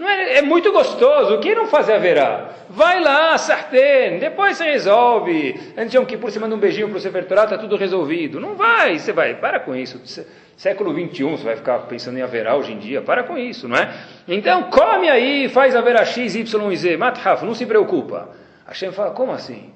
Não 0.00 0.08
é, 0.08 0.38
é 0.38 0.42
muito 0.42 0.72
gostoso, 0.72 1.38
quem 1.38 1.54
não 1.54 1.66
fazer 1.66 1.92
a 1.94 1.98
verá? 1.98 2.50
Vai 2.70 3.00
lá, 3.00 3.36
sartén, 3.38 4.18
depois 4.18 4.56
você 4.56 4.64
resolve. 4.64 5.58
Antes 5.76 5.90
de 5.90 5.96
Yom 5.96 6.04
Kippur 6.04 6.30
você 6.30 6.38
manda 6.38 6.54
um 6.54 6.58
beijinho 6.58 6.88
para 6.88 6.98
o 6.98 7.00
Sefer 7.00 7.24
Torah, 7.26 7.44
está 7.44 7.58
tudo 7.58 7.76
resolvido. 7.76 8.40
Não 8.40 8.54
vai, 8.54 8.98
você 8.98 9.12
vai, 9.12 9.34
para 9.34 9.58
com 9.60 9.74
isso. 9.74 10.00
Sé- 10.04 10.24
Século 10.58 10.92
21, 10.92 11.36
você 11.36 11.44
vai 11.44 11.54
ficar 11.54 11.78
pensando 11.86 12.18
em 12.18 12.22
haverá 12.22 12.56
hoje 12.56 12.72
em 12.72 12.78
dia, 12.78 13.00
para 13.00 13.22
com 13.22 13.38
isso, 13.38 13.68
não 13.68 13.76
é? 13.76 13.94
Então 14.26 14.64
come 14.64 15.08
aí, 15.08 15.48
faz 15.48 15.76
a 15.76 15.80
verá 15.80 16.04
X, 16.04 16.34
Y 16.34 16.74
Z, 16.74 16.96
mathaf, 16.96 17.44
não 17.44 17.54
se 17.54 17.64
preocupa. 17.64 18.30
Hashem 18.66 18.90
fala, 18.90 19.12
como 19.12 19.30
assim? 19.30 19.70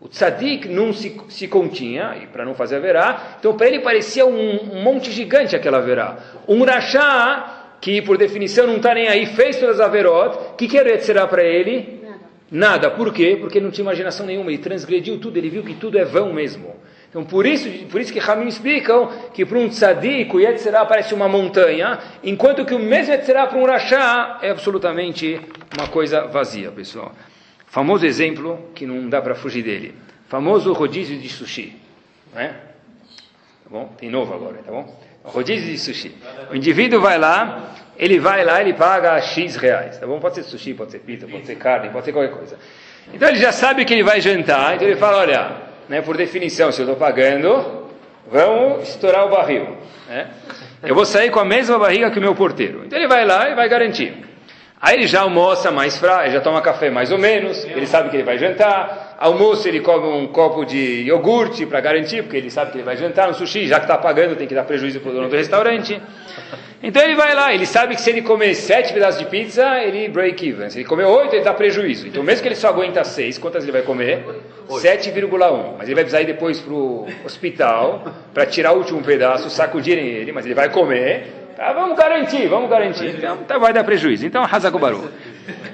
O 0.00 0.06
tzadik 0.06 0.68
não 0.68 0.92
se, 0.92 1.20
se 1.28 1.48
continha, 1.48 2.16
e 2.22 2.28
para 2.28 2.44
não 2.44 2.54
fazer 2.54 2.76
a 2.76 2.78
verá, 2.78 3.36
então 3.40 3.56
para 3.56 3.66
ele 3.66 3.80
parecia 3.80 4.24
um, 4.24 4.74
um 4.74 4.80
monte 4.80 5.10
gigante 5.10 5.56
aquela 5.56 5.80
verá. 5.80 6.18
Um 6.46 6.62
rachá, 6.62 7.74
que 7.80 8.00
por 8.00 8.16
definição 8.16 8.64
não 8.64 8.76
está 8.76 8.94
nem 8.94 9.08
aí, 9.08 9.26
fez 9.26 9.58
todas 9.58 9.80
as 9.80 9.92
o 9.92 10.54
que, 10.54 10.68
que 10.68 10.78
era 10.78 10.90
Yetzirah 10.90 11.26
para 11.26 11.42
ele? 11.42 12.00
Nada. 12.48 12.92
Por 12.92 13.12
quê? 13.12 13.36
Porque 13.40 13.58
ele 13.58 13.64
não 13.64 13.72
tinha 13.72 13.82
imaginação 13.82 14.24
nenhuma, 14.24 14.52
ele 14.52 14.62
transgrediu 14.62 15.18
tudo, 15.18 15.36
ele 15.36 15.50
viu 15.50 15.64
que 15.64 15.74
tudo 15.74 15.98
é 15.98 16.04
vão 16.04 16.32
mesmo. 16.32 16.76
Então 17.08 17.24
por 17.24 17.46
isso, 17.46 17.68
por 17.86 18.00
isso 18.00 18.12
que 18.12 18.18
Ramim 18.18 18.48
explicam 18.48 19.10
que 19.32 19.44
para 19.44 19.58
um 19.58 19.68
tzadik 19.68 20.34
o 20.34 20.40
Yetzirah 20.40 20.84
parece 20.84 21.14
uma 21.14 21.28
montanha, 21.28 21.98
enquanto 22.22 22.64
que 22.66 22.74
o 22.74 22.78
mesmo 22.78 23.12
Yetzirah 23.12 23.46
para 23.46 23.58
um 23.58 23.64
rachá 23.64 24.38
é 24.42 24.50
absolutamente 24.50 25.40
uma 25.76 25.88
coisa 25.88 26.26
vazia, 26.26 26.70
pessoal. 26.70 27.12
Famoso 27.66 28.04
exemplo 28.04 28.70
que 28.74 28.86
não 28.86 29.08
dá 29.08 29.22
para 29.22 29.34
fugir 29.34 29.62
dele. 29.62 29.94
Famoso 30.28 30.72
rodízio 30.72 31.18
de 31.18 31.28
sushi. 31.28 31.76
Não 32.34 32.40
é? 32.40 32.48
Tá 32.48 33.70
bom? 33.70 33.92
Tem 33.98 34.10
novo 34.10 34.34
agora, 34.34 34.58
tá 34.64 34.70
bom? 34.70 35.00
Rodízio 35.24 35.70
de 35.70 35.78
sushi. 35.78 36.14
O 36.50 36.56
indivíduo 36.56 37.00
vai 37.00 37.18
lá, 37.18 37.74
ele 37.96 38.18
vai 38.18 38.44
lá, 38.44 38.60
ele 38.60 38.74
paga 38.74 39.18
X 39.20 39.56
reais, 39.56 39.98
tá 39.98 40.06
bom? 40.06 40.20
Pode 40.20 40.36
ser 40.36 40.42
sushi, 40.42 40.74
pode 40.74 40.92
ser 40.92 40.98
pizza, 40.98 41.26
pode 41.26 41.46
ser 41.46 41.56
carne, 41.56 41.88
pode 41.90 42.04
ser 42.04 42.12
qualquer 42.12 42.34
coisa. 42.34 42.58
Então 43.12 43.28
ele 43.28 43.38
já 43.38 43.52
sabe 43.52 43.84
que 43.84 43.94
ele 43.94 44.02
vai 44.02 44.20
jantar, 44.20 44.76
então 44.76 44.86
ele 44.86 44.96
fala, 44.96 45.18
olha, 45.18 45.67
né, 45.88 46.02
por 46.02 46.16
definição, 46.16 46.70
se 46.70 46.80
eu 46.80 46.84
estou 46.84 46.96
pagando, 46.96 47.88
vamos 48.30 48.88
estourar 48.88 49.26
o 49.26 49.30
barril. 49.30 49.76
Né? 50.08 50.28
Eu 50.82 50.94
vou 50.94 51.04
sair 51.04 51.30
com 51.30 51.40
a 51.40 51.44
mesma 51.44 51.78
barriga 51.78 52.10
que 52.10 52.18
o 52.18 52.22
meu 52.22 52.34
porteiro. 52.34 52.82
Então 52.84 52.98
ele 52.98 53.08
vai 53.08 53.24
lá 53.24 53.50
e 53.50 53.54
vai 53.54 53.68
garantir. 53.68 54.28
Aí 54.80 54.94
ele 54.94 55.08
já 55.08 55.22
almoça 55.22 55.72
mais 55.72 55.98
fraco, 55.98 56.30
já 56.30 56.40
toma 56.40 56.62
café 56.62 56.88
mais 56.88 57.10
ou 57.10 57.18
menos, 57.18 57.64
ele 57.64 57.86
sabe 57.86 58.10
que 58.10 58.16
ele 58.16 58.22
vai 58.22 58.38
jantar. 58.38 59.16
Almoço 59.18 59.66
ele 59.66 59.80
come 59.80 60.06
um 60.06 60.28
copo 60.28 60.64
de 60.64 61.02
iogurte 61.02 61.66
para 61.66 61.80
garantir, 61.80 62.22
porque 62.22 62.36
ele 62.36 62.48
sabe 62.48 62.70
que 62.70 62.76
ele 62.76 62.84
vai 62.84 62.96
jantar 62.96 63.26
no 63.26 63.34
sushi, 63.34 63.66
já 63.66 63.80
que 63.80 63.86
está 63.86 63.98
pagando 63.98 64.36
tem 64.36 64.46
que 64.46 64.54
dar 64.54 64.62
prejuízo 64.62 65.00
para 65.00 65.10
o 65.10 65.14
dono 65.14 65.28
do 65.28 65.36
restaurante. 65.36 66.00
Então 66.82 67.02
ele 67.02 67.16
vai 67.16 67.34
lá, 67.34 67.52
ele 67.52 67.66
sabe 67.66 67.96
que 67.96 68.00
se 68.00 68.08
ele 68.08 68.22
comer 68.22 68.54
sete 68.54 68.92
pedaços 68.92 69.18
de 69.18 69.26
pizza, 69.26 69.82
ele 69.82 70.08
break 70.08 70.48
even. 70.48 70.70
Se 70.70 70.78
ele 70.78 70.88
comer 70.88 71.04
oito, 71.04 71.34
ele 71.34 71.44
dá 71.44 71.52
prejuízo. 71.52 72.06
Então 72.06 72.22
mesmo 72.22 72.42
que 72.42 72.48
ele 72.48 72.54
só 72.54 72.68
aguenta 72.68 73.02
seis, 73.02 73.36
quantas 73.36 73.64
ele 73.64 73.72
vai 73.72 73.82
comer? 73.82 74.24
7,1. 74.68 75.74
Mas 75.78 75.88
ele 75.88 75.94
vai 75.94 76.04
precisar 76.04 76.20
ir 76.20 76.26
depois 76.26 76.60
para 76.60 76.72
o 76.72 77.06
hospital 77.24 78.04
para 78.32 78.46
tirar 78.46 78.72
o 78.72 78.78
último 78.78 79.02
pedaço, 79.02 79.50
sacudirem 79.50 80.06
ele, 80.06 80.30
mas 80.30 80.44
ele 80.44 80.54
vai 80.54 80.68
comer. 80.68 81.32
Tá, 81.56 81.72
vamos 81.72 81.96
garantir, 81.96 82.46
vamos 82.46 82.70
garantir. 82.70 83.16
Então 83.16 83.38
tá, 83.38 83.58
vai 83.58 83.72
dar 83.72 83.82
prejuízo. 83.82 84.24
Então, 84.24 84.44
Hazakubaru. 84.44 85.10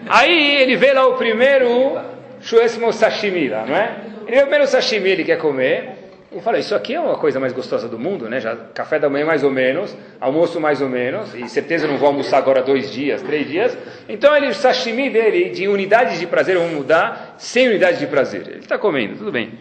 Aí 0.09 0.57
ele 0.62 0.76
vê 0.76 0.92
lá 0.92 1.07
o 1.07 1.14
primeiro 1.14 1.98
Shuesmo 2.40 2.92
Sashimi 2.92 3.48
lá, 3.48 3.66
não 3.66 3.76
é? 3.76 3.94
Ele 4.26 4.36
vê 4.36 4.38
o 4.38 4.46
primeiro 4.46 4.66
sashimi 4.66 5.11
ele 5.11 5.24
quer 5.24 5.38
comer. 5.38 6.03
Ele 6.35 6.43
fala, 6.43 6.59
isso 6.59 6.74
aqui 6.74 6.93
é 6.93 6.99
uma 7.01 7.16
coisa 7.16 7.39
mais 7.39 7.53
gostosa 7.53 7.89
do 7.89 7.97
mundo, 7.97 8.28
né? 8.28 8.41
Já 8.41 8.57
café 8.57 8.99
da 8.99 9.09
manhã 9.09 9.24
mais 9.24 9.45
ou 9.45 9.53
menos, 9.53 9.97
almoço 10.20 10.61
mais 10.61 10.80
ou 10.80 10.89
menos, 10.89 11.32
e 11.32 11.49
certeza 11.49 11.87
não 11.87 11.97
vou 11.97 12.09
almoçar 12.09 12.39
agora 12.39 12.61
dois 12.61 12.93
dias, 12.93 13.22
três 13.22 13.47
dias. 13.47 13.78
Então 14.09 14.35
ele, 14.35 14.49
o 14.49 14.55
sashimi 14.55 15.09
dele, 15.09 15.51
de 15.51 15.68
unidades 15.68 16.18
de 16.18 16.26
prazer, 16.26 16.57
vamos 16.57 16.72
mudar, 16.72 17.37
100 17.39 17.68
unidades 17.68 18.01
de 18.01 18.09
prazer. 18.09 18.49
Ele 18.49 18.59
está 18.59 18.76
comendo, 18.76 19.14
tudo 19.14 19.30
bem. 19.30 19.53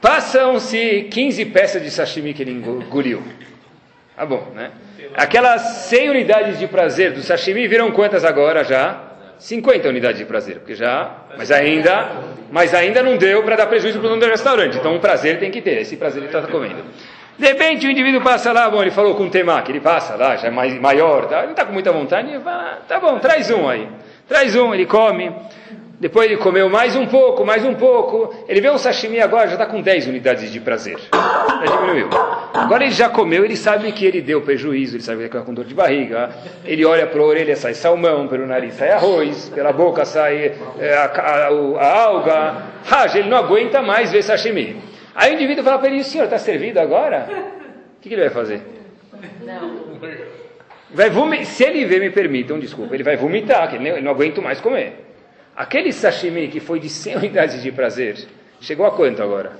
Passam-se 0.00 1.08
15 1.10 1.44
peças 1.46 1.82
de 1.82 1.90
sashimi 1.90 2.32
que 2.32 2.44
ele 2.44 2.52
engoliu. 2.52 3.20
Tá 4.14 4.24
bom, 4.24 4.52
né? 4.54 4.70
Aquelas 5.16 5.60
100 5.88 6.10
unidades 6.10 6.58
de 6.60 6.68
prazer 6.68 7.12
do 7.12 7.20
sashimi 7.20 7.66
viram 7.66 7.90
quantas 7.90 8.24
agora 8.24 8.62
já? 8.62 9.07
50 9.38 9.88
unidades 9.88 10.18
de 10.18 10.24
prazer, 10.24 10.56
porque 10.56 10.74
já, 10.74 11.12
mas 11.36 11.50
ainda, 11.50 12.10
mas 12.50 12.74
ainda 12.74 13.02
não 13.02 13.16
deu 13.16 13.42
para 13.42 13.56
dar 13.56 13.66
prejuízo 13.66 13.98
para 13.98 14.06
o 14.06 14.08
dono 14.10 14.20
do 14.20 14.28
restaurante. 14.28 14.76
Então 14.76 14.94
um 14.94 14.98
prazer 14.98 15.38
tem 15.38 15.50
que 15.50 15.60
ter, 15.60 15.80
esse 15.80 15.96
prazer 15.96 16.22
ele 16.22 16.26
está 16.26 16.42
comendo. 16.50 16.82
De 17.38 17.46
repente 17.46 17.86
o 17.86 17.90
indivíduo 17.90 18.20
passa 18.20 18.52
lá, 18.52 18.68
bom, 18.68 18.82
ele 18.82 18.90
falou 18.90 19.14
com 19.14 19.24
o 19.24 19.30
temaki, 19.30 19.70
ele 19.70 19.80
passa 19.80 20.16
lá, 20.16 20.36
já 20.36 20.48
é 20.48 20.50
mais, 20.50 20.74
maior, 20.80 21.26
tá? 21.26 21.38
ele 21.38 21.46
não 21.46 21.50
está 21.52 21.64
com 21.64 21.72
muita 21.72 21.92
vontade, 21.92 22.28
ele 22.28 22.40
fala, 22.40 22.80
tá 22.88 22.98
bom, 22.98 23.18
traz 23.20 23.48
um 23.50 23.68
aí. 23.68 23.88
Traz 24.26 24.54
um, 24.56 24.74
ele 24.74 24.84
come. 24.84 25.32
Depois 26.00 26.26
ele 26.30 26.36
comeu 26.36 26.68
mais 26.68 26.94
um 26.94 27.06
pouco, 27.06 27.44
mais 27.44 27.64
um 27.64 27.74
pouco. 27.74 28.32
Ele 28.48 28.60
vê 28.60 28.70
um 28.70 28.78
sashimi 28.78 29.20
agora, 29.20 29.46
já 29.48 29.54
está 29.54 29.66
com 29.66 29.80
10 29.82 30.06
unidades 30.06 30.52
de 30.52 30.60
prazer. 30.60 30.96
Já 31.12 31.76
diminuiu. 31.76 32.08
Agora 32.54 32.84
ele 32.84 32.92
já 32.92 33.08
comeu, 33.08 33.44
ele 33.44 33.56
sabe 33.56 33.90
que 33.90 34.06
ele 34.06 34.20
deu 34.20 34.40
prejuízo, 34.42 34.94
ele 34.96 35.02
sabe 35.02 35.16
que 35.18 35.22
ele 35.24 35.28
está 35.28 35.40
com 35.40 35.52
dor 35.52 35.64
de 35.64 35.74
barriga. 35.74 36.30
Ele 36.64 36.84
olha 36.84 37.04
para 37.06 37.20
a 37.20 37.24
orelha, 37.24 37.56
sai 37.56 37.74
salmão, 37.74 38.28
pelo 38.28 38.46
nariz 38.46 38.74
sai 38.74 38.90
arroz, 38.92 39.48
pela 39.48 39.72
boca 39.72 40.04
sai 40.04 40.52
é, 40.78 40.94
a, 40.94 41.04
a, 41.06 41.48
a, 41.48 42.00
alga. 42.04 42.62
Raja, 42.84 43.18
ele 43.18 43.28
não 43.28 43.38
aguenta 43.38 43.82
mais 43.82 44.12
ver 44.12 44.22
sashimi. 44.22 44.76
Aí 45.16 45.32
o 45.32 45.34
indivíduo 45.34 45.64
fala 45.64 45.80
para 45.80 45.88
ele, 45.88 46.00
o 46.00 46.04
senhor 46.04 46.24
está 46.24 46.38
servido 46.38 46.78
agora? 46.78 47.26
O 47.98 48.00
que, 48.00 48.08
que 48.08 48.14
ele 48.14 48.22
vai 48.22 48.30
fazer? 48.30 48.62
Não. 49.44 49.98
Vai 50.94 51.10
vomi- 51.10 51.44
Se 51.44 51.64
ele 51.64 51.84
ver, 51.86 51.98
me 52.00 52.10
permitam, 52.10 52.56
desculpa, 52.60 52.94
ele 52.94 53.02
vai 53.02 53.16
vomitar, 53.16 53.68
que 53.68 53.74
ele 53.76 53.88
não- 53.90 53.96
ele 53.96 54.04
não 54.04 54.12
aguenta 54.12 54.40
mais 54.40 54.60
comer. 54.60 55.06
Aquele 55.58 55.92
sashimi 55.92 56.46
que 56.46 56.60
foi 56.60 56.78
de 56.78 56.88
100 56.88 57.16
unidades 57.18 57.60
de 57.60 57.72
prazer, 57.72 58.16
chegou 58.60 58.86
a 58.86 58.92
quanto 58.92 59.20
agora? 59.20 59.58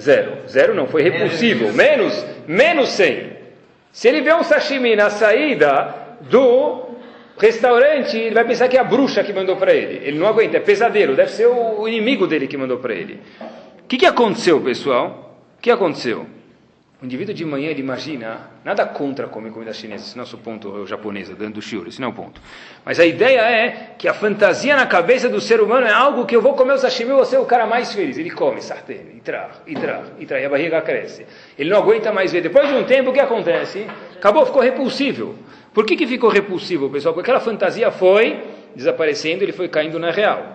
Zero. 0.00 0.38
Zero 0.48 0.74
não, 0.74 0.86
foi 0.86 1.02
repulsivo. 1.02 1.70
Menos, 1.70 2.24
menos 2.48 2.88
100. 2.88 3.34
Se 3.92 4.08
ele 4.08 4.22
vê 4.22 4.32
um 4.32 4.42
sashimi 4.42 4.96
na 4.96 5.10
saída 5.10 5.94
do 6.22 6.96
restaurante, 7.36 8.16
ele 8.16 8.34
vai 8.34 8.46
pensar 8.46 8.68
que 8.68 8.78
é 8.78 8.80
a 8.80 8.84
bruxa 8.84 9.22
que 9.22 9.34
mandou 9.34 9.56
para 9.56 9.74
ele. 9.74 10.06
Ele 10.06 10.18
não 10.18 10.26
aguenta, 10.26 10.56
é 10.56 10.60
pesadelo, 10.60 11.14
deve 11.14 11.30
ser 11.30 11.46
o 11.46 11.86
inimigo 11.86 12.26
dele 12.26 12.46
que 12.46 12.56
mandou 12.56 12.78
para 12.78 12.94
ele. 12.94 13.20
O 13.82 13.86
que, 13.86 13.98
que 13.98 14.06
aconteceu, 14.06 14.58
pessoal? 14.62 15.38
O 15.58 15.60
que 15.60 15.70
aconteceu? 15.70 16.26
O 17.04 17.06
indivíduo 17.06 17.34
de 17.34 17.44
manhã, 17.44 17.68
ele 17.68 17.80
imagina, 17.80 18.48
nada 18.64 18.86
contra 18.86 19.26
comer 19.26 19.50
comida 19.50 19.74
chinesa, 19.74 20.06
esse 20.06 20.16
nosso 20.16 20.38
ponto 20.38 20.86
japonesa, 20.86 21.34
dentro 21.34 21.56
do 21.56 21.60
shiur, 21.60 21.86
esse 21.86 22.00
não 22.00 22.08
é 22.08 22.10
o 22.10 22.14
ponto. 22.14 22.40
Mas 22.82 22.98
a 22.98 23.04
ideia 23.04 23.40
é 23.40 23.90
que 23.98 24.08
a 24.08 24.14
fantasia 24.14 24.74
na 24.74 24.86
cabeça 24.86 25.28
do 25.28 25.38
ser 25.38 25.60
humano 25.60 25.86
é 25.86 25.92
algo 25.92 26.24
que 26.24 26.34
eu 26.34 26.40
vou 26.40 26.54
comer 26.54 26.72
o 26.72 26.78
sashimi 26.78 27.10
e 27.10 27.12
vou 27.12 27.26
ser 27.26 27.36
o 27.36 27.44
cara 27.44 27.66
mais 27.66 27.92
feliz. 27.92 28.16
Ele 28.16 28.30
come 28.30 28.62
sartén, 28.62 29.02
e 29.16 29.20
traz, 29.20 29.60
e 29.66 29.74
traz, 29.74 30.12
e 30.18 30.24
traz, 30.24 30.42
e 30.44 30.46
a 30.46 30.48
barriga 30.48 30.80
cresce. 30.80 31.26
Ele 31.58 31.68
não 31.68 31.76
aguenta 31.76 32.10
mais 32.10 32.32
ver. 32.32 32.40
Depois 32.40 32.66
de 32.66 32.74
um 32.74 32.84
tempo, 32.84 33.10
o 33.10 33.12
que 33.12 33.20
acontece? 33.20 33.86
Acabou, 34.16 34.46
ficou 34.46 34.62
repulsível. 34.62 35.34
Por 35.74 35.84
que, 35.84 35.96
que 35.96 36.06
ficou 36.06 36.30
repulsivo, 36.30 36.88
pessoal? 36.88 37.12
Porque 37.12 37.30
aquela 37.30 37.44
fantasia 37.44 37.90
foi 37.90 38.42
desaparecendo, 38.74 39.44
ele 39.44 39.52
foi 39.52 39.68
caindo 39.68 39.98
na 39.98 40.10
real. 40.10 40.54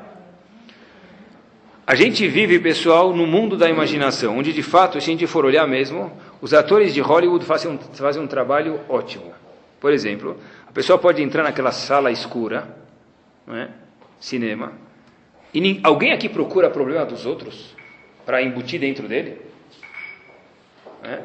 A 1.90 1.96
gente 1.96 2.28
vive, 2.28 2.60
pessoal, 2.60 3.16
no 3.16 3.26
mundo 3.26 3.58
da 3.58 3.68
imaginação, 3.68 4.38
onde 4.38 4.54
de 4.54 4.62
fato, 4.62 5.02
se 5.02 5.10
a 5.10 5.12
gente 5.12 5.26
for 5.26 5.44
olhar 5.44 5.68
mesmo, 5.68 6.12
os 6.42 6.54
atores 6.54 6.94
de 6.94 7.02
Hollywood 7.02 7.46
fazem 7.46 7.72
um, 7.72 7.78
fazem 7.78 8.22
um 8.22 8.28
trabalho 8.28 8.80
ótimo. 8.88 9.34
Por 9.80 9.92
exemplo, 9.92 10.38
a 10.68 10.72
pessoa 10.72 10.98
pode 10.98 11.22
entrar 11.22 11.44
naquela 11.44 11.72
sala 11.72 12.12
escura, 12.12 12.68
não 13.46 13.56
é? 13.56 13.70
cinema, 14.20 14.74
e 15.54 15.80
alguém 15.84 16.12
aqui 16.12 16.30
procura 16.30 16.70
problema 16.70 17.06
dos 17.06 17.26
outros 17.26 17.76
para 18.26 18.42
embutir 18.42 18.80
dentro 18.80 19.08
dele? 19.08 19.42
É? 21.04 21.20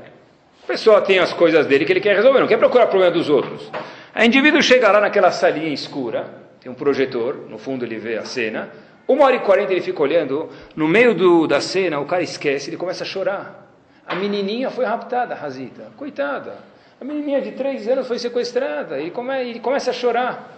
A 0.63 0.67
pessoa 0.67 1.03
tem 1.03 1.19
as 1.19 1.33
coisas 1.33 1.67
dele 1.67 1.85
que 1.85 1.93
ele 1.93 2.01
quer 2.01 2.17
resolver, 2.17 2.41
não 2.41 2.47
quer 2.47 2.57
procurar 2.57 2.87
problema 2.87 3.13
dos 3.13 3.29
outros. 3.29 3.71
O 4.17 4.23
indivíduo 4.23 4.63
chega 4.63 4.91
lá 4.91 5.01
naquela 5.01 5.31
salinha 5.31 5.69
escura, 5.69 6.33
tem 6.61 6.73
um 6.73 6.75
projetor, 6.75 7.47
no 7.51 7.59
fundo 7.59 7.85
ele 7.85 7.99
vê 7.99 8.17
a 8.17 8.25
cena, 8.25 8.71
uma 9.07 9.27
hora 9.27 9.37
e 9.37 9.41
quarenta 9.41 9.73
ele 9.73 9.83
fica 9.83 10.01
olhando, 10.01 10.49
no 10.75 10.89
meio 10.89 11.15
do, 11.15 11.47
da 11.47 11.61
cena 11.61 12.01
o 12.01 12.07
cara 12.07 12.23
esquece, 12.23 12.71
ele 12.71 12.79
começa 12.79 13.05
a 13.05 13.07
chorar. 13.07 13.64
A 14.07 14.15
menininha 14.15 14.71
foi 14.71 14.85
raptada, 14.85 15.35
Razita, 15.35 15.91
coitada. 15.97 16.59
A 17.01 17.05
menininha 17.05 17.41
de 17.41 17.53
três 17.53 17.89
anos 17.89 18.07
foi 18.07 18.19
sequestrada, 18.19 19.01
e 19.01 19.11
come, 19.11 19.41
ele 19.41 19.61
começa 19.61 19.91
a 19.91 19.95
chorar. 19.95 20.55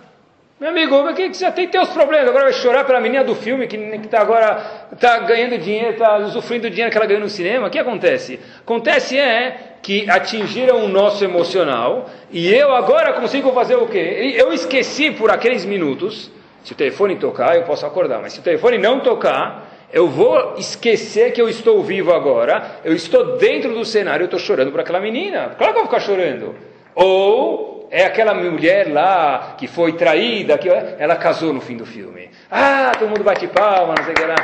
Meu 0.59 0.71
amigo, 0.71 1.03
mas 1.03 1.15
que, 1.15 1.29
que 1.29 1.37
você 1.37 1.53
tem 1.53 1.69
teus 1.69 1.91
problemas? 1.91 2.31
Agora 2.31 2.45
vai 2.45 2.53
chorar 2.55 2.85
pela 2.85 2.99
menina 2.99 3.23
do 3.23 3.35
filme 3.35 3.67
que 3.67 3.77
está 3.77 4.23
agora 4.23 4.55
tá 4.99 5.19
ganhando 5.19 5.59
dinheiro, 5.59 5.91
está 5.91 6.17
usufruindo 6.17 6.67
do 6.67 6.71
dinheiro 6.71 6.91
que 6.91 6.97
ela 6.97 7.07
ganhou 7.07 7.23
no 7.23 7.29
cinema. 7.29 7.67
O 7.67 7.71
que 7.71 7.79
acontece? 7.79 8.41
Acontece 8.61 9.19
é 9.19 9.75
que 9.83 10.09
atingiram 10.09 10.83
o 10.83 10.89
nosso 10.89 11.23
emocional 11.23 12.09
e 12.31 12.49
eu 12.49 12.75
agora 12.75 13.13
consigo 13.13 13.53
fazer 13.53 13.77
o 13.77 13.87
quê? 13.87 14.35
Eu 14.35 14.51
esqueci 14.51 15.11
por 15.11 15.31
aqueles 15.31 15.67
minutos. 15.67 16.31
Se 16.65 16.73
o 16.73 16.75
telefone 16.75 17.17
tocar, 17.17 17.55
eu 17.55 17.65
posso 17.65 17.85
acordar, 17.85 18.23
mas 18.23 18.33
se 18.33 18.41
o 18.41 18.43
telefone 18.43 18.79
não 18.79 19.01
tocar, 19.01 19.66
eu 19.93 20.09
vou 20.09 20.55
esquecer 20.59 21.32
que 21.32 21.41
eu 21.41 21.49
estou 21.49 21.82
vivo 21.82 22.12
agora, 22.12 22.80
eu 22.84 22.95
estou 22.95 23.37
dentro 23.37 23.72
do 23.74 23.84
cenário, 23.84 24.24
eu 24.24 24.26
estou 24.26 24.41
chorando 24.41 24.70
por 24.70 24.80
aquela 24.80 25.01
menina. 25.01 25.55
Claro 25.57 25.72
que 25.72 25.78
eu 25.78 25.84
vou 25.84 25.93
ficar 25.93 26.01
chorando. 26.01 26.55
Ou 26.95 27.76
é 27.91 28.05
aquela 28.05 28.34
mulher 28.34 28.93
lá 28.93 29.55
que 29.59 29.66
foi 29.66 29.93
traída, 29.93 30.59
que 30.59 30.68
ela 30.68 31.16
casou 31.16 31.53
no 31.53 31.61
fim 31.61 31.76
do 31.76 31.87
filme. 31.87 32.30
Ah, 32.51 32.93
todo 32.97 33.09
mundo 33.09 33.24
bate 33.24 33.47
palma, 33.49 33.95
não 33.97 34.05
sei 34.05 34.12
o 34.12 34.16
que 34.16 34.24
lá. 34.24 34.37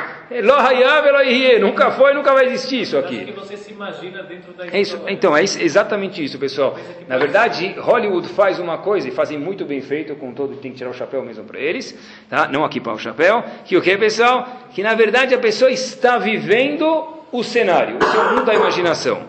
Nunca 1.61 1.91
foi, 1.93 2.15
nunca 2.15 2.33
vai 2.33 2.47
existir 2.47 2.81
isso 2.81 2.99
aqui. 2.99 3.27
que 3.27 3.33
você 3.33 3.57
se 3.57 3.71
imagina 3.71 4.23
dentro 4.23 4.53
da 4.53 4.67
é 4.67 4.81
isso, 4.81 5.01
Então, 5.09 5.37
é 5.37 5.43
exatamente 5.43 6.23
isso, 6.23 6.39
pessoal. 6.39 6.77
Na 7.07 7.19
verdade, 7.19 7.75
Hollywood 7.79 8.29
faz 8.29 8.59
uma 8.59 8.79
coisa, 8.79 9.09
e 9.09 9.11
fazem 9.11 9.39
muito 9.39 9.65
bem 9.65 9.81
feito, 9.81 10.17
com 10.17 10.33
todo, 10.33 10.57
tem 10.57 10.73
que 10.73 10.79
tirar 10.79 10.91
o 10.91 10.95
chapéu 10.95 11.23
mesmo 11.23 11.45
para 11.45 11.61
eles, 11.61 11.97
tá? 12.29 12.49
não 12.49 12.65
aqui 12.65 12.81
para 12.81 12.93
o 12.93 12.99
chapéu, 12.99 13.45
que 13.65 13.77
o 13.77 13.83
que, 13.83 13.97
pessoal? 13.97 14.49
Que 14.73 14.83
na 14.83 14.95
verdade 14.95 15.35
a 15.35 15.39
pessoa 15.39 15.71
está 15.71 16.19
vivendo 16.19 17.23
o 17.31 17.43
cenário, 17.43 17.99
o 17.99 18.05
seu 18.05 18.25
mundo 18.31 18.45
da 18.45 18.55
imaginação. 18.55 19.23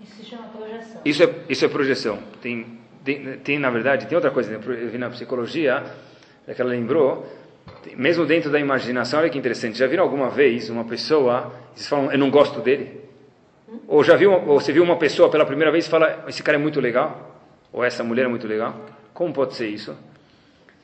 Isso 0.00 0.16
se 0.16 0.24
chama 0.24 0.48
projeção. 0.48 1.00
Isso 1.04 1.22
é, 1.22 1.30
isso 1.48 1.64
é 1.64 1.68
projeção. 1.68 2.18
Tem 2.40 2.83
tem, 3.04 3.58
na 3.58 3.70
verdade, 3.70 4.06
tem 4.06 4.16
outra 4.16 4.30
coisa, 4.30 4.50
né? 4.50 4.58
eu 4.64 4.88
vi 4.88 4.98
na 4.98 5.10
psicologia, 5.10 5.84
é 6.46 6.54
que 6.54 6.60
ela 6.60 6.70
lembrou, 6.70 7.26
mesmo 7.96 8.24
dentro 8.24 8.50
da 8.50 8.58
imaginação, 8.58 9.20
olha 9.20 9.28
que 9.28 9.38
interessante, 9.38 9.78
já 9.78 9.86
viram 9.86 10.02
alguma 10.02 10.30
vez 10.30 10.70
uma 10.70 10.84
pessoa, 10.84 11.52
vocês 11.74 11.86
falam, 11.86 12.10
eu 12.10 12.18
não 12.18 12.30
gosto 12.30 12.60
dele? 12.60 13.02
Ou 13.86 14.02
já 14.02 14.16
viu, 14.16 14.32
ou 14.32 14.60
você 14.60 14.72
viu 14.72 14.82
uma 14.82 14.96
pessoa 14.96 15.30
pela 15.30 15.44
primeira 15.44 15.70
vez 15.70 15.86
e 15.86 15.90
fala, 15.90 16.24
esse 16.28 16.42
cara 16.42 16.56
é 16.56 16.60
muito 16.60 16.80
legal? 16.80 17.40
Ou 17.72 17.84
essa 17.84 18.02
mulher 18.04 18.24
é 18.24 18.28
muito 18.28 18.46
legal? 18.46 18.86
Como 19.12 19.32
pode 19.32 19.54
ser 19.54 19.68
isso? 19.68 19.96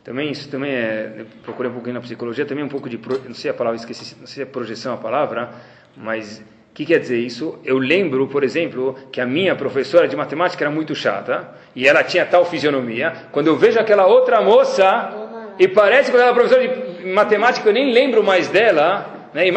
Também 0.02 0.30
isso 0.30 0.50
também 0.50 0.72
é, 0.72 1.24
procurei 1.42 1.70
um 1.70 1.74
pouquinho 1.74 1.94
na 1.94 2.00
psicologia, 2.00 2.44
também 2.46 2.64
um 2.64 2.68
pouco 2.68 2.88
de, 2.88 2.98
não 3.26 3.34
sei 3.34 3.50
a 3.50 3.54
palavra, 3.54 3.78
esqueci, 3.78 4.16
não 4.18 4.26
sei 4.26 4.36
se 4.36 4.42
é 4.42 4.44
projeção 4.46 4.94
a 4.94 4.96
palavra, 4.96 5.50
mas 5.96 6.42
o 6.70 6.74
que 6.74 6.86
quer 6.86 7.00
dizer 7.00 7.18
isso? 7.18 7.58
Eu 7.64 7.78
lembro, 7.78 8.28
por 8.28 8.44
exemplo, 8.44 8.96
que 9.10 9.20
a 9.20 9.26
minha 9.26 9.56
professora 9.56 10.06
de 10.06 10.16
matemática 10.16 10.64
era 10.64 10.70
muito 10.70 10.94
chata 10.94 11.48
e 11.74 11.86
ela 11.86 12.04
tinha 12.04 12.24
tal 12.24 12.44
fisionomia. 12.44 13.12
Quando 13.32 13.48
eu 13.48 13.56
vejo 13.56 13.78
aquela 13.78 14.06
outra 14.06 14.40
moça 14.40 15.10
e 15.58 15.66
parece 15.66 16.10
que 16.10 16.16
ela 16.16 16.30
é 16.30 16.32
professora 16.32 16.66
de 16.66 17.06
matemática, 17.06 17.68
eu 17.68 17.72
nem 17.72 17.92
lembro 17.92 18.22
mais 18.22 18.48
dela, 18.48 19.28
né? 19.34 19.48
E 19.48 19.52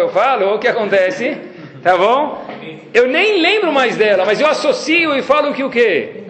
eu 0.00 0.08
falo, 0.10 0.54
o 0.54 0.58
que 0.58 0.66
acontece? 0.68 1.36
Tá 1.82 1.96
bom? 1.96 2.44
Eu 2.92 3.06
nem 3.08 3.40
lembro 3.40 3.72
mais 3.72 3.96
dela, 3.96 4.24
mas 4.24 4.40
eu 4.40 4.46
associo 4.46 5.16
e 5.16 5.22
falo 5.22 5.54
que 5.54 5.62
o 5.62 5.70
quê? 5.70 6.24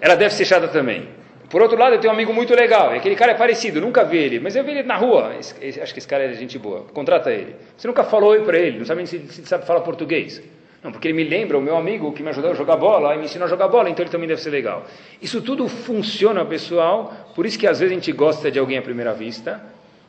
Ela 0.00 0.16
deve 0.16 0.34
ser 0.34 0.44
chata 0.44 0.68
também. 0.68 1.08
Por 1.50 1.60
outro 1.60 1.76
lado, 1.76 1.96
eu 1.96 2.00
tenho 2.00 2.12
um 2.12 2.14
amigo 2.14 2.32
muito 2.32 2.54
legal. 2.54 2.92
Aquele 2.92 3.16
cara 3.16 3.32
é 3.32 3.34
parecido, 3.34 3.80
nunca 3.80 4.04
vi 4.04 4.18
ele, 4.18 4.38
mas 4.38 4.54
eu 4.54 4.62
vi 4.62 4.70
ele 4.70 4.82
na 4.84 4.96
rua. 4.96 5.34
Esse, 5.36 5.80
acho 5.80 5.92
que 5.92 5.98
esse 5.98 6.06
cara 6.06 6.22
é 6.22 6.32
gente 6.34 6.56
boa. 6.60 6.82
Contrata 6.94 7.32
ele. 7.32 7.56
Você 7.76 7.88
nunca 7.88 8.04
falou 8.04 8.30
oi 8.30 8.42
para 8.42 8.56
ele, 8.56 8.78
não 8.78 8.86
sabe 8.86 9.04
se, 9.08 9.18
se 9.18 9.44
sabe 9.44 9.66
falar 9.66 9.80
português. 9.80 10.40
Não, 10.82 10.92
porque 10.92 11.08
ele 11.08 11.14
me 11.14 11.24
lembra 11.24 11.58
o 11.58 11.60
meu 11.60 11.76
amigo 11.76 12.12
que 12.12 12.22
me 12.22 12.28
ajudou 12.28 12.52
a 12.52 12.54
jogar 12.54 12.76
bola 12.76 13.16
e 13.16 13.18
me 13.18 13.24
ensinou 13.24 13.46
a 13.46 13.48
jogar 13.48 13.66
bola, 13.66 13.90
então 13.90 14.04
ele 14.04 14.12
também 14.12 14.28
deve 14.28 14.40
ser 14.40 14.50
legal. 14.50 14.86
Isso 15.20 15.42
tudo 15.42 15.68
funciona, 15.68 16.44
pessoal. 16.44 17.12
Por 17.34 17.44
isso 17.44 17.58
que 17.58 17.66
às 17.66 17.80
vezes 17.80 17.92
a 17.92 17.94
gente 17.96 18.12
gosta 18.12 18.48
de 18.48 18.58
alguém 18.58 18.78
à 18.78 18.82
primeira 18.82 19.12
vista, 19.12 19.60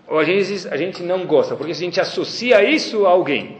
ou 0.07 0.19
às 0.19 0.27
vezes 0.27 0.67
a 0.67 0.77
gente 0.77 1.01
não 1.01 1.25
gosta, 1.25 1.55
porque 1.55 1.71
a 1.71 1.75
gente 1.75 1.99
associa 1.99 2.63
isso 2.63 3.07
a 3.07 3.09
alguém. 3.09 3.57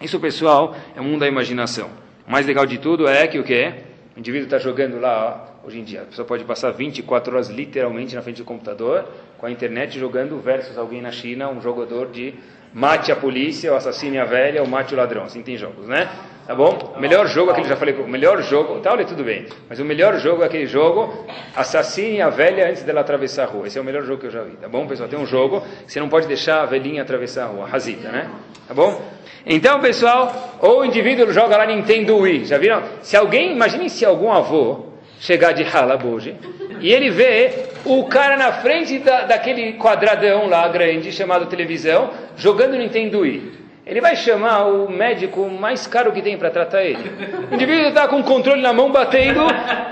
Isso, 0.00 0.18
pessoal, 0.18 0.74
é 0.96 1.00
o 1.00 1.04
mundo 1.04 1.20
da 1.20 1.28
imaginação. 1.28 1.90
O 2.26 2.32
mais 2.32 2.46
legal 2.46 2.64
de 2.64 2.78
tudo 2.78 3.06
é 3.06 3.28
que 3.28 3.38
o 3.38 3.44
que 3.44 3.74
O 4.16 4.18
indivíduo 4.18 4.46
está 4.46 4.58
jogando 4.58 4.98
lá 4.98 5.53
hoje 5.66 5.80
em 5.80 5.84
dia. 5.84 6.02
A 6.02 6.04
pessoa 6.04 6.26
pode 6.26 6.44
passar 6.44 6.70
24 6.70 7.34
horas 7.34 7.48
literalmente 7.48 8.14
na 8.14 8.22
frente 8.22 8.38
do 8.38 8.44
computador, 8.44 9.06
com 9.38 9.46
a 9.46 9.50
internet 9.50 9.98
jogando 9.98 10.38
versus 10.38 10.76
alguém 10.76 11.00
na 11.00 11.10
China, 11.10 11.48
um 11.48 11.60
jogador 11.60 12.10
de 12.10 12.34
mate 12.72 13.10
a 13.10 13.16
polícia, 13.16 13.72
o 13.72 13.76
assassine 13.76 14.18
a 14.18 14.24
velha, 14.24 14.60
ou 14.60 14.68
mate 14.68 14.94
o 14.94 14.96
ladrão. 14.96 15.24
Assim 15.24 15.42
tem 15.42 15.56
jogos, 15.56 15.86
né? 15.86 16.10
Tá 16.46 16.54
bom? 16.54 16.92
O 16.94 17.00
melhor 17.00 17.26
jogo, 17.26 17.50
aquele 17.50 17.66
já 17.66 17.76
falei, 17.76 17.94
o 17.94 18.06
melhor 18.06 18.42
jogo, 18.42 18.78
tá, 18.80 18.92
olha, 18.92 19.06
tudo 19.06 19.24
bem. 19.24 19.46
Mas 19.66 19.80
o 19.80 19.84
melhor 19.84 20.18
jogo 20.18 20.42
é 20.42 20.46
aquele 20.46 20.66
jogo, 20.66 21.26
assassine 21.56 22.20
a 22.20 22.28
velha 22.28 22.68
antes 22.68 22.82
dela 22.82 23.00
atravessar 23.00 23.44
a 23.44 23.46
rua. 23.46 23.66
Esse 23.66 23.78
é 23.78 23.80
o 23.80 23.84
melhor 23.84 24.02
jogo 24.02 24.20
que 24.20 24.26
eu 24.26 24.30
já 24.30 24.42
vi, 24.42 24.56
tá 24.56 24.68
bom, 24.68 24.86
pessoal? 24.86 25.08
Tem 25.08 25.18
um 25.18 25.24
jogo 25.24 25.62
que 25.86 25.90
você 25.92 26.00
não 26.00 26.08
pode 26.10 26.26
deixar 26.26 26.62
a 26.62 26.66
velhinha 26.66 27.00
atravessar 27.00 27.44
a 27.44 27.46
rua, 27.46 27.66
razita, 27.66 28.10
né? 28.10 28.30
Tá 28.68 28.74
bom? 28.74 29.00
Então, 29.46 29.80
pessoal, 29.80 30.58
ou 30.60 30.80
o 30.80 30.84
indivíduo 30.84 31.32
joga 31.32 31.56
lá 31.56 31.64
Nintendo 31.64 32.16
Wii, 32.18 32.44
já 32.44 32.58
viram? 32.58 32.82
Se 33.00 33.16
alguém, 33.16 33.52
imaginem 33.52 33.88
se 33.88 34.04
algum 34.04 34.30
avô 34.30 34.93
chegar 35.24 35.52
de 35.52 35.62
Halab 35.64 36.06
hoje, 36.06 36.36
e 36.80 36.92
ele 36.92 37.08
vê 37.08 37.64
o 37.82 38.04
cara 38.04 38.36
na 38.36 38.52
frente 38.52 38.98
da, 38.98 39.22
daquele 39.22 39.72
quadradão 39.72 40.46
lá 40.46 40.68
grande, 40.68 41.10
chamado 41.10 41.46
televisão, 41.46 42.10
jogando 42.36 42.76
Nintendo 42.76 43.20
Wii. 43.20 43.52
Ele 43.86 44.02
vai 44.02 44.16
chamar 44.16 44.66
o 44.66 44.90
médico 44.90 45.48
mais 45.48 45.86
caro 45.86 46.12
que 46.12 46.20
tem 46.20 46.36
para 46.36 46.50
tratar 46.50 46.84
ele. 46.84 47.10
O 47.50 47.54
indivíduo 47.54 47.88
está 47.88 48.06
com 48.06 48.20
o 48.20 48.24
controle 48.24 48.60
na 48.60 48.72
mão 48.74 48.92
batendo. 48.92 49.40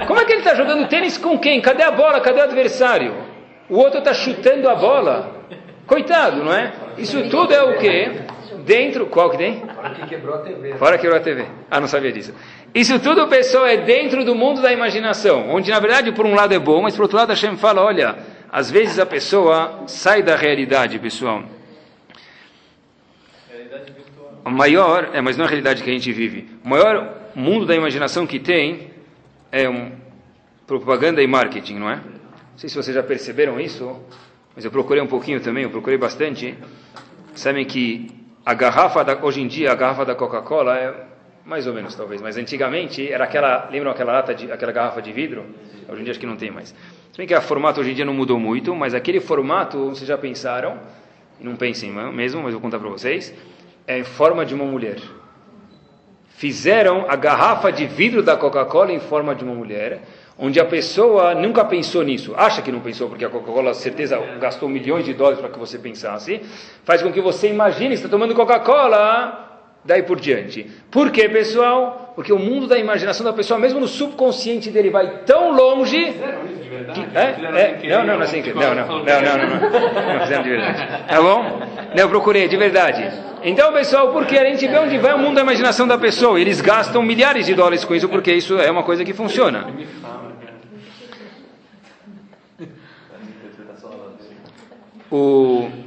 Como 0.06 0.20
é 0.20 0.24
que 0.26 0.32
ele 0.32 0.40
está 0.40 0.54
jogando 0.54 0.86
tênis 0.86 1.16
com 1.16 1.38
quem? 1.38 1.60
Cadê 1.62 1.82
a 1.82 1.90
bola? 1.90 2.20
Cadê 2.20 2.40
o 2.40 2.44
adversário? 2.44 3.14
O 3.70 3.78
outro 3.78 4.00
está 4.00 4.12
chutando 4.12 4.68
a 4.68 4.74
bola. 4.74 5.42
Coitado, 5.86 6.44
não 6.44 6.54
é? 6.54 6.72
Isso 6.98 7.28
tudo 7.30 7.54
é 7.54 7.62
o 7.62 7.78
quê? 7.78 8.12
Dentro. 8.64 9.06
Qual 9.06 9.30
que 9.30 9.38
tem? 9.38 9.62
Fora 9.74 9.90
que 9.90 10.06
quebrou 10.06 10.34
a 10.34 10.38
TV. 10.38 10.74
Fora 10.74 10.96
que 10.96 11.02
quebrou 11.02 11.20
a 11.20 11.22
TV. 11.22 11.46
Ah, 11.70 11.80
não 11.80 11.88
sabia 11.88 12.12
disso. 12.12 12.34
Isso 12.74 12.98
tudo, 13.00 13.28
pessoal, 13.28 13.66
é 13.66 13.76
dentro 13.76 14.24
do 14.24 14.34
mundo 14.34 14.62
da 14.62 14.72
imaginação, 14.72 15.50
onde 15.50 15.70
na 15.70 15.78
verdade 15.78 16.10
por 16.12 16.24
um 16.24 16.34
lado 16.34 16.54
é 16.54 16.58
bom, 16.58 16.82
mas 16.82 16.96
por 16.96 17.02
outro 17.02 17.18
lado 17.18 17.30
a 17.30 17.34
Hashem 17.34 17.56
fala, 17.58 17.82
olha, 17.82 18.16
às 18.50 18.70
vezes 18.70 18.98
a 18.98 19.04
pessoa 19.04 19.84
sai 19.86 20.22
da 20.22 20.36
realidade, 20.36 20.98
pessoal. 20.98 21.42
O 24.44 24.50
maior, 24.50 25.10
é, 25.12 25.20
mas 25.20 25.36
não 25.36 25.44
é 25.44 25.46
a 25.46 25.50
realidade 25.50 25.82
que 25.82 25.90
a 25.90 25.92
gente 25.92 26.10
vive. 26.12 26.48
O 26.64 26.68
maior 26.68 27.30
mundo 27.34 27.66
da 27.66 27.74
imaginação 27.74 28.26
que 28.26 28.40
tem 28.40 28.90
é 29.50 29.68
um, 29.68 29.92
propaganda 30.66 31.22
e 31.22 31.26
marketing, 31.26 31.74
não 31.74 31.90
é? 31.90 31.96
Não 31.96 32.58
sei 32.58 32.70
se 32.70 32.76
vocês 32.76 32.94
já 32.94 33.02
perceberam 33.02 33.60
isso, 33.60 34.00
mas 34.56 34.64
eu 34.64 34.70
procurei 34.70 35.02
um 35.02 35.06
pouquinho 35.06 35.40
também, 35.40 35.64
eu 35.64 35.70
procurei 35.70 35.98
bastante. 35.98 36.56
Sabem 37.34 37.66
que 37.66 38.08
a 38.44 38.54
garrafa, 38.54 39.04
da, 39.04 39.22
hoje 39.22 39.42
em 39.42 39.46
dia, 39.46 39.70
a 39.70 39.74
garrafa 39.74 40.04
da 40.04 40.14
Coca-Cola 40.14 40.78
é 40.78 41.11
mais 41.45 41.66
ou 41.66 41.74
menos, 41.74 41.95
talvez. 41.95 42.20
Mas 42.20 42.36
antigamente 42.36 43.11
era 43.11 43.24
aquela, 43.24 43.68
lembram 43.70 43.90
aquela 43.90 44.12
lata 44.12 44.34
de, 44.34 44.51
aquela 44.51 44.72
garrafa 44.72 45.03
de 45.03 45.12
vidro? 45.12 45.45
Hoje 45.88 46.01
em 46.01 46.05
dia 46.05 46.12
acho 46.12 46.20
que 46.20 46.26
não 46.26 46.36
tem 46.36 46.51
mais. 46.51 46.68
Se 46.68 47.18
bem 47.18 47.26
que 47.26 47.34
o 47.34 47.43
formato 47.43 47.80
hoje 47.80 47.90
em 47.90 47.95
dia 47.95 48.05
não 48.05 48.14
mudou 48.14 48.38
muito, 48.38 48.74
mas 48.74 48.95
aquele 48.95 49.20
formato, 49.20 49.90
vocês 49.90 50.09
já 50.09 50.16
pensaram? 50.16 50.78
Não 51.40 51.57
pensem 51.57 51.90
mesmo, 51.90 52.43
mas 52.43 52.53
vou 52.53 52.62
contar 52.62 52.78
para 52.78 52.88
vocês. 52.88 53.34
É 53.86 53.99
em 53.99 54.05
forma 54.05 54.47
de 54.47 54.55
uma 54.55 54.64
mulher. 54.64 54.99
Fizeram 56.28 57.07
a 57.09 57.16
garrafa 57.16 57.70
de 57.70 57.86
vidro 57.86 58.22
da 58.22 58.36
Coca-Cola 58.36 58.93
em 58.93 59.01
forma 59.01 59.34
de 59.34 59.45
uma 59.45 59.55
mulher, 59.55 60.03
onde 60.38 60.59
a 60.59 60.64
pessoa 60.64 61.34
nunca 61.34 61.64
pensou 61.64 62.03
nisso. 62.03 62.32
Acha 62.36 62.62
que 62.62 62.72
não 62.72 62.80
pensou, 62.80 63.09
porque 63.09 63.24
a 63.24 63.28
Coca-Cola, 63.28 63.74
certeza, 63.74 64.18
gastou 64.40 64.68
milhões 64.68 65.05
de 65.05 65.12
dólares 65.12 65.40
para 65.40 65.51
que 65.51 65.59
você 65.59 65.78
pensasse. 65.78 66.40
Faz 66.84 67.03
com 67.03 67.12
que 67.12 67.20
você 67.20 67.49
imagine, 67.49 67.95
está 67.95 68.09
tomando 68.09 68.34
Coca-Cola, 68.34 69.51
daí 69.84 70.02
por 70.02 70.20
diante. 70.20 70.70
Por 70.90 71.10
quê, 71.10 71.28
pessoal? 71.28 72.12
Porque 72.14 72.32
o 72.32 72.38
mundo 72.38 72.66
da 72.66 72.78
imaginação 72.78 73.24
da 73.24 73.32
pessoa, 73.32 73.58
mesmo 73.58 73.80
no 73.80 73.88
subconsciente 73.88 74.70
dele, 74.70 74.90
vai 74.90 75.24
tão 75.24 75.52
longe. 75.52 76.14
Que, 76.94 77.00
é, 77.14 77.82
é, 77.82 77.88
não, 77.88 77.98
não, 77.98 78.14
não, 78.14 78.20
é 78.20 78.24
assim, 78.24 78.42
não, 78.42 78.74
não, 78.74 78.74
não, 78.74 79.04
não, 79.04 79.04
não, 79.04 80.14
não, 80.14 80.20
fizeram 80.20 80.42
de 80.42 80.50
verdade. 80.50 81.06
Tá 81.08 81.22
bom? 81.22 81.42
Não, 81.94 82.02
eu 82.02 82.08
procurei, 82.08 82.48
de 82.48 82.56
verdade. 82.56 83.10
Então, 83.44 83.72
pessoal, 83.72 84.12
porque 84.12 84.36
a 84.36 84.44
gente 84.44 84.66
vê 84.66 84.78
onde 84.78 84.98
vai 84.98 85.14
o 85.14 85.18
mundo 85.18 85.36
da 85.36 85.40
imaginação 85.40 85.86
da 85.86 85.98
pessoa. 85.98 86.40
Eles 86.40 86.60
gastam 86.60 87.02
milhares 87.02 87.46
de 87.46 87.54
dólares 87.54 87.84
com 87.84 87.94
isso, 87.94 88.08
porque 88.08 88.32
isso 88.32 88.58
é 88.58 88.70
uma 88.70 88.82
coisa 88.82 89.04
que 89.04 89.12
funciona. 89.12 89.66
O 95.10 95.81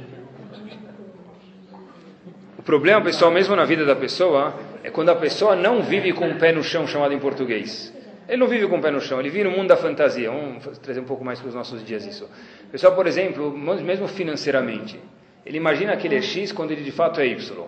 problema, 2.66 3.00
pessoal, 3.00 3.30
mesmo 3.30 3.56
na 3.56 3.64
vida 3.64 3.86
da 3.86 3.96
pessoa, 3.96 4.52
é 4.84 4.90
quando 4.90 5.08
a 5.08 5.14
pessoa 5.14 5.56
não 5.56 5.82
vive 5.82 6.12
com 6.12 6.28
o 6.28 6.34
pé 6.34 6.52
no 6.52 6.62
chão, 6.62 6.86
chamado 6.86 7.14
em 7.14 7.18
português. 7.18 7.94
Ele 8.28 8.36
não 8.36 8.46
vive 8.46 8.66
com 8.66 8.76
o 8.76 8.82
pé 8.82 8.90
no 8.90 9.00
chão, 9.00 9.20
ele 9.20 9.30
vive 9.30 9.44
no 9.44 9.52
mundo 9.52 9.68
da 9.68 9.76
fantasia. 9.76 10.30
Vamos 10.30 10.78
trazer 10.78 11.00
um 11.00 11.04
pouco 11.04 11.24
mais 11.24 11.38
para 11.38 11.48
os 11.48 11.54
nossos 11.54 11.82
dias 11.82 12.04
isso. 12.04 12.28
Pessoal, 12.70 12.94
por 12.94 13.06
exemplo, 13.06 13.56
mesmo 13.56 14.08
financeiramente, 14.08 15.00
ele 15.46 15.56
imagina 15.56 15.96
que 15.96 16.06
ele 16.06 16.16
é 16.16 16.22
X 16.22 16.52
quando 16.52 16.72
ele 16.72 16.82
de 16.82 16.90
fato 16.92 17.20
é 17.20 17.26
Y. 17.26 17.64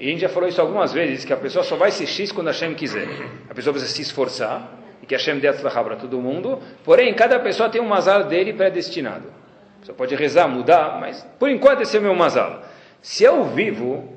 E 0.00 0.08
a 0.08 0.10
gente 0.10 0.20
já 0.20 0.28
falou 0.28 0.48
isso 0.48 0.60
algumas 0.60 0.92
vezes, 0.92 1.24
que 1.24 1.32
a 1.32 1.36
pessoa 1.36 1.64
só 1.64 1.76
vai 1.76 1.92
ser 1.92 2.06
X 2.06 2.32
quando 2.32 2.48
a 2.48 2.52
Shem 2.52 2.74
quiser. 2.74 3.08
A 3.48 3.54
pessoa 3.54 3.72
precisa 3.72 3.94
se 3.94 4.02
esforçar, 4.02 4.78
que 5.08 5.14
Hashem 5.14 5.38
dê 5.38 5.48
atzlachá 5.48 5.82
para 5.82 5.96
todo 5.96 6.20
mundo, 6.20 6.60
porém, 6.84 7.12
cada 7.14 7.40
pessoa 7.40 7.70
tem 7.70 7.80
um 7.80 7.88
mazal 7.88 8.24
dele 8.24 8.52
predestinado. 8.52 9.32
Você 9.82 9.92
pode 9.92 10.14
rezar, 10.14 10.46
mudar, 10.46 10.98
mas 11.00 11.26
por 11.38 11.48
enquanto 11.48 11.80
esse 11.80 11.96
é 11.96 12.00
o 12.00 12.02
meu 12.02 12.14
mazal. 12.14 12.62
Se 13.02 13.24
eu 13.24 13.44
vivo, 13.44 14.16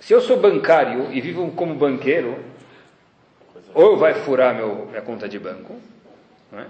se 0.00 0.12
eu 0.12 0.20
sou 0.20 0.36
bancário 0.36 1.12
e 1.12 1.20
vivo 1.20 1.50
como 1.52 1.74
banqueiro, 1.74 2.36
ou 3.74 3.96
vai 3.96 4.14
furar 4.14 4.54
meu, 4.54 4.86
minha 4.90 5.02
conta 5.02 5.28
de 5.28 5.38
banco, 5.38 5.76
é? 6.52 6.64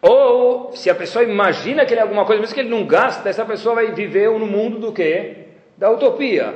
ou 0.00 0.72
se 0.74 0.90
a 0.90 0.94
pessoa 0.94 1.24
imagina 1.24 1.84
que 1.84 1.92
ele 1.92 2.00
é 2.00 2.02
alguma 2.02 2.24
coisa, 2.24 2.40
mesmo 2.40 2.54
que 2.54 2.60
ele 2.60 2.68
não 2.68 2.84
gasta, 2.86 3.28
essa 3.28 3.44
pessoa 3.44 3.74
vai 3.74 3.92
viver 3.92 4.30
no 4.30 4.46
mundo 4.46 4.78
do 4.78 4.92
quê? 4.92 5.46
Da 5.76 5.90
utopia. 5.90 6.54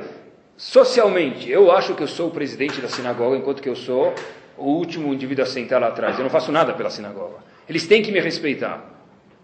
Socialmente, 0.57 1.49
eu 1.49 1.71
acho 1.71 1.95
que 1.95 2.03
eu 2.03 2.07
sou 2.07 2.27
o 2.27 2.31
presidente 2.31 2.79
da 2.79 2.87
sinagoga, 2.87 3.37
enquanto 3.37 3.61
que 3.61 3.69
eu 3.69 3.75
sou 3.75 4.13
o 4.57 4.65
último 4.65 5.13
indivíduo 5.13 5.43
a 5.43 5.47
sentar 5.47 5.81
lá 5.81 5.87
atrás. 5.87 6.17
Eu 6.17 6.23
não 6.23 6.29
faço 6.29 6.51
nada 6.51 6.73
pela 6.73 6.89
sinagoga. 6.89 7.37
Eles 7.67 7.87
têm 7.87 8.01
que 8.01 8.11
me 8.11 8.19
respeitar. 8.19 8.83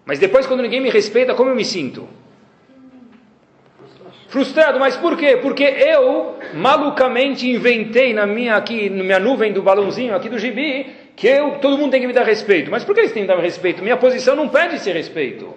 Mas 0.06 0.20
depois, 0.20 0.46
quando 0.46 0.62
ninguém 0.62 0.82
me 0.82 0.90
respeita, 0.90 1.34
como 1.34 1.50
eu 1.50 1.56
me 1.56 1.66
sinto? 1.66 2.08
Frustrado, 4.30 4.80
mas 4.80 4.96
por 4.96 5.18
quê? 5.18 5.38
Porque 5.42 5.64
eu 5.64 6.38
malucamente 6.54 7.50
inventei 7.50 8.14
na 8.14 8.28
minha 8.28 8.56
aqui, 8.56 8.88
na 8.88 9.04
minha 9.04 9.20
nuvem 9.20 9.52
do 9.52 9.64
balãozinho 9.64 10.16
aqui 10.16 10.30
do 10.30 10.38
gibi, 10.38 10.86
que 11.16 11.28
eu, 11.28 11.58
todo 11.60 11.80
mundo 11.80 11.92
tem 11.92 12.00
que 12.00 12.06
me 12.06 12.14
dar 12.14 12.26
respeito. 12.26 12.70
Mas 12.70 12.84
por 12.84 12.94
que 12.94 13.02
eles 13.02 13.12
têm 13.12 13.24
que 13.24 13.28
dar 13.28 13.40
respeito? 13.40 13.82
Minha 13.82 13.98
posição 13.98 14.36
não 14.36 14.48
pede 14.48 14.76
esse 14.76 14.92
respeito. 14.92 15.56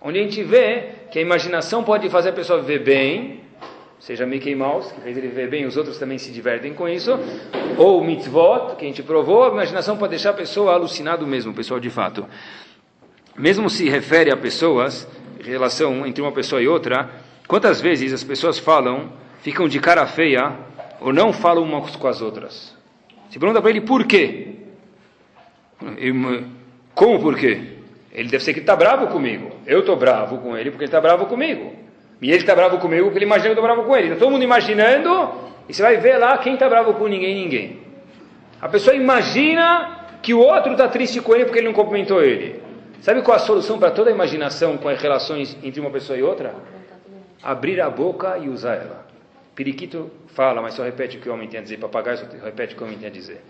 Onde 0.00 0.18
a 0.18 0.22
gente 0.22 0.42
vê 0.42 0.84
que 1.10 1.18
a 1.18 1.22
imaginação 1.22 1.84
pode 1.84 2.08
fazer 2.08 2.30
a 2.30 2.32
pessoa 2.32 2.62
viver 2.62 2.78
bem, 2.78 3.40
seja 4.00 4.24
Mickey 4.24 4.54
Mouse, 4.54 4.94
que 4.94 5.02
fez 5.02 5.14
ele 5.14 5.28
viver 5.28 5.50
bem, 5.50 5.66
os 5.66 5.76
outros 5.76 5.98
também 5.98 6.16
se 6.16 6.32
divertem 6.32 6.72
com 6.72 6.88
isso, 6.88 7.18
ou 7.76 8.02
mitzvot, 8.02 8.76
que 8.76 8.86
a 8.86 8.88
gente 8.88 9.02
provou, 9.02 9.44
a 9.44 9.48
imaginação 9.48 9.98
pode 9.98 10.10
deixar 10.10 10.30
a 10.30 10.34
pessoa 10.34 10.72
alucinado 10.72 11.26
mesmo, 11.26 11.52
pessoal 11.52 11.78
de 11.78 11.90
fato. 11.90 12.26
Mesmo 13.36 13.68
se 13.68 13.86
refere 13.90 14.32
a 14.32 14.36
pessoas, 14.36 15.06
relação 15.44 16.06
entre 16.06 16.22
uma 16.22 16.32
pessoa 16.32 16.62
e 16.62 16.66
outra, 16.66 17.27
Quantas 17.48 17.80
vezes 17.80 18.12
as 18.12 18.22
pessoas 18.22 18.58
falam, 18.58 19.10
ficam 19.40 19.66
de 19.66 19.80
cara 19.80 20.06
feia, 20.06 20.52
ou 21.00 21.14
não 21.14 21.32
falam 21.32 21.64
umas 21.64 21.96
com 21.96 22.06
as 22.06 22.20
outras? 22.20 22.76
Se 23.30 23.38
pergunta 23.38 23.62
para 23.62 23.70
ele 23.70 23.80
por 23.80 24.06
quê? 24.06 24.48
Como 26.94 27.18
por 27.18 27.36
quê? 27.38 27.78
Ele 28.12 28.28
deve 28.28 28.44
ser 28.44 28.52
que 28.52 28.60
está 28.60 28.76
bravo 28.76 29.06
comigo. 29.06 29.50
Eu 29.66 29.80
estou 29.80 29.96
bravo 29.96 30.38
com 30.38 30.56
ele 30.58 30.70
porque 30.70 30.84
ele 30.84 30.88
está 30.88 31.00
bravo 31.00 31.24
comigo. 31.24 31.72
E 32.20 32.28
ele 32.28 32.36
está 32.36 32.54
bravo 32.54 32.76
comigo 32.78 33.04
porque 33.04 33.18
ele 33.18 33.24
imagina 33.24 33.54
que 33.54 33.58
eu 33.58 33.64
estou 33.64 33.64
bravo 33.64 33.88
com 33.88 33.96
ele. 33.96 34.08
Está 34.08 34.18
todo 34.18 34.30
mundo 34.30 34.44
imaginando, 34.44 35.30
e 35.66 35.72
você 35.72 35.82
vai 35.82 35.96
ver 35.96 36.18
lá 36.18 36.36
quem 36.36 36.52
está 36.52 36.68
bravo 36.68 36.92
com 36.94 37.06
ninguém, 37.06 37.34
ninguém. 37.34 37.80
A 38.60 38.68
pessoa 38.68 38.94
imagina 38.94 40.18
que 40.20 40.34
o 40.34 40.40
outro 40.40 40.72
está 40.72 40.86
triste 40.88 41.20
com 41.22 41.34
ele 41.34 41.46
porque 41.46 41.60
ele 41.60 41.68
não 41.68 41.74
cumprimentou 41.74 42.22
ele. 42.22 42.60
Sabe 43.00 43.22
qual 43.22 43.36
a 43.36 43.38
solução 43.40 43.78
para 43.78 43.90
toda 43.90 44.10
a 44.10 44.12
imaginação 44.12 44.76
com 44.76 44.88
as 44.88 45.00
relações 45.00 45.56
entre 45.62 45.80
uma 45.80 45.90
pessoa 45.90 46.18
e 46.18 46.22
outra? 46.22 46.54
Abrir 47.42 47.80
a 47.80 47.88
boca 47.90 48.38
e 48.38 48.48
usar 48.48 48.74
ela. 48.74 49.06
Periquito 49.54 50.10
fala, 50.28 50.62
mas 50.62 50.74
só 50.74 50.84
repete 50.84 51.18
o 51.18 51.20
que 51.20 51.28
o 51.28 51.32
homem 51.32 51.48
tem 51.48 51.60
a 51.60 51.62
dizer. 51.62 51.78
Papagaio 51.78 52.18
só 52.18 52.26
repete 52.44 52.74
o 52.74 52.76
que 52.76 52.82
o 52.82 52.86
homem 52.86 52.98
tem 52.98 53.08
a 53.08 53.12
dizer. 53.12 53.42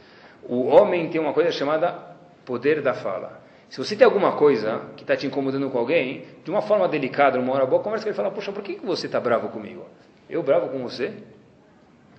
O 0.42 0.66
homem 0.66 1.08
tem 1.08 1.20
uma 1.20 1.32
coisa 1.32 1.50
chamada 1.50 1.94
poder 2.44 2.80
da 2.80 2.94
fala. 2.94 3.42
Se 3.68 3.76
você 3.76 3.94
tem 3.94 4.04
alguma 4.04 4.32
coisa 4.32 4.80
que 4.96 5.02
está 5.02 5.14
te 5.14 5.26
incomodando 5.26 5.68
com 5.68 5.78
alguém, 5.78 6.24
de 6.42 6.50
uma 6.50 6.62
forma 6.62 6.88
delicada, 6.88 7.38
uma 7.38 7.52
hora 7.52 7.66
boa, 7.66 7.82
conversa 7.82 8.04
com 8.04 8.08
ele 8.08 8.14
e 8.14 8.16
fala, 8.16 8.30
poxa, 8.30 8.50
por 8.50 8.62
que 8.62 8.80
você 8.82 9.06
está 9.06 9.20
bravo 9.20 9.48
comigo? 9.48 9.84
Eu 10.28 10.42
bravo 10.42 10.68
com 10.68 10.78
você? 10.78 11.12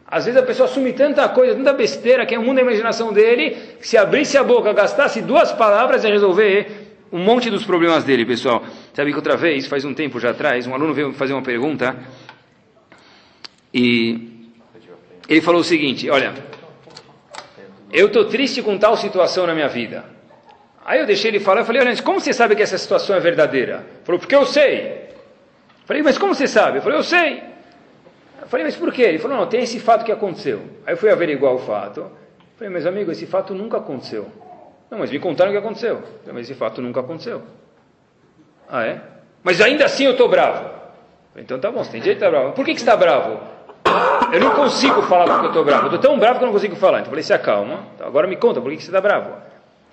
Às 0.05 0.25
vezes 0.25 0.39
a 0.39 0.45
pessoa 0.45 0.69
assume 0.69 0.93
tanta 0.93 1.27
coisa, 1.29 1.55
tanta 1.55 1.73
besteira, 1.73 2.25
que 2.25 2.35
é 2.35 2.39
o 2.39 2.41
mundo 2.41 2.55
da 2.55 2.61
imaginação 2.61 3.13
dele, 3.13 3.57
que 3.79 3.87
se 3.87 3.97
abrisse 3.97 4.37
a 4.37 4.43
boca, 4.43 4.73
gastasse 4.73 5.21
duas 5.21 5.51
palavras, 5.51 6.03
ia 6.03 6.11
resolver 6.11 6.89
um 7.11 7.19
monte 7.19 7.49
dos 7.49 7.63
problemas 7.63 8.03
dele, 8.03 8.25
pessoal. 8.25 8.63
Sabe 8.93 9.11
que 9.11 9.17
outra 9.17 9.37
vez, 9.37 9.67
faz 9.67 9.85
um 9.85 9.93
tempo 9.93 10.19
já 10.19 10.31
atrás, 10.31 10.67
um 10.67 10.73
aluno 10.73 10.93
veio 10.93 11.13
fazer 11.13 11.33
uma 11.33 11.41
pergunta 11.41 11.95
e 13.73 14.49
ele 15.27 15.41
falou 15.41 15.61
o 15.61 15.63
seguinte: 15.63 16.09
Olha, 16.09 16.33
eu 17.91 18.07
estou 18.07 18.25
triste 18.25 18.61
com 18.61 18.77
tal 18.77 18.95
situação 18.97 19.47
na 19.47 19.53
minha 19.53 19.67
vida. 19.67 20.03
Aí 20.85 20.99
eu 20.99 21.05
deixei 21.05 21.29
ele 21.29 21.39
falar, 21.39 21.61
eu 21.61 21.65
falei, 21.65 21.81
olha, 21.81 22.01
como 22.01 22.19
você 22.19 22.33
sabe 22.33 22.55
que 22.55 22.63
essa 22.63 22.77
situação 22.77 23.15
é 23.15 23.19
verdadeira? 23.19 23.85
Ele 23.97 24.03
falou, 24.03 24.19
porque 24.19 24.35
eu 24.35 24.43
sei. 24.43 24.87
Eu 24.87 25.85
falei, 25.85 26.01
mas 26.01 26.17
como 26.17 26.33
você 26.33 26.47
sabe? 26.47 26.79
Eu 26.79 26.81
falei, 26.81 26.97
eu 26.97 27.03
sei. 27.03 27.43
Eu 28.41 28.47
falei, 28.47 28.65
mas 28.65 28.75
por 28.75 28.91
quê? 28.91 29.03
Ele 29.03 29.19
falou, 29.19 29.37
não, 29.37 29.45
tem 29.45 29.61
esse 29.61 29.79
fato 29.79 30.03
que 30.03 30.11
aconteceu. 30.11 30.61
Aí 30.87 30.93
eu 30.93 30.97
fui 30.97 31.11
averiguar 31.11 31.53
o 31.53 31.59
fato. 31.59 32.09
Falei, 32.57 32.73
mas 32.73 32.87
amigo, 32.87 33.11
esse 33.11 33.27
fato 33.27 33.53
nunca 33.53 33.77
aconteceu. 33.77 34.27
Não, 34.89 34.97
mas 34.97 35.11
me 35.11 35.19
contaram 35.19 35.51
o 35.51 35.53
que 35.53 35.59
aconteceu. 35.59 36.01
Mas 36.25 36.49
esse 36.49 36.55
fato 36.55 36.81
nunca 36.81 37.01
aconteceu. 37.01 37.43
Ah, 38.69 38.85
é? 38.85 39.01
Mas 39.43 39.59
ainda 39.59 39.85
assim 39.85 40.05
eu 40.05 40.11
estou 40.11 40.29
bravo. 40.29 40.69
Então 41.35 41.59
tá 41.59 41.71
bom, 41.71 41.83
você 41.83 41.91
tem 41.91 42.01
direito 42.01 42.19
de 42.19 42.25
estar 42.25 42.37
bravo. 42.37 42.53
Por 42.53 42.63
que, 42.63 42.73
que 42.73 42.79
está 42.79 42.95
bravo? 42.95 43.39
Eu 44.31 44.39
não 44.39 44.51
consigo 44.51 45.01
falar 45.03 45.25
porque 45.25 45.45
eu 45.45 45.49
estou 45.49 45.63
bravo. 45.63 45.83
Eu 45.83 45.95
estou 45.95 45.99
tão 45.99 46.19
bravo 46.19 46.37
que 46.37 46.43
eu 46.43 46.47
não 46.47 46.53
consigo 46.53 46.75
falar. 46.75 46.99
Então 46.99 47.07
eu 47.07 47.11
falei, 47.11 47.23
se 47.23 47.33
acalma. 47.33 47.87
Agora 47.99 48.27
me 48.27 48.35
conta, 48.35 48.61
por 48.61 48.69
que, 48.69 48.77
que 48.77 48.83
você 48.83 48.89
está 48.89 49.01
bravo? 49.01 49.31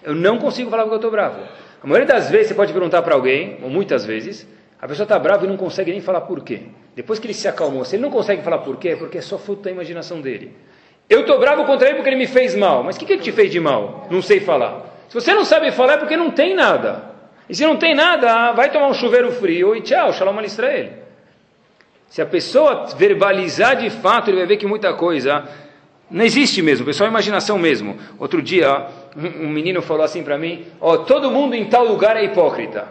Eu 0.02 0.14
não 0.14 0.38
consigo 0.38 0.68
falar 0.70 0.82
porque 0.82 0.94
eu 0.94 0.98
estou 0.98 1.10
bravo. 1.10 1.40
A 1.82 1.86
maioria 1.86 2.06
das 2.06 2.30
vezes 2.30 2.48
você 2.48 2.54
pode 2.54 2.72
perguntar 2.72 3.02
para 3.02 3.14
alguém, 3.14 3.58
ou 3.62 3.70
muitas 3.70 4.04
vezes, 4.04 4.46
a 4.80 4.86
pessoa 4.86 5.04
está 5.04 5.18
brava 5.18 5.46
e 5.46 5.48
não 5.48 5.56
consegue 5.56 5.90
nem 5.90 6.00
falar 6.00 6.22
por 6.22 6.42
quê. 6.42 6.64
Depois 6.94 7.18
que 7.18 7.26
ele 7.26 7.34
se 7.34 7.48
acalmou, 7.48 7.84
se 7.84 7.96
ele 7.96 8.02
não 8.02 8.10
consegue 8.10 8.42
falar 8.42 8.58
por 8.58 8.76
quê, 8.76 8.90
é 8.90 8.96
porque 8.96 9.18
é 9.18 9.22
só 9.22 9.38
fruto 9.38 9.62
da 9.62 9.70
imaginação 9.70 10.20
dele. 10.20 10.54
Eu 11.08 11.20
estou 11.20 11.38
bravo 11.38 11.64
contra 11.64 11.88
ele 11.88 11.96
porque 11.96 12.10
ele 12.10 12.16
me 12.16 12.26
fez 12.26 12.54
mal. 12.54 12.82
Mas 12.82 12.96
o 12.96 12.98
que, 12.98 13.06
que 13.06 13.12
ele 13.12 13.22
te 13.22 13.32
fez 13.32 13.50
de 13.50 13.60
mal? 13.60 14.06
Não 14.10 14.20
sei 14.20 14.40
falar. 14.40 14.84
Se 15.08 15.14
você 15.14 15.32
não 15.32 15.44
sabe 15.44 15.70
falar 15.70 15.94
é 15.94 15.96
porque 15.98 16.16
não 16.16 16.30
tem 16.30 16.54
nada. 16.54 17.15
E 17.48 17.54
se 17.54 17.64
não 17.64 17.76
tem 17.76 17.94
nada, 17.94 18.52
vai 18.52 18.70
tomar 18.70 18.88
um 18.88 18.94
chuveiro 18.94 19.30
frio 19.32 19.74
e 19.74 19.80
tchau, 19.80 20.12
shalom 20.12 20.40
Israel. 20.40 20.90
Se 22.08 22.22
a 22.22 22.26
pessoa 22.26 22.86
verbalizar 22.96 23.76
de 23.76 23.90
fato, 23.90 24.30
ele 24.30 24.38
vai 24.38 24.46
ver 24.46 24.56
que 24.56 24.66
muita 24.66 24.94
coisa 24.94 25.44
não 26.10 26.24
existe 26.24 26.62
mesmo, 26.62 26.86
pessoal, 26.86 27.10
imaginação 27.10 27.58
mesmo. 27.58 27.96
Outro 28.18 28.40
dia, 28.40 28.86
um 29.16 29.48
menino 29.48 29.82
falou 29.82 30.04
assim 30.04 30.22
para 30.22 30.38
mim: 30.38 30.66
Ó, 30.80 30.92
oh, 30.92 30.98
todo 30.98 31.30
mundo 31.30 31.54
em 31.54 31.64
tal 31.68 31.84
lugar 31.84 32.16
é 32.16 32.24
hipócrita. 32.24 32.88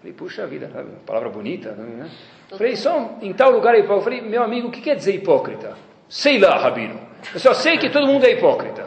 Falei, 0.00 0.14
puxa 0.14 0.46
vida, 0.46 0.70
palavra 1.06 1.28
bonita, 1.28 1.72
né? 1.72 2.08
Falei, 2.50 2.74
só 2.74 3.18
em 3.20 3.32
tal 3.32 3.50
lugar 3.50 3.74
é 3.74 3.80
hipócrita. 3.80 4.04
Falei, 4.04 4.20
meu 4.22 4.42
amigo, 4.42 4.68
o 4.68 4.70
que 4.70 4.80
quer 4.80 4.96
dizer 4.96 5.14
hipócrita? 5.14 5.76
Sei 6.08 6.38
lá, 6.38 6.56
Rabino. 6.58 6.98
Eu 7.34 7.40
só 7.40 7.52
sei 7.52 7.76
que 7.76 7.90
todo 7.90 8.06
mundo 8.06 8.24
é 8.24 8.32
hipócrita. 8.32 8.86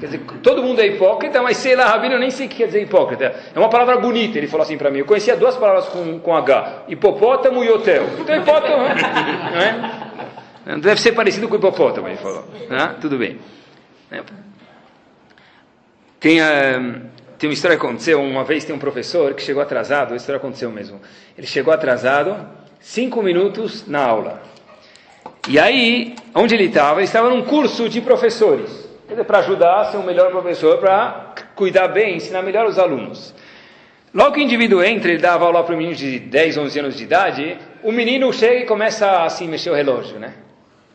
Quer 0.00 0.06
dizer, 0.06 0.20
todo 0.42 0.62
mundo 0.62 0.80
é 0.80 0.86
hipócrita, 0.86 1.42
mas 1.42 1.58
sei 1.58 1.76
lá, 1.76 1.84
Rabino, 1.84 2.14
eu 2.14 2.18
nem 2.18 2.30
sei 2.30 2.46
o 2.46 2.48
que 2.48 2.56
quer 2.56 2.66
dizer 2.68 2.82
hipócrita. 2.82 3.34
É 3.54 3.58
uma 3.58 3.68
palavra 3.68 3.98
bonita, 3.98 4.38
ele 4.38 4.46
falou 4.46 4.64
assim 4.64 4.78
para 4.78 4.90
mim. 4.90 5.00
Eu 5.00 5.04
conhecia 5.04 5.36
duas 5.36 5.56
palavras 5.56 5.88
com, 5.88 6.18
com 6.18 6.34
H: 6.34 6.84
hipopótamo 6.88 7.62
e 7.62 7.68
hotel. 7.68 8.06
Então, 8.18 8.34
hipótamo, 8.34 8.78
não 9.52 9.60
é? 9.60 10.78
Deve 10.78 10.98
ser 10.98 11.12
parecido 11.12 11.48
com 11.48 11.56
hipopótamo, 11.56 12.08
ele 12.08 12.16
falou. 12.16 12.46
Né? 12.70 12.96
Tudo 12.98 13.18
bem. 13.18 13.38
É. 14.10 14.22
Tem, 16.18 16.40
uh, 16.40 17.02
tem 17.38 17.50
uma 17.50 17.54
história 17.54 17.76
que 17.76 17.84
aconteceu. 17.84 18.22
Uma 18.22 18.42
vez 18.42 18.64
tem 18.64 18.74
um 18.74 18.78
professor 18.78 19.34
que 19.34 19.42
chegou 19.42 19.62
atrasado, 19.62 20.14
a 20.14 20.16
história 20.16 20.38
aconteceu 20.38 20.70
mesmo. 20.70 20.98
Ele 21.36 21.46
chegou 21.46 21.74
atrasado, 21.74 22.48
cinco 22.80 23.22
minutos 23.22 23.86
na 23.86 24.02
aula. 24.02 24.42
E 25.46 25.58
aí, 25.58 26.14
onde 26.34 26.54
ele 26.54 26.66
estava? 26.66 27.00
Ele 27.00 27.04
estava 27.04 27.28
num 27.28 27.42
curso 27.42 27.86
de 27.86 28.00
professores. 28.00 28.89
Dizer, 29.10 29.24
para 29.24 29.38
ajudar 29.40 29.80
a 29.80 29.84
ser 29.86 29.96
um 29.96 30.04
melhor 30.04 30.30
professor, 30.30 30.78
para 30.78 31.34
cuidar 31.56 31.88
bem, 31.88 32.16
ensinar 32.16 32.42
melhor 32.42 32.66
os 32.66 32.78
alunos. 32.78 33.34
Logo 34.14 34.32
que 34.32 34.40
o 34.40 34.42
indivíduo 34.42 34.84
entra, 34.84 35.10
ele 35.10 35.20
dava 35.20 35.44
aula 35.44 35.64
para 35.64 35.74
um 35.74 35.78
menino 35.78 35.96
de 35.96 36.20
10, 36.20 36.58
11 36.58 36.78
anos 36.78 36.96
de 36.96 37.02
idade, 37.02 37.58
o 37.82 37.90
menino 37.90 38.32
chega 38.32 38.60
e 38.60 38.66
começa 38.66 39.24
assim 39.24 39.48
mexer 39.48 39.70
o 39.70 39.74
relógio, 39.74 40.20
né? 40.20 40.34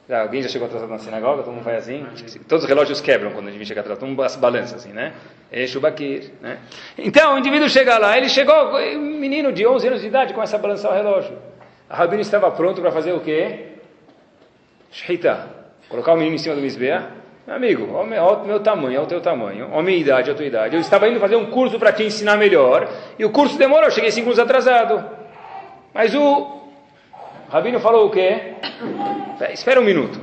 Alguém 0.09 0.41
já 0.41 0.47
chegou 0.47 0.67
atrasado 0.67 0.89
na 0.89 0.97
sinagoga? 0.97 1.43
Todo 1.43 1.53
mundo 1.53 1.63
faz 1.63 1.79
assim? 1.79 2.05
Todos 2.47 2.63
os 2.63 2.69
relógios 2.69 3.01
quebram 3.01 3.31
quando 3.31 3.49
a 3.49 3.51
gente 3.51 3.65
chega 3.65 3.81
atrasado, 3.81 3.99
todo 3.99 4.09
mundo 4.09 4.39
balança 4.39 4.77
assim, 4.77 4.93
né? 4.93 5.13
Eixubakir, 5.51 6.31
né? 6.41 6.59
Então, 6.97 7.35
o 7.35 7.37
indivíduo 7.37 7.67
chega 7.67 7.97
lá, 7.97 8.17
ele 8.17 8.29
chegou, 8.29 8.77
um 8.77 9.19
menino 9.19 9.51
de 9.51 9.67
11 9.67 9.87
anos 9.87 10.01
de 10.01 10.07
idade 10.07 10.33
começa 10.33 10.55
a 10.55 10.59
balançar 10.59 10.91
o 10.91 10.95
relógio. 10.95 11.37
A 11.89 11.97
Rabino 11.97 12.21
estava 12.21 12.49
pronto 12.51 12.79
para 12.79 12.91
fazer 12.91 13.11
o 13.11 13.19
quê? 13.19 13.73
Shita. 14.89 15.49
Colocar 15.89 16.13
o 16.13 16.17
menino 16.17 16.35
em 16.35 16.39
cima 16.39 16.55
do 16.55 16.61
misbeah 16.61 17.24
amigo, 17.53 17.93
olha 17.93 18.23
o 18.23 18.45
meu 18.45 18.59
tamanho, 18.59 18.97
olha 18.97 19.03
o 19.03 19.07
teu 19.07 19.21
tamanho, 19.21 19.67
olha 19.71 19.79
a 19.79 19.83
minha 19.83 19.97
idade, 19.97 20.31
a 20.31 20.33
tua 20.33 20.45
idade. 20.45 20.75
Eu 20.75 20.81
estava 20.81 21.07
indo 21.07 21.19
fazer 21.19 21.35
um 21.35 21.45
curso 21.45 21.77
para 21.77 21.91
te 21.91 22.03
ensinar 22.03 22.37
melhor, 22.37 22.89
e 23.19 23.25
o 23.25 23.29
curso 23.29 23.57
demorou, 23.57 23.85
eu 23.85 23.91
cheguei 23.91 24.11
cinco 24.11 24.29
minutos 24.29 24.43
atrasado. 24.43 25.03
Mas 25.93 26.13
o 26.15 26.61
Rabino 27.49 27.79
falou 27.79 28.07
o 28.07 28.09
quê? 28.09 28.53
Espera 29.51 29.79
um 29.79 29.83
minuto, 29.83 30.19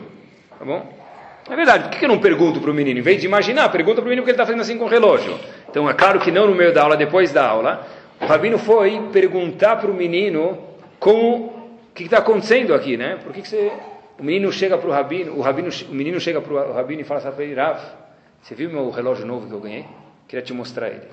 tá 0.58 0.64
bom? 0.64 1.02
É 1.50 1.56
verdade, 1.56 1.88
por 1.88 1.98
que 1.98 2.04
eu 2.04 2.08
não 2.08 2.18
pergunto 2.18 2.60
para 2.60 2.70
o 2.70 2.74
menino? 2.74 3.00
Em 3.00 3.02
vez 3.02 3.20
de 3.20 3.26
imaginar, 3.26 3.68
pergunta 3.70 3.96
para 3.96 4.06
o 4.06 4.08
menino 4.08 4.22
porque 4.22 4.30
ele 4.30 4.36
está 4.36 4.46
fazendo 4.46 4.60
assim 4.60 4.78
com 4.78 4.84
o 4.84 4.88
relógio. 4.88 5.38
Então, 5.68 5.88
é 5.88 5.94
claro 5.94 6.20
que 6.20 6.30
não 6.30 6.46
no 6.46 6.54
meio 6.54 6.72
da 6.72 6.82
aula, 6.82 6.96
depois 6.96 7.32
da 7.32 7.46
aula. 7.46 7.86
O 8.20 8.26
Rabino 8.26 8.58
foi 8.58 9.08
perguntar 9.12 9.76
para 9.76 9.90
o 9.90 9.94
menino 9.94 10.56
como, 11.00 11.36
o 11.36 11.70
que 11.94 12.04
está 12.04 12.18
acontecendo 12.18 12.72
aqui, 12.72 12.96
né? 12.96 13.18
Por 13.22 13.32
que, 13.32 13.42
que 13.42 13.48
você 13.48 13.72
o 14.22 14.24
menino 14.24 14.52
chega 14.52 14.78
para 14.78 14.88
o 14.88 14.92
rabino, 14.92 15.36
o 15.36 15.40
rabino, 15.40 15.68
o 15.90 15.94
menino 15.94 16.20
chega 16.20 16.40
para 16.40 16.52
o 16.52 16.72
rabino 16.72 17.00
e 17.00 17.04
fala 17.04 17.18
assim 17.18 17.32
para 17.32 17.42
ele, 17.42 17.56
Rav, 17.56 17.80
Você 18.40 18.54
viu 18.54 18.70
meu 18.70 18.88
relógio 18.88 19.26
novo 19.26 19.48
que 19.48 19.52
eu 19.52 19.58
ganhei? 19.58 19.84
Queria 20.28 20.44
te 20.44 20.52
mostrar 20.52 20.90
ele. 20.90 21.08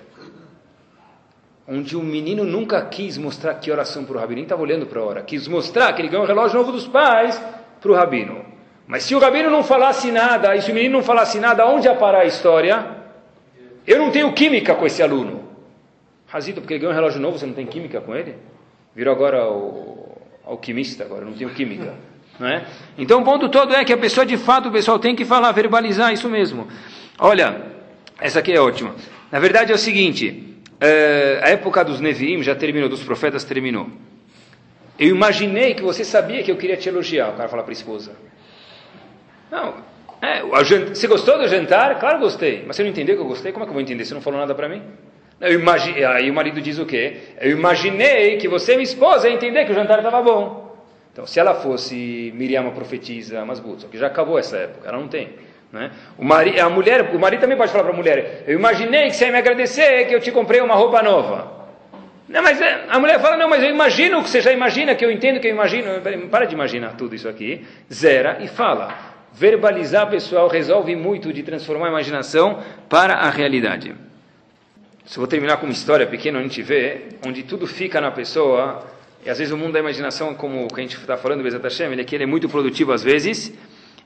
Onde 1.67 1.97
o 1.97 2.03
menino 2.03 2.43
nunca 2.43 2.79
quis 2.85 3.17
mostrar 3.17 3.55
que 3.55 3.71
oração 3.71 4.05
para 4.05 4.15
o 4.15 4.19
rabino, 4.19 4.35
nem 4.35 4.43
estava 4.43 4.61
olhando 4.61 4.85
para 4.85 4.99
a 4.99 5.03
hora. 5.03 5.21
Quis 5.23 5.47
mostrar 5.47 5.91
que 5.93 6.03
ele 6.03 6.09
ganhou 6.09 6.23
um 6.23 6.27
relógio 6.27 6.59
novo 6.59 6.71
dos 6.71 6.87
pais 6.87 7.43
para 7.81 7.91
o 7.91 7.95
rabino. 7.95 8.45
Mas 8.85 9.01
se 9.05 9.15
o 9.15 9.19
rabino 9.19 9.49
não 9.49 9.63
falasse 9.63 10.11
nada, 10.11 10.55
e 10.55 10.61
se 10.61 10.71
o 10.71 10.75
menino 10.75 10.97
não 10.97 11.03
falasse 11.03 11.39
nada, 11.39 11.65
onde 11.65 11.87
ia 11.87 11.95
parar 11.95 12.19
a 12.19 12.25
história? 12.25 12.95
Eu 13.87 13.97
não 13.97 14.11
tenho 14.11 14.31
química 14.33 14.75
com 14.75 14.85
esse 14.85 15.01
aluno. 15.01 15.49
Razito, 16.27 16.61
porque 16.61 16.75
ele 16.75 16.81
ganhou 16.81 16.93
um 16.93 16.95
relógio 16.95 17.19
novo, 17.19 17.39
você 17.39 17.45
não 17.47 17.55
tem 17.55 17.65
química 17.65 18.01
com 18.01 18.15
ele? 18.15 18.35
Virou 18.95 19.15
agora 19.15 19.49
o 19.49 20.15
alquimista, 20.45 21.03
agora 21.03 21.25
não 21.25 21.33
tenho 21.33 21.49
química. 21.49 22.07
É? 22.41 22.61
Então 22.97 23.21
o 23.21 23.25
ponto 23.25 23.49
todo 23.49 23.75
é 23.75 23.83
que 23.83 23.91
a 23.91 23.97
pessoa, 23.97 24.25
de 24.25 24.37
fato, 24.37 24.69
o 24.69 24.71
pessoal 24.71 24.97
tem 24.97 25.15
que 25.15 25.25
falar, 25.25 25.51
verbalizar 25.51 26.13
isso 26.13 26.29
mesmo. 26.29 26.67
Olha, 27.17 27.61
essa 28.19 28.39
aqui 28.39 28.53
é 28.53 28.59
ótima. 28.59 28.95
Na 29.31 29.39
verdade 29.39 29.71
é 29.71 29.75
o 29.75 29.77
seguinte, 29.77 30.57
é, 30.79 31.39
a 31.43 31.49
época 31.49 31.83
dos 31.83 31.99
Neviim 31.99 32.41
já 32.41 32.55
terminou, 32.55 32.87
dos 32.87 33.03
profetas 33.03 33.43
terminou. 33.43 33.89
Eu 34.97 35.09
imaginei 35.09 35.73
que 35.73 35.81
você 35.81 36.03
sabia 36.03 36.43
que 36.43 36.51
eu 36.51 36.57
queria 36.57 36.77
te 36.77 36.87
elogiar, 36.87 37.29
o 37.29 37.33
cara 37.33 37.49
fala 37.49 37.63
para 37.63 37.71
a 37.71 37.73
esposa. 37.73 38.11
Não, 39.51 39.75
é, 40.21 40.41
você 40.43 41.07
gostou 41.07 41.37
do 41.37 41.47
jantar? 41.47 41.97
Claro 41.99 42.19
gostei. 42.19 42.63
Mas 42.65 42.75
você 42.75 42.83
não 42.83 42.89
entendeu 42.89 43.15
que 43.15 43.21
eu 43.21 43.27
gostei? 43.27 43.51
Como 43.51 43.63
é 43.63 43.65
que 43.65 43.69
eu 43.69 43.73
vou 43.73 43.81
entender? 43.81 44.05
Você 44.05 44.13
não 44.13 44.21
falou 44.21 44.39
nada 44.39 44.53
para 44.53 44.67
mim? 44.67 44.81
Eu 45.39 45.53
imagi... 45.53 46.03
Aí 46.03 46.29
o 46.29 46.33
marido 46.33 46.61
diz 46.61 46.77
o 46.77 46.85
quê? 46.85 47.17
Eu 47.39 47.51
imaginei 47.51 48.37
que 48.37 48.47
você, 48.47 48.73
minha 48.73 48.83
esposa, 48.83 49.29
ia 49.29 49.35
entender 49.35 49.63
que 49.65 49.71
o 49.71 49.75
jantar 49.75 49.99
estava 49.99 50.21
bom. 50.21 50.68
Então, 51.19 51.27
se 51.27 51.37
ela 51.37 51.53
fosse 51.55 52.31
Miriam, 52.33 52.65
a 52.65 52.71
profetisa, 52.71 53.43
mas 53.43 53.57
só 53.57 53.89
que 53.89 53.97
já 53.97 54.07
acabou 54.07 54.39
essa 54.39 54.55
época, 54.55 54.87
ela 54.87 54.97
não 54.97 55.09
tem. 55.09 55.31
Né? 55.69 55.91
O 56.17 56.23
mari... 56.23 56.57
A 56.57 56.69
mulher, 56.69 57.13
o 57.13 57.19
marido 57.19 57.41
também 57.41 57.57
pode 57.57 57.73
falar 57.73 57.83
para 57.83 57.91
a 57.91 57.95
mulher: 57.95 58.45
Eu 58.47 58.57
imaginei 58.57 59.07
que 59.07 59.17
você 59.17 59.25
ia 59.25 59.31
me 59.33 59.37
agradecer 59.37 60.07
que 60.07 60.15
eu 60.15 60.21
te 60.21 60.31
comprei 60.31 60.61
uma 60.61 60.75
roupa 60.75 61.03
nova. 61.03 61.67
Não, 62.29 62.41
mas 62.41 62.61
é, 62.61 62.85
a 62.87 62.97
mulher 62.97 63.19
fala: 63.19 63.35
Não, 63.35 63.49
mas 63.49 63.61
eu 63.61 63.69
imagino 63.69 64.23
que 64.23 64.29
você 64.29 64.39
já 64.39 64.53
imagina, 64.53 64.95
que 64.95 65.03
eu 65.03 65.11
entendo 65.11 65.41
que 65.41 65.47
eu 65.47 65.51
imagino. 65.51 65.89
Para 66.31 66.45
de 66.45 66.53
imaginar 66.53 66.95
tudo 66.95 67.13
isso 67.13 67.27
aqui. 67.27 67.67
Zera 67.91 68.37
e 68.39 68.47
fala 68.47 69.09
verbalizar, 69.33 70.09
pessoal, 70.09 70.47
resolve 70.47 70.95
muito 70.95 71.33
de 71.33 71.43
transformar 71.43 71.87
a 71.87 71.89
imaginação 71.89 72.63
para 72.87 73.15
a 73.15 73.29
realidade. 73.29 73.93
Só 75.03 75.19
vou 75.19 75.27
terminar 75.27 75.57
com 75.57 75.65
uma 75.65 75.73
história 75.73 76.07
pequena, 76.07 76.39
a 76.39 76.41
gente 76.41 76.61
vê, 76.61 77.09
onde 77.27 77.43
tudo 77.43 77.67
fica 77.67 77.99
na 77.99 78.09
pessoa, 78.09 78.87
e 79.25 79.29
às 79.29 79.37
vezes 79.37 79.53
o 79.53 79.57
mundo 79.57 79.73
da 79.73 79.79
imaginação, 79.79 80.33
como 80.33 80.67
que 80.67 80.79
a 80.79 80.83
gente 80.83 80.95
está 80.95 81.17
falando, 81.17 81.43
Bezat 81.43 81.61
Hashem, 81.61 81.91
ele, 81.91 82.01
aqui, 82.01 82.15
ele 82.15 82.23
é 82.23 82.27
muito 82.27 82.47
produtivo 82.47 82.93
às 82.93 83.03
vezes, 83.03 83.53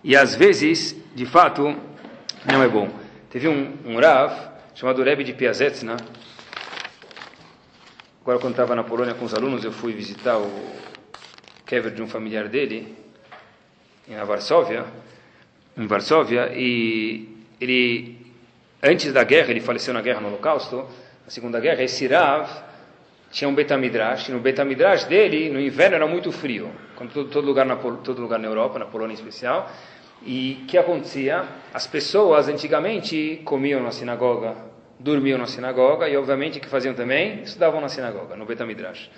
e 0.03 0.15
às 0.15 0.35
vezes, 0.35 0.95
de 1.15 1.25
fato, 1.25 1.75
não 2.51 2.63
é 2.63 2.67
bom. 2.67 2.89
Teve 3.29 3.47
um, 3.47 3.77
um 3.85 3.99
Rav, 3.99 4.33
chamado 4.73 5.03
Rebbe 5.03 5.23
de 5.23 5.33
Piazetsna, 5.33 5.97
agora 8.21 8.39
quando 8.39 8.53
estava 8.53 8.75
na 8.75 8.83
Polônia 8.83 9.13
com 9.13 9.25
os 9.25 9.33
alunos, 9.33 9.63
eu 9.63 9.71
fui 9.71 9.93
visitar 9.93 10.37
o 10.37 10.49
kever 11.65 11.93
de 11.93 12.01
um 12.01 12.07
familiar 12.07 12.47
dele, 12.47 12.95
em 14.07 14.15
Varsóvia, 14.25 14.85
em 15.77 15.85
Varsóvia, 15.85 16.51
e 16.55 17.37
ele, 17.61 18.33
antes 18.81 19.13
da 19.13 19.23
guerra, 19.23 19.51
ele 19.51 19.61
faleceu 19.61 19.93
na 19.93 20.01
guerra 20.01 20.21
no 20.21 20.27
Holocausto, 20.27 20.87
na 21.23 21.29
Segunda 21.29 21.59
Guerra, 21.59 21.83
esse 21.83 22.07
Rav 22.07 22.72
tinha 23.33 23.49
um 23.49 23.55
Betamidrash, 23.55 24.29
e 24.29 24.31
no 24.31 24.39
Betamidrash 24.39 25.05
dele, 25.05 25.49
no 25.49 25.59
inverno 25.59 25.95
era 25.95 26.05
muito 26.05 26.31
frio, 26.31 26.69
como 26.95 27.09
todo, 27.09 27.29
todo, 27.29 27.45
lugar 27.45 27.65
na, 27.65 27.75
todo 27.75 28.21
lugar 28.21 28.37
na 28.37 28.47
Europa, 28.47 28.77
na 28.77 28.85
Polônia 28.85 29.13
em 29.13 29.15
especial, 29.15 29.69
e 30.21 30.59
o 30.61 30.67
que 30.67 30.77
acontecia? 30.77 31.43
As 31.73 31.87
pessoas 31.87 32.47
antigamente 32.47 33.41
comiam 33.43 33.81
na 33.81 33.89
sinagoga, 33.89 34.55
dormiam 34.99 35.39
na 35.39 35.47
sinagoga, 35.47 36.07
e 36.07 36.15
obviamente 36.15 36.59
que 36.59 36.67
faziam 36.67 36.93
também? 36.93 37.41
Estudavam 37.41 37.81
na 37.81 37.89
sinagoga, 37.89 38.35
no 38.35 38.45
Betamidrash. 38.45 39.09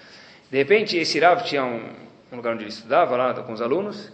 De 0.49 0.57
repente, 0.57 0.97
esse 0.97 1.20
Rav 1.20 1.43
tinha 1.43 1.66
um, 1.66 1.82
um 2.32 2.38
lugar 2.38 2.53
onde 2.53 2.63
ele 2.63 2.70
estudava, 2.70 3.18
lá 3.18 3.34
com 3.34 3.51
os 3.51 3.61
alunos, 3.61 4.13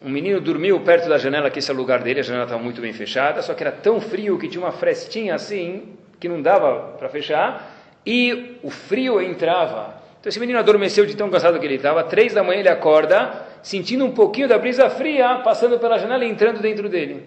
um 0.00 0.08
menino 0.08 0.40
dormiu 0.40 0.78
perto 0.80 1.08
da 1.08 1.18
janela, 1.18 1.50
que 1.50 1.58
esse 1.58 1.68
é 1.68 1.74
o 1.74 1.76
lugar 1.76 2.00
dele, 2.00 2.20
a 2.20 2.22
janela 2.22 2.44
estava 2.44 2.62
muito 2.62 2.80
bem 2.80 2.92
fechada, 2.92 3.42
só 3.42 3.54
que 3.54 3.64
era 3.64 3.72
tão 3.72 4.00
frio 4.00 4.38
que 4.38 4.46
tinha 4.46 4.62
uma 4.62 4.72
frestinha 4.72 5.34
assim, 5.34 5.96
que 6.20 6.28
não 6.28 6.40
dava 6.40 6.96
para 6.96 7.08
fechar, 7.08 7.71
e 8.04 8.58
o 8.62 8.70
frio 8.70 9.20
entrava. 9.20 10.02
Então 10.20 10.30
esse 10.30 10.38
menino 10.38 10.58
adormeceu 10.58 11.04
de 11.04 11.16
tão 11.16 11.30
cansado 11.30 11.58
que 11.58 11.66
ele 11.66 11.76
estava, 11.76 12.04
três 12.04 12.32
da 12.32 12.44
manhã 12.44 12.60
ele 12.60 12.68
acorda, 12.68 13.44
sentindo 13.62 14.04
um 14.04 14.12
pouquinho 14.12 14.48
da 14.48 14.58
brisa 14.58 14.88
fria, 14.88 15.40
passando 15.44 15.78
pela 15.78 15.98
janela 15.98 16.24
e 16.24 16.30
entrando 16.30 16.60
dentro 16.60 16.88
dele. 16.88 17.26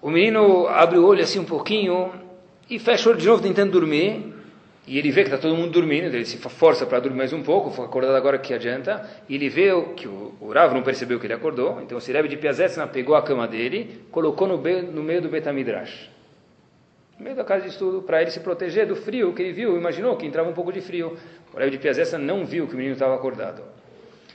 O 0.00 0.10
menino 0.10 0.66
abre 0.68 0.98
o 0.98 1.06
olho 1.06 1.22
assim 1.22 1.38
um 1.38 1.44
pouquinho, 1.44 2.12
e 2.68 2.78
fecha 2.78 3.08
o 3.08 3.12
olho 3.12 3.20
de 3.20 3.26
novo 3.26 3.42
tentando 3.42 3.70
dormir, 3.70 4.32
e 4.86 4.98
ele 4.98 5.10
vê 5.10 5.22
que 5.22 5.28
está 5.28 5.38
todo 5.38 5.54
mundo 5.54 5.70
dormindo, 5.70 6.06
ele 6.06 6.24
se 6.24 6.38
força 6.38 6.84
para 6.84 6.98
dormir 6.98 7.18
mais 7.18 7.32
um 7.32 7.42
pouco, 7.42 7.70
foi 7.70 7.84
acordado 7.84 8.16
agora 8.16 8.36
que 8.36 8.52
adianta, 8.52 9.08
e 9.28 9.34
ele 9.36 9.48
vê 9.48 9.70
que 9.94 10.08
o, 10.08 10.34
o 10.40 10.50
Rav 10.50 10.74
não 10.74 10.82
percebeu 10.82 11.20
que 11.20 11.26
ele 11.26 11.34
acordou, 11.34 11.80
então 11.80 11.98
o 11.98 12.00
Sirebe 12.00 12.28
de 12.28 12.36
Piazetsna 12.36 12.86
pegou 12.86 13.14
a 13.14 13.22
cama 13.22 13.46
dele, 13.46 14.02
colocou 14.10 14.48
no, 14.48 14.56
no 14.56 15.02
meio 15.02 15.22
do 15.22 15.28
Betamidrash, 15.28 16.10
no 17.22 17.24
meio 17.24 17.36
da 17.36 17.44
casa 17.44 17.62
de 17.62 17.68
estudo, 17.68 18.02
para 18.02 18.20
ele 18.20 18.32
se 18.32 18.40
proteger 18.40 18.84
do 18.84 18.96
frio 18.96 19.32
que 19.32 19.40
ele 19.40 19.52
viu, 19.52 19.76
imaginou 19.76 20.16
que 20.16 20.26
entrava 20.26 20.50
um 20.50 20.52
pouco 20.52 20.72
de 20.72 20.80
frio. 20.80 21.16
O 21.54 21.56
Rebbe 21.56 21.70
de 21.70 21.78
Piazetsna 21.78 22.18
não 22.18 22.44
viu 22.44 22.66
que 22.66 22.74
o 22.74 22.76
menino 22.76 22.94
estava 22.94 23.14
acordado. 23.14 23.62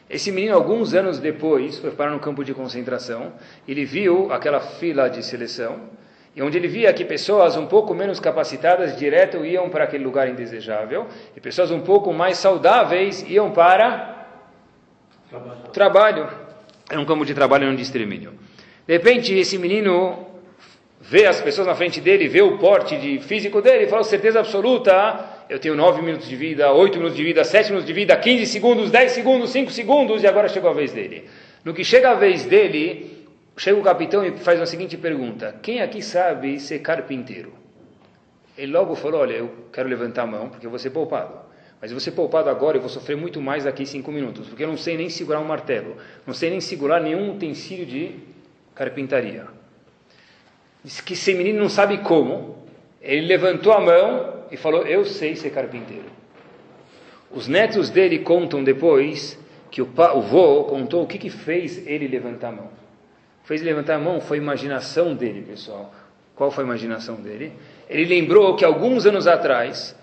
Esse 0.10 0.32
menino, 0.32 0.56
alguns 0.56 0.94
anos 0.94 1.20
depois, 1.20 1.78
foi 1.80 1.92
parar 1.92 2.12
no 2.12 2.20
campo 2.20 2.46
de 2.46 2.54
concentração, 2.54 3.34
ele 3.68 3.84
viu 3.84 4.32
aquela 4.32 4.62
fila 4.62 5.10
de 5.10 5.22
seleção, 5.22 5.82
e 6.34 6.42
onde 6.42 6.58
ele 6.58 6.70
via 6.70 6.94
que 6.94 7.04
pessoas 7.04 7.58
um 7.58 7.66
pouco 7.66 7.94
menos 7.94 8.22
capacitadas 8.22 8.96
direto 8.96 9.44
iam 9.44 9.70
para 9.70 9.84
aquele 9.84 10.06
lugar 10.06 10.30
indesejável, 10.30 11.08
e 11.36 11.42
pessoas 11.42 11.72
um 11.72 11.82
pouco 11.82 12.14
mais 12.14 12.38
saudáveis 12.38 13.22
iam 13.30 13.52
para 13.52 14.28
trabalho. 15.30 15.62
trabalho. 15.74 16.30
Era 16.90 17.02
um 17.02 17.06
campo 17.06 17.26
de 17.26 17.34
trabalho, 17.34 17.68
não 17.68 17.76
de 17.76 17.82
extermínio. 17.82 18.32
De 18.88 18.94
repente, 18.94 19.34
esse 19.34 19.58
menino 19.58 20.27
vê 21.08 21.26
as 21.26 21.42
pessoas 21.42 21.68
na 21.68 21.76
frente 21.76 22.00
dele, 22.00 22.28
vê 22.28 22.42
o 22.42 22.58
porte 22.58 22.98
de 22.98 23.20
físico 23.20 23.62
dele, 23.62 23.86
e 23.86 23.88
fala, 23.88 24.04
certeza 24.04 24.40
absoluta, 24.40 25.44
eu 25.50 25.58
tenho 25.58 25.76
9 25.76 26.02
minutos 26.02 26.28
de 26.28 26.36
vida, 26.36 26.72
8 26.72 26.98
minutos 26.98 27.18
de 27.18 27.24
vida, 27.24 27.44
7 27.44 27.68
minutos 27.68 27.88
de 27.88 27.94
vida, 27.94 28.16
15 28.16 28.46
segundos, 28.46 28.92
10 28.92 29.12
segundos, 29.12 29.50
5 29.52 29.72
segundos, 29.72 30.24
e 30.24 30.28
agora 30.28 30.48
chegou 30.48 30.70
a 30.70 30.74
vez 30.74 30.92
dele. 30.92 31.30
No 31.64 31.74
que 31.74 31.84
chega 31.84 32.12
a 32.12 32.14
vez 32.14 32.46
dele, 32.46 33.18
Chega 33.58 33.80
o 33.80 33.82
capitão 33.82 34.24
e 34.24 34.32
faz 34.38 34.62
a 34.62 34.68
seguinte 34.68 34.96
pergunta: 34.96 35.56
Quem 35.64 35.82
aqui 35.82 36.00
sabe 36.00 36.60
ser 36.60 36.80
carpinteiro? 36.80 37.54
Ele 38.56 38.72
logo 38.72 38.94
falou: 38.96 39.22
Olha, 39.22 39.34
eu 39.34 39.52
quero 39.74 39.90
levantar 39.90 40.24
a 40.24 40.28
mão 40.28 40.50
porque 40.50 40.68
eu 40.68 40.70
vou 40.70 40.78
ser 40.78 40.92
poupado. 40.92 41.34
Mas 41.82 41.90
eu 41.90 41.96
vou 41.96 42.00
ser 42.00 42.12
poupado 42.12 42.50
agora 42.52 42.78
e 42.78 42.80
vou 42.80 42.90
sofrer 42.90 43.18
muito 43.18 43.42
mais 43.42 43.64
daqui 43.64 43.86
cinco 43.86 44.12
minutos, 44.12 44.48
porque 44.48 44.64
eu 44.64 44.68
não 44.68 44.78
sei 44.78 44.96
nem 44.96 45.10
segurar 45.10 45.40
um 45.40 45.44
martelo, 45.44 45.98
não 46.26 46.34
sei 46.34 46.50
nem 46.50 46.62
segurar 46.62 47.00
nenhum 47.00 47.32
utensílio 47.32 47.86
de 47.86 48.16
carpintaria. 48.74 49.46
Diz 50.88 51.02
que 51.02 51.14
esse 51.14 51.34
menino 51.34 51.60
não 51.60 51.68
sabe 51.68 51.98
como. 51.98 52.56
Ele 53.02 53.28
levantou 53.28 53.74
a 53.74 53.82
mão 53.82 54.46
e 54.50 54.56
falou: 54.56 54.84
Eu 54.84 55.04
sei 55.04 55.36
ser 55.36 55.50
carpinteiro. 55.50 56.06
Os 57.30 57.46
netos 57.46 57.90
dele 57.90 58.20
contam 58.20 58.64
depois 58.64 59.38
que 59.70 59.82
o, 59.82 59.86
vô 59.86 60.64
contou 60.64 61.04
o 61.04 61.08
que, 61.08 61.18
que 61.18 61.30
fez 61.30 61.86
ele 61.86 62.08
levantar 62.08 62.48
a 62.48 62.52
mão 62.54 62.70
fez 63.48 63.62
levantar 63.62 63.96
a 63.96 64.00
mão 64.00 64.20
foi 64.20 64.38
a 64.38 64.42
imaginação 64.42 65.16
dele, 65.16 65.42
pessoal. 65.42 65.94
Qual 66.36 66.52
foi 66.52 66.66
a 66.66 66.68
imaginação 66.68 67.16
dele? 67.16 67.54
Ele 67.90 68.04
lembrou 68.04 68.56
que 68.58 68.66
alguns 68.66 69.06
anos 69.06 69.26
atrás, 69.26 69.96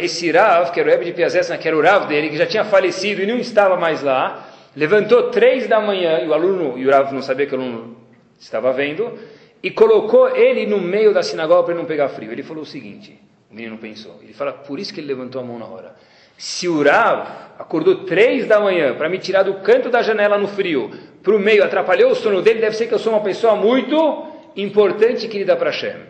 esse 0.00 0.32
Rav, 0.32 0.72
que 0.72 0.80
era 0.80 0.88
o 0.88 0.92
Rebbe 0.92 1.04
de 1.04 1.12
Piazesna, 1.12 1.56
que 1.56 1.68
era 1.68 1.76
o 1.76 1.80
Rav 1.80 2.08
dele, 2.08 2.28
que 2.28 2.36
já 2.36 2.44
tinha 2.44 2.64
falecido 2.64 3.22
e 3.22 3.26
não 3.26 3.38
estava 3.38 3.76
mais 3.76 4.02
lá, 4.02 4.48
levantou 4.74 5.30
três 5.30 5.68
da 5.68 5.80
manhã, 5.80 6.22
e 6.24 6.28
o 6.28 6.34
aluno, 6.34 6.76
e 6.76 6.84
o 6.84 6.90
Rav 6.90 7.12
não 7.12 7.22
sabia 7.22 7.46
que 7.46 7.54
o 7.54 7.60
aluno 7.60 7.96
estava 8.40 8.72
vendo, 8.72 9.16
e 9.62 9.70
colocou 9.70 10.34
ele 10.34 10.66
no 10.66 10.80
meio 10.80 11.14
da 11.14 11.22
sinagoga 11.22 11.62
para 11.62 11.72
ele 11.72 11.80
não 11.80 11.86
pegar 11.86 12.08
frio. 12.08 12.32
Ele 12.32 12.42
falou 12.42 12.64
o 12.64 12.66
seguinte, 12.66 13.18
o 13.50 13.54
menino 13.54 13.78
pensou, 13.78 14.18
ele 14.22 14.32
fala, 14.32 14.52
por 14.52 14.80
isso 14.80 14.92
que 14.92 15.00
ele 15.00 15.06
levantou 15.06 15.40
a 15.40 15.44
mão 15.44 15.58
na 15.58 15.66
hora. 15.66 15.94
Se 16.36 16.66
o 16.66 16.82
Rav 16.82 17.28
acordou 17.58 18.04
três 18.04 18.46
da 18.46 18.58
manhã 18.58 18.94
para 18.94 19.08
me 19.08 19.18
tirar 19.18 19.44
do 19.44 19.54
canto 19.60 19.88
da 19.88 20.02
janela 20.02 20.36
no 20.36 20.48
frio, 20.48 20.90
para 21.22 21.36
o 21.36 21.38
meio, 21.38 21.62
atrapalhou 21.62 22.10
o 22.10 22.14
sono 22.16 22.42
dele, 22.42 22.60
deve 22.60 22.74
ser 22.74 22.88
que 22.88 22.94
eu 22.94 22.98
sou 22.98 23.12
uma 23.12 23.22
pessoa 23.22 23.54
muito 23.54 24.26
importante 24.56 25.28
que 25.28 25.44
dá 25.44 25.54
para 25.54 25.70
Hashem. 25.70 26.00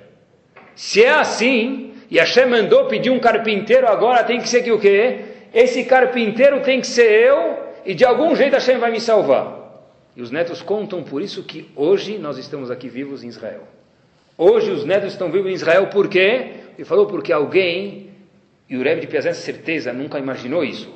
Se 0.75 1.05
é 1.05 1.11
assim, 1.11 1.93
e 2.11 2.19
Hashem 2.19 2.47
mandou 2.47 2.87
pedir 2.87 3.11
um 3.11 3.19
carpinteiro 3.19 3.87
agora, 3.87 4.25
tem 4.25 4.41
que 4.41 4.49
ser 4.49 4.63
que 4.63 4.73
o 4.73 4.79
quê? 4.79 5.21
Esse 5.53 5.85
carpinteiro 5.85 6.61
tem 6.61 6.81
que 6.81 6.87
ser 6.87 7.11
eu, 7.11 7.59
e 7.85 7.95
de 7.95 8.05
algum 8.05 8.35
jeito 8.35 8.55
Hashem 8.55 8.79
vai 8.79 8.91
me 8.91 9.01
salvar. 9.01 9.62
E 10.15 10.23
os 10.23 10.31
netos 10.31 10.61
contam 10.61 11.03
por 11.03 11.23
isso 11.23 11.43
que 11.43 11.71
hoje 11.75 12.19
nós 12.19 12.37
estamos 12.37 12.71
aqui 12.71 12.89
vivos 12.89 13.25
em 13.25 13.29
Israel. 13.29 13.63
Hoje 14.37 14.71
os 14.71 14.85
netos 14.85 15.13
estão 15.13 15.31
vivos 15.31 15.51
em 15.51 15.55
Israel 15.55 15.87
por 15.87 16.09
quê? 16.09 16.53
Ele 16.77 16.85
falou 16.85 17.07
porque 17.07 17.33
alguém, 17.33 18.11
e 18.69 18.77
o 18.77 18.83
Rebbe 18.83 19.03
de 19.03 19.07
Piazan 19.07 19.33
certeza 19.33 19.93
nunca 19.93 20.19
imaginou 20.19 20.65
isso. 20.65 20.93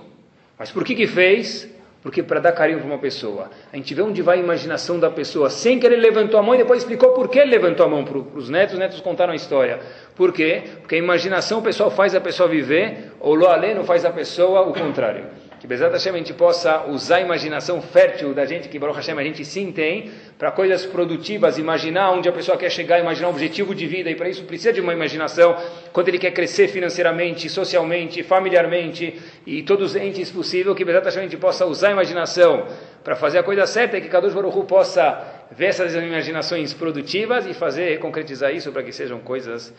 Mas 0.59 0.71
por 0.71 0.85
que 0.85 0.95
que 0.95 1.07
fez? 1.07 1.69
Porque 2.03 2.23
para 2.23 2.41
dar 2.41 2.53
carinho 2.53 2.79
para 2.79 2.87
uma 2.87 2.99
pessoa, 2.99 3.51
a 3.73 3.77
gente 3.77 3.93
vê 3.93 4.01
onde 4.01 4.23
vai 4.23 4.39
a 4.39 4.41
imaginação 4.41 5.01
da 5.01 5.11
pessoa, 5.11 5.51
sem 5.51 5.79
querer 5.81 5.97
levantou 5.97 6.39
a 6.39 6.43
mão 6.43 6.55
e 6.55 6.59
depois 6.59 6.83
explicou 6.83 7.11
por 7.11 7.29
que 7.29 7.39
ele 7.39 7.51
levantou 7.51 7.85
a 7.85 7.89
mão 7.89 8.05
para 8.05 8.19
os 8.19 8.49
netos, 8.49 8.75
os 8.75 8.79
netos 8.79 9.01
contaram 9.01 9.33
a 9.33 9.37
história. 9.37 9.81
Por 10.15 10.33
quê? 10.33 10.63
Porque 10.81 10.95
a 10.95 10.99
imaginação 10.99 11.61
pessoal 11.63 11.91
faz 11.91 12.15
a 12.15 12.21
pessoa 12.21 12.49
viver, 12.49 13.13
ou 13.19 13.33
o 13.33 13.35
Loalê 13.35 13.75
não 13.75 13.83
faz 13.83 14.05
a 14.05 14.11
pessoa 14.11 14.61
o 14.61 14.73
contrário. 14.73 15.25
Que 15.61 15.67
Bezat 15.67 15.91
Hashem 15.91 16.15
a 16.15 16.19
gente 16.19 16.35
possa 16.35 16.85
usar 16.87 17.17
a 17.17 17.21
imaginação 17.21 17.81
fértil 17.81 18.35
da 18.35 18.45
gente, 18.45 18.69
que 18.69 18.79
Baruch 18.79 18.97
Hashem 18.97 19.19
a 19.19 19.23
gente 19.23 19.45
sim 19.45 19.73
tem, 19.73 20.11
para 20.39 20.51
coisas 20.51 20.85
produtivas, 20.85 21.57
imaginar 21.57 22.11
onde 22.13 22.29
a 22.29 22.33
pessoa 22.33 22.59
quer 22.59 22.71
chegar, 22.71 22.99
imaginar 23.01 23.29
um 23.29 23.31
objetivo 23.31 23.75
de 23.75 23.87
vida, 23.87 24.11
e 24.11 24.15
para 24.15 24.29
isso 24.29 24.45
precisa 24.45 24.73
de 24.73 24.81
uma 24.81 24.93
imaginação, 24.93 25.57
quando 25.93 26.09
ele 26.09 26.19
quer 26.19 26.31
crescer 26.33 26.69
financeiramente, 26.69 27.49
socialmente, 27.49 28.23
familiarmente, 28.23 29.19
e 29.47 29.63
todos 29.63 29.91
os 29.91 29.97
entes 29.97 30.31
possíveis, 30.31 30.77
que 30.77 30.85
Bezat 30.85 31.05
Hashem 31.05 31.21
a 31.21 31.25
gente 31.25 31.39
possa 31.39 31.65
usar 31.65 31.89
a 31.89 31.93
imaginação 31.93 32.67
para 33.03 33.17
fazer 33.17 33.39
a 33.39 33.43
coisa 33.43 33.67
certa, 33.67 33.97
e 33.97 34.01
que 34.03 34.09
Kadosh 34.09 34.35
Baruch 34.35 34.59
Hu 34.59 34.65
possa 34.65 35.25
ver 35.51 35.67
essas 35.67 35.95
imaginações 35.95 36.75
produtivas 36.75 37.47
e 37.47 37.55
fazer, 37.55 37.99
concretizar 37.99 38.55
isso 38.55 38.71
para 38.73 38.83
que 38.83 38.93
sejam 38.93 39.21
coisas 39.21 39.73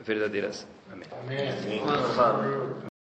verdadeiras. 0.00 0.66
Amém. 0.92 1.52
Sim. 1.62 1.80